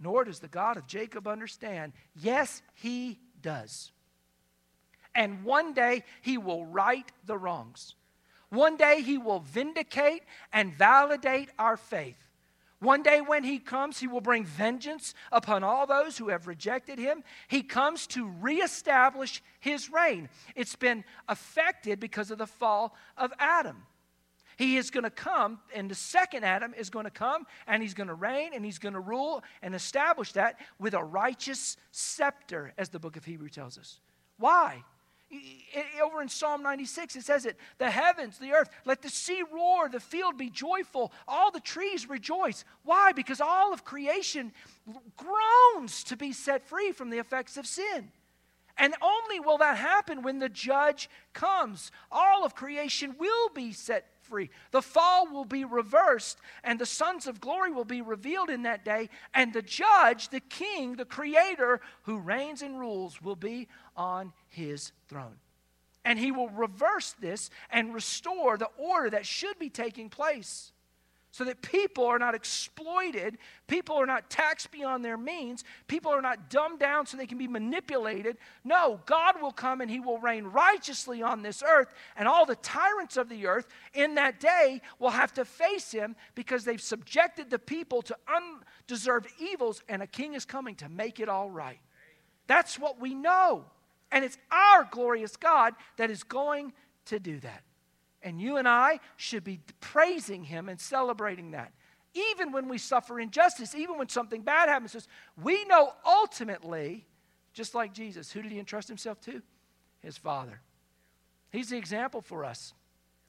nor 0.00 0.24
does 0.24 0.40
the 0.40 0.48
God 0.48 0.76
of 0.76 0.88
Jacob 0.88 1.28
understand. 1.28 1.92
Yes, 2.16 2.62
he 2.74 3.20
does. 3.40 3.92
And 5.14 5.44
one 5.44 5.72
day 5.72 6.04
he 6.22 6.38
will 6.38 6.64
right 6.64 7.10
the 7.26 7.36
wrongs. 7.36 7.94
One 8.50 8.76
day 8.76 9.02
he 9.02 9.18
will 9.18 9.40
vindicate 9.40 10.22
and 10.52 10.74
validate 10.74 11.50
our 11.58 11.76
faith. 11.76 12.16
One 12.80 13.02
day 13.02 13.20
when 13.20 13.44
he 13.44 13.58
comes, 13.58 13.98
he 13.98 14.06
will 14.06 14.22
bring 14.22 14.44
vengeance 14.44 15.14
upon 15.30 15.62
all 15.62 15.86
those 15.86 16.16
who 16.16 16.30
have 16.30 16.46
rejected 16.46 16.98
him. 16.98 17.22
He 17.46 17.62
comes 17.62 18.06
to 18.08 18.26
reestablish 18.40 19.42
his 19.60 19.90
reign. 19.92 20.30
It's 20.56 20.76
been 20.76 21.04
affected 21.28 22.00
because 22.00 22.30
of 22.30 22.38
the 22.38 22.46
fall 22.46 22.96
of 23.18 23.32
Adam. 23.38 23.82
He 24.56 24.78
is 24.78 24.90
going 24.90 25.04
to 25.04 25.10
come, 25.10 25.60
and 25.74 25.90
the 25.90 25.94
second 25.94 26.44
Adam 26.44 26.74
is 26.76 26.90
going 26.90 27.04
to 27.04 27.10
come, 27.10 27.46
and 27.66 27.82
he's 27.82 27.94
going 27.94 28.08
to 28.08 28.14
reign, 28.14 28.52
and 28.54 28.64
he's 28.64 28.78
going 28.78 28.94
to 28.94 29.00
rule 29.00 29.42
and 29.62 29.74
establish 29.74 30.32
that 30.32 30.58
with 30.78 30.94
a 30.94 31.04
righteous 31.04 31.76
scepter, 31.92 32.72
as 32.76 32.88
the 32.88 32.98
book 32.98 33.16
of 33.16 33.24
Hebrew 33.24 33.48
tells 33.48 33.78
us. 33.78 34.00
Why? 34.38 34.84
Over 36.02 36.22
in 36.22 36.28
Psalm 36.28 36.62
96, 36.62 37.16
it 37.16 37.24
says 37.24 37.46
it 37.46 37.56
the 37.78 37.90
heavens, 37.90 38.38
the 38.38 38.52
earth, 38.52 38.70
let 38.84 39.00
the 39.00 39.08
sea 39.08 39.44
roar, 39.52 39.88
the 39.88 40.00
field 40.00 40.36
be 40.36 40.50
joyful, 40.50 41.12
all 41.28 41.52
the 41.52 41.60
trees 41.60 42.08
rejoice. 42.08 42.64
Why? 42.82 43.12
Because 43.12 43.40
all 43.40 43.72
of 43.72 43.84
creation 43.84 44.52
groans 45.16 46.02
to 46.04 46.16
be 46.16 46.32
set 46.32 46.66
free 46.66 46.90
from 46.90 47.10
the 47.10 47.18
effects 47.18 47.56
of 47.56 47.66
sin. 47.66 48.10
And 48.76 48.94
only 49.02 49.40
will 49.40 49.58
that 49.58 49.76
happen 49.76 50.22
when 50.22 50.38
the 50.38 50.48
judge 50.48 51.10
comes. 51.32 51.92
All 52.10 52.44
of 52.44 52.54
creation 52.54 53.14
will 53.18 53.50
be 53.50 53.72
set 53.72 54.06
free. 54.30 54.48
The 54.70 54.80
fall 54.80 55.30
will 55.30 55.44
be 55.44 55.64
reversed, 55.64 56.38
and 56.64 56.78
the 56.78 56.86
sons 56.86 57.26
of 57.26 57.40
glory 57.40 57.72
will 57.72 57.84
be 57.84 58.00
revealed 58.00 58.48
in 58.48 58.62
that 58.62 58.84
day. 58.84 59.10
And 59.34 59.52
the 59.52 59.62
judge, 59.62 60.28
the 60.30 60.40
king, 60.40 60.96
the 60.96 61.04
creator 61.04 61.80
who 62.04 62.18
reigns 62.18 62.62
and 62.62 62.78
rules, 62.78 63.20
will 63.20 63.36
be 63.36 63.68
on 63.96 64.32
his 64.48 64.92
throne. 65.08 65.36
And 66.04 66.18
he 66.18 66.32
will 66.32 66.48
reverse 66.48 67.14
this 67.20 67.50
and 67.70 67.92
restore 67.92 68.56
the 68.56 68.70
order 68.78 69.10
that 69.10 69.26
should 69.26 69.58
be 69.58 69.68
taking 69.68 70.08
place. 70.08 70.72
So 71.32 71.44
that 71.44 71.62
people 71.62 72.04
are 72.04 72.18
not 72.18 72.34
exploited, 72.34 73.38
people 73.68 73.96
are 73.96 74.06
not 74.06 74.30
taxed 74.30 74.70
beyond 74.70 75.04
their 75.04 75.16
means, 75.16 75.62
people 75.86 76.10
are 76.10 76.22
not 76.22 76.50
dumbed 76.50 76.80
down 76.80 77.06
so 77.06 77.16
they 77.16 77.26
can 77.26 77.38
be 77.38 77.46
manipulated. 77.46 78.36
No, 78.64 79.00
God 79.06 79.40
will 79.40 79.52
come 79.52 79.80
and 79.80 79.90
He 79.90 80.00
will 80.00 80.18
reign 80.18 80.44
righteously 80.44 81.22
on 81.22 81.42
this 81.42 81.62
earth, 81.62 81.92
and 82.16 82.26
all 82.26 82.46
the 82.46 82.56
tyrants 82.56 83.16
of 83.16 83.28
the 83.28 83.46
earth 83.46 83.68
in 83.94 84.16
that 84.16 84.40
day 84.40 84.80
will 84.98 85.10
have 85.10 85.32
to 85.34 85.44
face 85.44 85.92
Him 85.92 86.16
because 86.34 86.64
they've 86.64 86.80
subjected 86.80 87.48
the 87.48 87.58
people 87.58 88.02
to 88.02 88.16
undeserved 88.28 89.28
evils, 89.38 89.82
and 89.88 90.02
a 90.02 90.06
king 90.06 90.34
is 90.34 90.44
coming 90.44 90.74
to 90.76 90.88
make 90.88 91.20
it 91.20 91.28
all 91.28 91.48
right. 91.48 91.78
That's 92.48 92.78
what 92.78 93.00
we 93.00 93.14
know. 93.14 93.64
And 94.10 94.24
it's 94.24 94.38
our 94.50 94.88
glorious 94.90 95.36
God 95.36 95.74
that 95.96 96.10
is 96.10 96.24
going 96.24 96.72
to 97.06 97.20
do 97.20 97.38
that. 97.40 97.62
And 98.22 98.40
you 98.40 98.56
and 98.56 98.68
I 98.68 99.00
should 99.16 99.44
be 99.44 99.60
praising 99.80 100.44
him 100.44 100.68
and 100.68 100.80
celebrating 100.80 101.52
that. 101.52 101.72
Even 102.12 102.52
when 102.52 102.68
we 102.68 102.76
suffer 102.76 103.20
injustice, 103.20 103.74
even 103.74 103.96
when 103.96 104.08
something 104.08 104.42
bad 104.42 104.68
happens 104.68 104.92
to 104.92 104.98
us, 104.98 105.08
we 105.42 105.64
know 105.64 105.92
ultimately, 106.04 107.06
just 107.52 107.74
like 107.74 107.92
Jesus, 107.92 108.32
who 108.32 108.42
did 108.42 108.52
he 108.52 108.58
entrust 108.58 108.88
himself 108.88 109.20
to? 109.22 109.42
His 110.00 110.18
Father. 110.18 110.60
He's 111.52 111.70
the 111.70 111.76
example 111.76 112.20
for 112.20 112.44
us. 112.44 112.74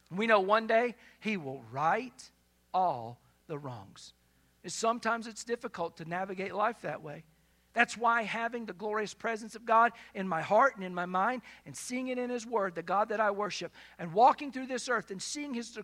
We 0.10 0.28
know 0.28 0.40
one 0.40 0.68
day 0.68 0.96
he 1.20 1.38
will 1.38 1.64
right 1.72 2.30
all 2.74 3.20
the 3.48 3.58
wrongs. 3.58 4.14
And 4.64 4.72
sometimes 4.72 5.28
it's 5.28 5.44
difficult 5.44 5.98
to 5.98 6.06
navigate 6.06 6.54
life 6.54 6.82
that 6.82 7.02
way. 7.02 7.24
That's 7.74 7.98
why 7.98 8.24
having 8.24 8.66
the 8.66 8.74
glorious 8.74 9.14
presence 9.14 9.56
of 9.56 9.66
God 9.66 9.94
in 10.14 10.28
my 10.28 10.42
heart 10.42 10.76
and 10.76 10.84
in 10.84 10.94
my 10.94 11.06
mind 11.06 11.42
and 11.66 11.76
seeing 11.76 12.10
it 12.10 12.18
in 12.18 12.30
His 12.30 12.46
Word, 12.46 12.76
the 12.76 12.84
God 12.84 13.10
that 13.10 13.20
I 13.20 13.32
worship, 13.32 13.72
and 13.98 14.14
walking 14.14 14.52
through 14.52 14.68
this 14.68 14.90
earth 14.90 15.12
and 15.12 15.22
seeing 15.22 15.54
His, 15.54 15.78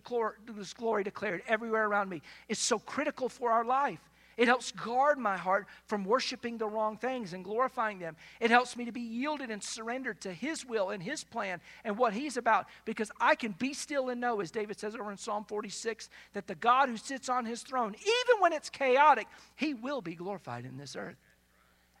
His 0.56 0.74
glory 0.74 1.04
declared 1.04 1.42
everywhere 1.48 1.86
around 1.86 2.10
me 2.10 2.22
is 2.48 2.58
so 2.58 2.78
critical 2.78 3.28
for 3.28 3.50
our 3.50 3.64
life. 3.64 4.00
It 4.38 4.46
helps 4.46 4.70
guard 4.70 5.18
my 5.18 5.36
heart 5.36 5.66
from 5.86 6.04
worshiping 6.04 6.58
the 6.58 6.68
wrong 6.68 6.96
things 6.96 7.32
and 7.32 7.42
glorifying 7.42 7.98
them. 7.98 8.14
It 8.38 8.52
helps 8.52 8.76
me 8.76 8.84
to 8.84 8.92
be 8.92 9.00
yielded 9.00 9.50
and 9.50 9.60
surrendered 9.60 10.20
to 10.20 10.32
His 10.32 10.64
will 10.64 10.90
and 10.90 11.02
His 11.02 11.24
plan 11.24 11.60
and 11.84 11.98
what 11.98 12.12
He's 12.12 12.36
about 12.36 12.66
because 12.84 13.10
I 13.20 13.34
can 13.34 13.50
be 13.58 13.74
still 13.74 14.10
and 14.10 14.20
know, 14.20 14.40
as 14.40 14.52
David 14.52 14.78
says 14.78 14.94
over 14.94 15.10
in 15.10 15.16
Psalm 15.16 15.44
46, 15.44 16.08
that 16.34 16.46
the 16.46 16.54
God 16.54 16.88
who 16.88 16.96
sits 16.96 17.28
on 17.28 17.46
His 17.46 17.62
throne, 17.62 17.96
even 18.00 18.40
when 18.40 18.52
it's 18.52 18.70
chaotic, 18.70 19.26
He 19.56 19.74
will 19.74 20.00
be 20.00 20.14
glorified 20.14 20.64
in 20.64 20.76
this 20.76 20.94
earth. 20.94 21.16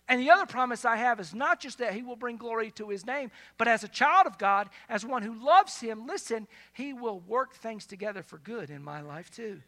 And 0.08 0.20
the 0.20 0.30
other 0.30 0.46
promise 0.46 0.86
I 0.86 0.96
have 0.96 1.20
is 1.20 1.34
not 1.34 1.60
just 1.60 1.78
that 1.78 1.92
he 1.92 2.02
will 2.02 2.16
bring 2.16 2.38
glory 2.38 2.70
to 2.72 2.88
his 2.88 3.04
name, 3.04 3.30
but 3.58 3.68
as 3.68 3.84
a 3.84 3.88
child 3.88 4.26
of 4.26 4.38
God, 4.38 4.70
as 4.88 5.04
one 5.04 5.22
who 5.22 5.34
loves 5.34 5.80
him, 5.80 6.06
listen, 6.06 6.48
he 6.72 6.94
will 6.94 7.20
work 7.20 7.54
things 7.54 7.84
together 7.84 8.22
for 8.22 8.38
good 8.38 8.70
in 8.70 8.82
my 8.82 9.02
life 9.02 9.30
too. 9.30 9.60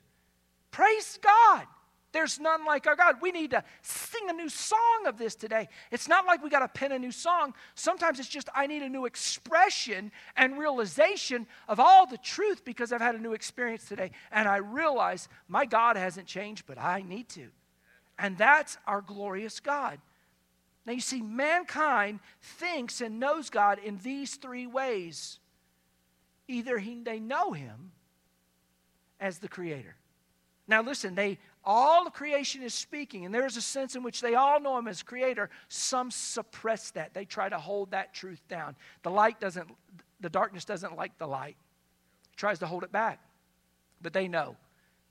Praise 0.70 1.18
God. 1.22 1.66
There's 2.12 2.40
none 2.40 2.64
like 2.64 2.86
our 2.86 2.96
God. 2.96 3.16
We 3.20 3.30
need 3.30 3.50
to 3.52 3.62
sing 3.82 4.28
a 4.28 4.32
new 4.32 4.48
song 4.48 5.06
of 5.06 5.16
this 5.16 5.34
today. 5.34 5.68
It's 5.92 6.08
not 6.08 6.26
like 6.26 6.42
we 6.42 6.50
got 6.50 6.60
to 6.60 6.68
pen 6.68 6.90
a 6.90 6.98
new 6.98 7.12
song. 7.12 7.54
Sometimes 7.74 8.18
it's 8.18 8.28
just 8.28 8.48
I 8.54 8.66
need 8.66 8.82
a 8.82 8.88
new 8.88 9.04
expression 9.04 10.10
and 10.36 10.58
realization 10.58 11.46
of 11.68 11.78
all 11.78 12.06
the 12.06 12.18
truth 12.18 12.64
because 12.64 12.92
I've 12.92 13.00
had 13.00 13.14
a 13.14 13.20
new 13.20 13.32
experience 13.32 13.84
today. 13.84 14.10
And 14.32 14.48
I 14.48 14.56
realize 14.56 15.28
my 15.48 15.66
God 15.66 15.96
hasn't 15.96 16.26
changed, 16.26 16.64
but 16.66 16.78
I 16.78 17.02
need 17.02 17.28
to. 17.30 17.48
And 18.18 18.36
that's 18.36 18.76
our 18.86 19.02
glorious 19.02 19.60
God. 19.60 20.00
Now, 20.86 20.92
you 20.92 21.00
see, 21.00 21.20
mankind 21.20 22.20
thinks 22.40 23.00
and 23.00 23.20
knows 23.20 23.50
God 23.50 23.78
in 23.78 23.98
these 23.98 24.36
three 24.36 24.66
ways. 24.66 25.38
Either 26.48 26.78
he, 26.78 27.02
they 27.02 27.20
know 27.20 27.52
him 27.52 27.92
as 29.20 29.38
the 29.38 29.48
creator. 29.48 29.94
Now, 30.66 30.82
listen, 30.82 31.14
they 31.14 31.38
all 31.62 32.06
of 32.06 32.12
creation 32.14 32.62
is 32.62 32.72
speaking, 32.72 33.26
and 33.26 33.34
there 33.34 33.44
is 33.44 33.56
a 33.56 33.60
sense 33.60 33.94
in 33.94 34.02
which 34.02 34.20
they 34.22 34.34
all 34.34 34.60
know 34.60 34.78
him 34.78 34.88
as 34.88 35.02
creator. 35.02 35.50
Some 35.68 36.10
suppress 36.10 36.90
that. 36.92 37.12
They 37.12 37.26
try 37.26 37.48
to 37.50 37.58
hold 37.58 37.90
that 37.90 38.14
truth 38.14 38.40
down. 38.48 38.76
The 39.02 39.10
light 39.10 39.40
doesn't, 39.40 39.68
the 40.20 40.30
darkness 40.30 40.64
doesn't 40.64 40.96
like 40.96 41.18
the 41.18 41.26
light. 41.26 41.56
It 42.32 42.36
tries 42.36 42.60
to 42.60 42.66
hold 42.66 42.82
it 42.82 42.92
back. 42.92 43.20
But 44.00 44.14
they 44.14 44.26
know. 44.26 44.56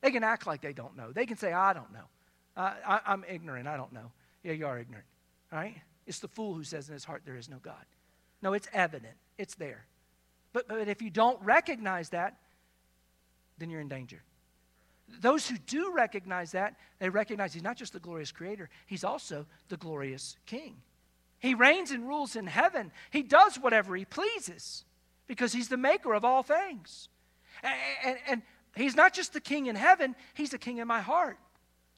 They 0.01 0.09
can 0.09 0.24
act 0.24 0.47
like 0.47 0.61
they 0.61 0.74
don't 0.74 0.97
know. 0.97 1.11
They 1.11 1.28
can 1.28 1.38
say, 1.38 1.53
I 1.53 1.74
don't 1.74 1.91
know. 1.93 2.05
Uh, 2.57 2.74
I, 2.86 3.01
I'm 3.05 3.24
ignorant. 3.30 3.67
I 3.67 3.78
don't 3.78 3.93
know. 3.93 4.11
Yeah, 4.43 4.53
you 4.53 4.65
are 4.65 4.80
ignorant. 4.80 5.05
Right? 5.51 5.75
It's 6.05 6.19
the 6.19 6.27
fool 6.27 6.53
who 6.53 6.63
says 6.63 6.87
in 6.87 6.93
his 6.93 7.05
heart 7.05 7.23
there 7.25 7.35
is 7.35 7.49
no 7.49 7.57
God. 7.57 7.85
No, 8.41 8.53
it's 8.53 8.67
evident. 8.73 9.15
It's 9.37 9.55
there. 9.55 9.85
But, 10.53 10.67
but 10.67 10.87
if 10.87 11.01
you 11.01 11.09
don't 11.09 11.41
recognize 11.43 12.09
that, 12.09 12.37
then 13.57 13.69
you're 13.69 13.81
in 13.81 13.89
danger. 13.89 14.21
Those 15.21 15.47
who 15.47 15.57
do 15.57 15.91
recognize 15.93 16.51
that, 16.51 16.75
they 16.99 17.09
recognize 17.09 17.53
he's 17.53 17.63
not 17.63 17.77
just 17.77 17.93
the 17.93 17.99
glorious 17.99 18.31
creator, 18.31 18.69
he's 18.85 19.03
also 19.03 19.45
the 19.67 19.77
glorious 19.77 20.37
king. 20.45 20.77
He 21.39 21.53
reigns 21.53 21.91
and 21.91 22.07
rules 22.07 22.35
in 22.35 22.47
heaven. 22.47 22.91
He 23.11 23.23
does 23.23 23.55
whatever 23.55 23.95
he 23.95 24.05
pleases 24.05 24.83
because 25.27 25.53
he's 25.53 25.69
the 25.69 25.77
maker 25.77 26.13
of 26.13 26.25
all 26.25 26.43
things. 26.43 27.07
And, 27.63 27.73
and, 28.03 28.17
and 28.27 28.41
he's 28.75 28.95
not 28.95 29.13
just 29.13 29.33
the 29.33 29.39
king 29.39 29.67
in 29.67 29.75
heaven, 29.75 30.15
he's 30.33 30.49
the 30.49 30.57
king 30.57 30.77
in 30.77 30.87
my 30.87 31.01
heart. 31.01 31.37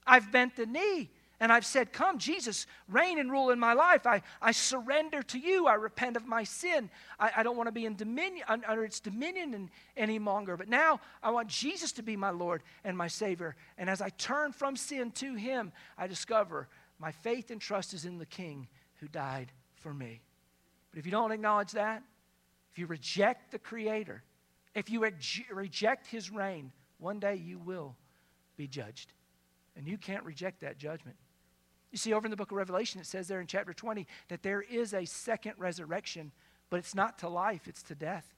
I've 0.05 0.31
bent 0.31 0.55
the 0.55 0.65
knee 0.65 1.09
and 1.41 1.51
I've 1.51 1.65
said, 1.65 1.91
Come, 1.91 2.19
Jesus, 2.19 2.67
reign 2.87 3.17
and 3.17 3.31
rule 3.31 3.49
in 3.49 3.59
my 3.59 3.73
life. 3.73 4.05
I, 4.05 4.21
I 4.39 4.51
surrender 4.51 5.23
to 5.23 5.39
you. 5.39 5.65
I 5.65 5.73
repent 5.73 6.15
of 6.15 6.27
my 6.27 6.43
sin. 6.43 6.87
I, 7.19 7.31
I 7.37 7.43
don't 7.43 7.57
want 7.57 7.65
to 7.65 7.71
be 7.71 7.87
in 7.87 7.95
dominion, 7.95 8.45
under 8.47 8.85
its 8.85 8.99
dominion 8.99 9.55
in, 9.55 9.71
any 9.97 10.19
longer. 10.19 10.55
But 10.55 10.69
now 10.69 11.01
I 11.23 11.31
want 11.31 11.47
Jesus 11.47 11.93
to 11.93 12.03
be 12.03 12.15
my 12.15 12.29
Lord 12.29 12.61
and 12.83 12.95
my 12.95 13.07
Savior. 13.07 13.55
And 13.79 13.89
as 13.89 14.03
I 14.03 14.09
turn 14.09 14.51
from 14.51 14.75
sin 14.75 15.09
to 15.13 15.33
Him, 15.33 15.71
I 15.97 16.05
discover 16.05 16.67
my 16.99 17.11
faith 17.11 17.49
and 17.49 17.59
trust 17.59 17.95
is 17.95 18.05
in 18.05 18.19
the 18.19 18.25
King 18.27 18.67
who 18.99 19.07
died 19.07 19.51
for 19.77 19.95
me. 19.95 20.21
But 20.91 20.99
if 20.99 21.07
you 21.07 21.11
don't 21.11 21.31
acknowledge 21.31 21.71
that, 21.71 22.03
if 22.71 22.77
you 22.77 22.85
reject 22.85 23.51
the 23.51 23.59
Creator, 23.59 24.21
if 24.75 24.91
you 24.91 25.09
reject 25.51 26.05
His 26.05 26.29
reign, 26.29 26.71
one 26.99 27.19
day 27.19 27.33
you 27.33 27.57
will 27.57 27.95
be 28.57 28.67
judged. 28.67 29.11
And 29.75 29.87
you 29.87 29.97
can't 29.97 30.23
reject 30.23 30.61
that 30.61 30.77
judgment. 30.77 31.17
You 31.91 31.97
see, 31.97 32.13
over 32.13 32.25
in 32.25 32.31
the 32.31 32.37
book 32.37 32.51
of 32.51 32.57
Revelation, 32.57 33.01
it 33.01 33.05
says 33.05 33.27
there 33.27 33.41
in 33.41 33.47
chapter 33.47 33.73
20 33.73 34.07
that 34.29 34.43
there 34.43 34.61
is 34.61 34.93
a 34.93 35.05
second 35.05 35.53
resurrection, 35.57 36.31
but 36.69 36.77
it's 36.77 36.95
not 36.95 37.19
to 37.19 37.29
life, 37.29 37.67
it's 37.67 37.83
to 37.83 37.95
death. 37.95 38.33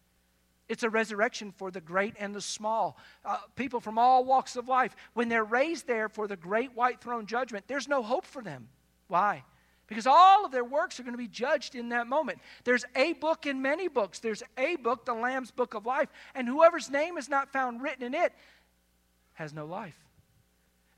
It's 0.70 0.84
a 0.84 0.90
resurrection 0.90 1.52
for 1.52 1.70
the 1.70 1.82
great 1.82 2.16
and 2.20 2.34
the 2.34 2.42
small. 2.42 2.98
Uh, 3.24 3.38
people 3.56 3.80
from 3.80 4.00
all 4.00 4.24
walks 4.26 4.56
of 4.56 4.68
life, 4.68 4.96
when 5.14 5.30
they're 5.30 5.44
raised 5.44 5.88
there 5.88 6.10
for 6.10 6.28
the 6.28 6.38
great 6.38 6.74
white 6.76 7.02
throne 7.02 7.26
judgment, 7.26 7.66
there's 7.68 7.88
no 7.88 8.02
hope 8.02 8.26
for 8.26 8.42
them. 8.42 8.70
Why? 9.08 9.44
Because 9.88 10.08
all 10.08 10.46
of 10.46 10.52
their 10.52 10.64
works 10.64 11.00
are 11.00 11.04
going 11.04 11.14
to 11.14 11.18
be 11.18 11.28
judged 11.28 11.76
in 11.76 11.90
that 11.90 12.08
moment. 12.08 12.40
There's 12.64 12.86
a 12.96 13.14
book 13.14 13.46
in 13.46 13.62
many 13.62 13.90
books. 13.90 14.20
There's 14.20 14.42
a 14.58 14.78
book, 14.78 15.06
the 15.06 15.14
Lamb's 15.14 15.52
Book 15.52 15.74
of 15.74 15.86
Life, 15.86 16.10
and 16.34 16.48
whoever's 16.48 16.90
name 16.90 17.18
is 17.18 17.30
not 17.30 17.52
found 17.52 17.82
written 17.82 18.04
in 18.04 18.16
it 18.16 18.34
has 19.34 19.54
no 19.54 19.66
life. 19.66 20.03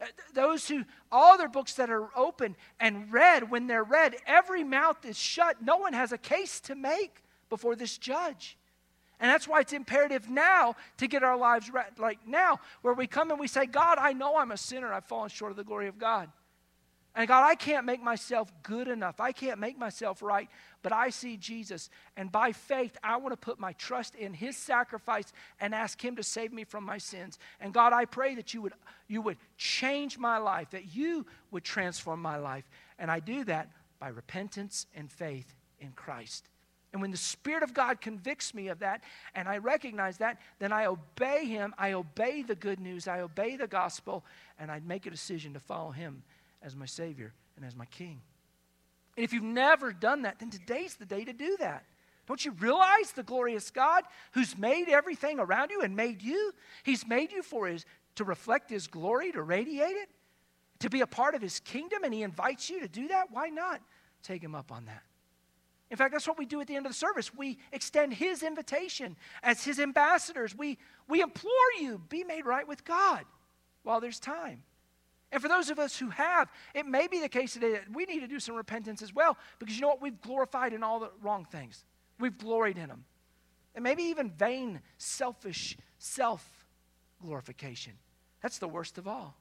Uh, 0.01 0.05
those 0.33 0.67
who, 0.67 0.83
all 1.11 1.37
their 1.37 1.47
books 1.47 1.73
that 1.75 1.89
are 1.89 2.09
open 2.15 2.55
and 2.79 3.11
read, 3.11 3.49
when 3.49 3.67
they're 3.67 3.83
read, 3.83 4.15
every 4.27 4.63
mouth 4.63 5.05
is 5.05 5.17
shut. 5.17 5.61
No 5.61 5.77
one 5.77 5.93
has 5.93 6.11
a 6.11 6.17
case 6.17 6.59
to 6.61 6.75
make 6.75 7.23
before 7.49 7.75
this 7.75 7.97
judge. 7.97 8.57
And 9.19 9.31
that's 9.31 9.47
why 9.47 9.61
it's 9.61 9.71
imperative 9.71 10.29
now 10.29 10.75
to 10.97 11.07
get 11.07 11.23
our 11.23 11.37
lives 11.37 11.71
right, 11.71 11.97
like 11.97 12.27
now, 12.27 12.59
where 12.81 12.93
we 12.93 13.07
come 13.07 13.31
and 13.31 13.39
we 13.39 13.47
say, 13.47 13.65
God, 13.65 13.97
I 13.97 14.11
know 14.11 14.37
I'm 14.37 14.51
a 14.51 14.57
sinner. 14.57 14.91
I've 14.91 15.05
fallen 15.05 15.29
short 15.29 15.51
of 15.51 15.57
the 15.57 15.63
glory 15.63 15.87
of 15.87 15.97
God. 15.97 16.29
And 17.15 17.29
God, 17.29 17.45
I 17.45 17.55
can't 17.55 17.85
make 17.85 18.03
myself 18.03 18.51
good 18.61 18.89
enough. 18.89 19.21
I 19.21 19.31
can't 19.31 19.57
make 19.57 19.77
myself 19.77 20.21
right, 20.21 20.49
but 20.83 20.91
I 20.91 21.09
see 21.09 21.37
Jesus. 21.37 21.89
And 22.17 22.29
by 22.29 22.51
faith, 22.51 22.97
I 23.01 23.15
want 23.15 23.31
to 23.31 23.37
put 23.37 23.57
my 23.57 23.71
trust 23.73 24.15
in 24.15 24.33
his 24.33 24.57
sacrifice 24.57 25.31
and 25.61 25.73
ask 25.73 26.03
him 26.03 26.17
to 26.17 26.23
save 26.23 26.51
me 26.51 26.65
from 26.65 26.83
my 26.83 26.97
sins. 26.97 27.39
And 27.61 27.73
God, 27.73 27.93
I 27.93 28.03
pray 28.03 28.35
that 28.35 28.53
you 28.53 28.61
would, 28.63 28.73
you 29.07 29.21
would 29.21 29.37
change 29.57 30.17
my 30.17 30.37
life, 30.37 30.71
that 30.71 30.93
you 30.93 31.25
would 31.51 31.63
transform 31.63 32.21
my 32.21 32.35
life. 32.35 32.69
And 32.99 33.09
I 33.09 33.21
do 33.21 33.45
that 33.45 33.69
by 33.97 34.09
repentance 34.09 34.85
and 34.93 35.09
faith 35.09 35.55
in 35.79 35.91
Christ. 35.93 36.49
And 36.91 37.01
when 37.01 37.11
the 37.11 37.17
Spirit 37.17 37.63
of 37.63 37.73
God 37.73 38.01
convicts 38.01 38.53
me 38.53 38.67
of 38.67 38.79
that 38.79 39.03
and 39.35 39.47
I 39.47 39.57
recognize 39.57 40.17
that, 40.17 40.39
then 40.59 40.73
I 40.73 40.85
obey 40.85 41.45
Him. 41.45 41.73
I 41.77 41.93
obey 41.93 42.41
the 42.41 42.55
good 42.55 42.79
news. 42.79 43.07
I 43.07 43.21
obey 43.21 43.55
the 43.55 43.67
gospel. 43.67 44.25
And 44.59 44.69
I 44.69 44.81
make 44.85 45.05
a 45.05 45.09
decision 45.09 45.53
to 45.53 45.59
follow 45.59 45.91
Him 45.91 46.23
as 46.65 46.75
my 46.75 46.85
Savior 46.85 47.33
and 47.55 47.63
as 47.65 47.75
my 47.75 47.85
King. 47.85 48.19
And 49.15 49.23
if 49.23 49.31
you've 49.31 49.43
never 49.43 49.93
done 49.93 50.23
that, 50.23 50.39
then 50.39 50.49
today's 50.49 50.95
the 50.95 51.05
day 51.05 51.23
to 51.23 51.31
do 51.31 51.55
that. 51.59 51.85
Don't 52.27 52.43
you 52.43 52.51
realize 52.53 53.11
the 53.15 53.23
glorious 53.23 53.69
God 53.69 54.03
who's 54.33 54.57
made 54.57 54.89
everything 54.89 55.39
around 55.39 55.69
you 55.69 55.81
and 55.81 55.95
made 55.95 56.23
you? 56.23 56.53
He's 56.83 57.07
made 57.07 57.31
you 57.31 57.43
for 57.43 57.67
his 57.67 57.85
to 58.15 58.23
reflect 58.23 58.69
his 58.69 58.87
glory, 58.87 59.31
to 59.31 59.43
radiate 59.43 59.95
it, 59.95 60.09
to 60.79 60.89
be 60.89 61.01
a 61.01 61.07
part 61.07 61.35
of 61.35 61.41
his 61.41 61.59
kingdom, 61.59 62.03
and 62.03 62.13
he 62.13 62.23
invites 62.23 62.69
you 62.69 62.79
to 62.79 62.87
do 62.87 63.07
that. 63.09 63.27
Why 63.31 63.49
not 63.49 63.79
take 64.23 64.43
him 64.43 64.55
up 64.55 64.71
on 64.71 64.85
that? 64.85 65.03
In 65.91 65.97
fact, 65.97 66.13
that's 66.13 66.27
what 66.27 66.39
we 66.39 66.47
do 66.47 66.59
at 66.61 66.67
the 66.67 66.75
end 66.75 66.87
of 66.87 66.91
the 66.91 66.97
service. 66.97 67.31
We 67.33 67.59
extend 67.71 68.15
his 68.15 68.41
invitation 68.41 69.15
as 69.43 69.63
his 69.63 69.79
ambassadors. 69.79 70.55
We, 70.57 70.79
we 71.07 71.21
implore 71.21 71.53
you, 71.79 72.01
be 72.09 72.23
made 72.23 72.45
right 72.45 72.67
with 72.67 72.83
God. 72.83 73.23
while 73.85 74.01
there's 74.01 74.19
time. 74.19 74.63
And 75.35 75.41
for 75.41 75.49
those 75.49 75.69
of 75.69 75.79
us 75.79 75.99
who 75.99 76.09
have, 76.11 76.49
it 76.73 76.85
may 76.85 77.07
be 77.07 77.19
the 77.19 77.27
case 77.27 77.51
today 77.51 77.73
that 77.73 77.93
we 77.93 78.05
need 78.05 78.21
to 78.21 78.27
do 78.27 78.39
some 78.39 78.55
repentance 78.55 79.01
as 79.01 79.13
well 79.13 79.37
because 79.59 79.75
you 79.75 79.81
know 79.81 79.89
what? 79.89 80.01
We've 80.01 80.21
glorified 80.21 80.71
in 80.71 80.81
all 80.81 80.97
the 80.97 81.11
wrong 81.21 81.43
things, 81.43 81.83
we've 82.21 82.37
gloried 82.37 82.77
in 82.77 82.87
them. 82.87 83.03
And 83.75 83.83
maybe 83.83 84.03
even 84.03 84.29
vain, 84.29 84.79
selfish 84.97 85.77
self 85.99 86.65
glorification. 87.21 87.91
That's 88.41 88.59
the 88.59 88.69
worst 88.69 88.97
of 88.97 89.09
all. 89.09 89.35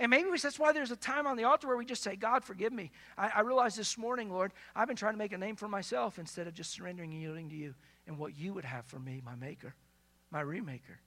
And 0.00 0.10
maybe 0.10 0.28
that's 0.30 0.58
why 0.58 0.72
there's 0.72 0.90
a 0.90 0.96
time 0.96 1.28
on 1.28 1.36
the 1.36 1.44
altar 1.44 1.68
where 1.68 1.76
we 1.76 1.84
just 1.84 2.02
say, 2.02 2.16
God, 2.16 2.42
forgive 2.42 2.72
me. 2.72 2.90
I, 3.16 3.30
I 3.36 3.40
realized 3.42 3.78
this 3.78 3.96
morning, 3.96 4.32
Lord, 4.32 4.52
I've 4.74 4.88
been 4.88 4.96
trying 4.96 5.12
to 5.12 5.18
make 5.18 5.32
a 5.32 5.38
name 5.38 5.54
for 5.54 5.68
myself 5.68 6.18
instead 6.18 6.48
of 6.48 6.54
just 6.54 6.72
surrendering 6.72 7.12
and 7.12 7.22
yielding 7.22 7.48
to 7.50 7.54
you 7.54 7.76
and 8.08 8.18
what 8.18 8.36
you 8.36 8.52
would 8.52 8.64
have 8.64 8.84
for 8.86 8.98
me, 8.98 9.22
my 9.24 9.36
maker, 9.36 9.76
my 10.32 10.42
remaker. 10.42 10.98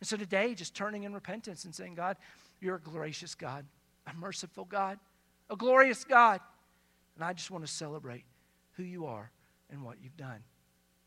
And 0.00 0.08
so 0.08 0.16
today, 0.16 0.54
just 0.54 0.74
turning 0.74 1.04
in 1.04 1.14
repentance 1.14 1.64
and 1.64 1.72
saying, 1.72 1.94
God, 1.94 2.16
you're 2.60 2.76
a 2.76 2.80
gracious 2.80 3.34
God, 3.34 3.64
a 4.06 4.14
merciful 4.14 4.64
God, 4.64 4.98
a 5.50 5.56
glorious 5.56 6.04
God. 6.04 6.40
And 7.14 7.24
I 7.24 7.32
just 7.32 7.50
want 7.50 7.66
to 7.66 7.72
celebrate 7.72 8.24
who 8.72 8.82
you 8.82 9.06
are 9.06 9.30
and 9.70 9.82
what 9.82 9.96
you've 10.02 10.16
done. 10.16 10.42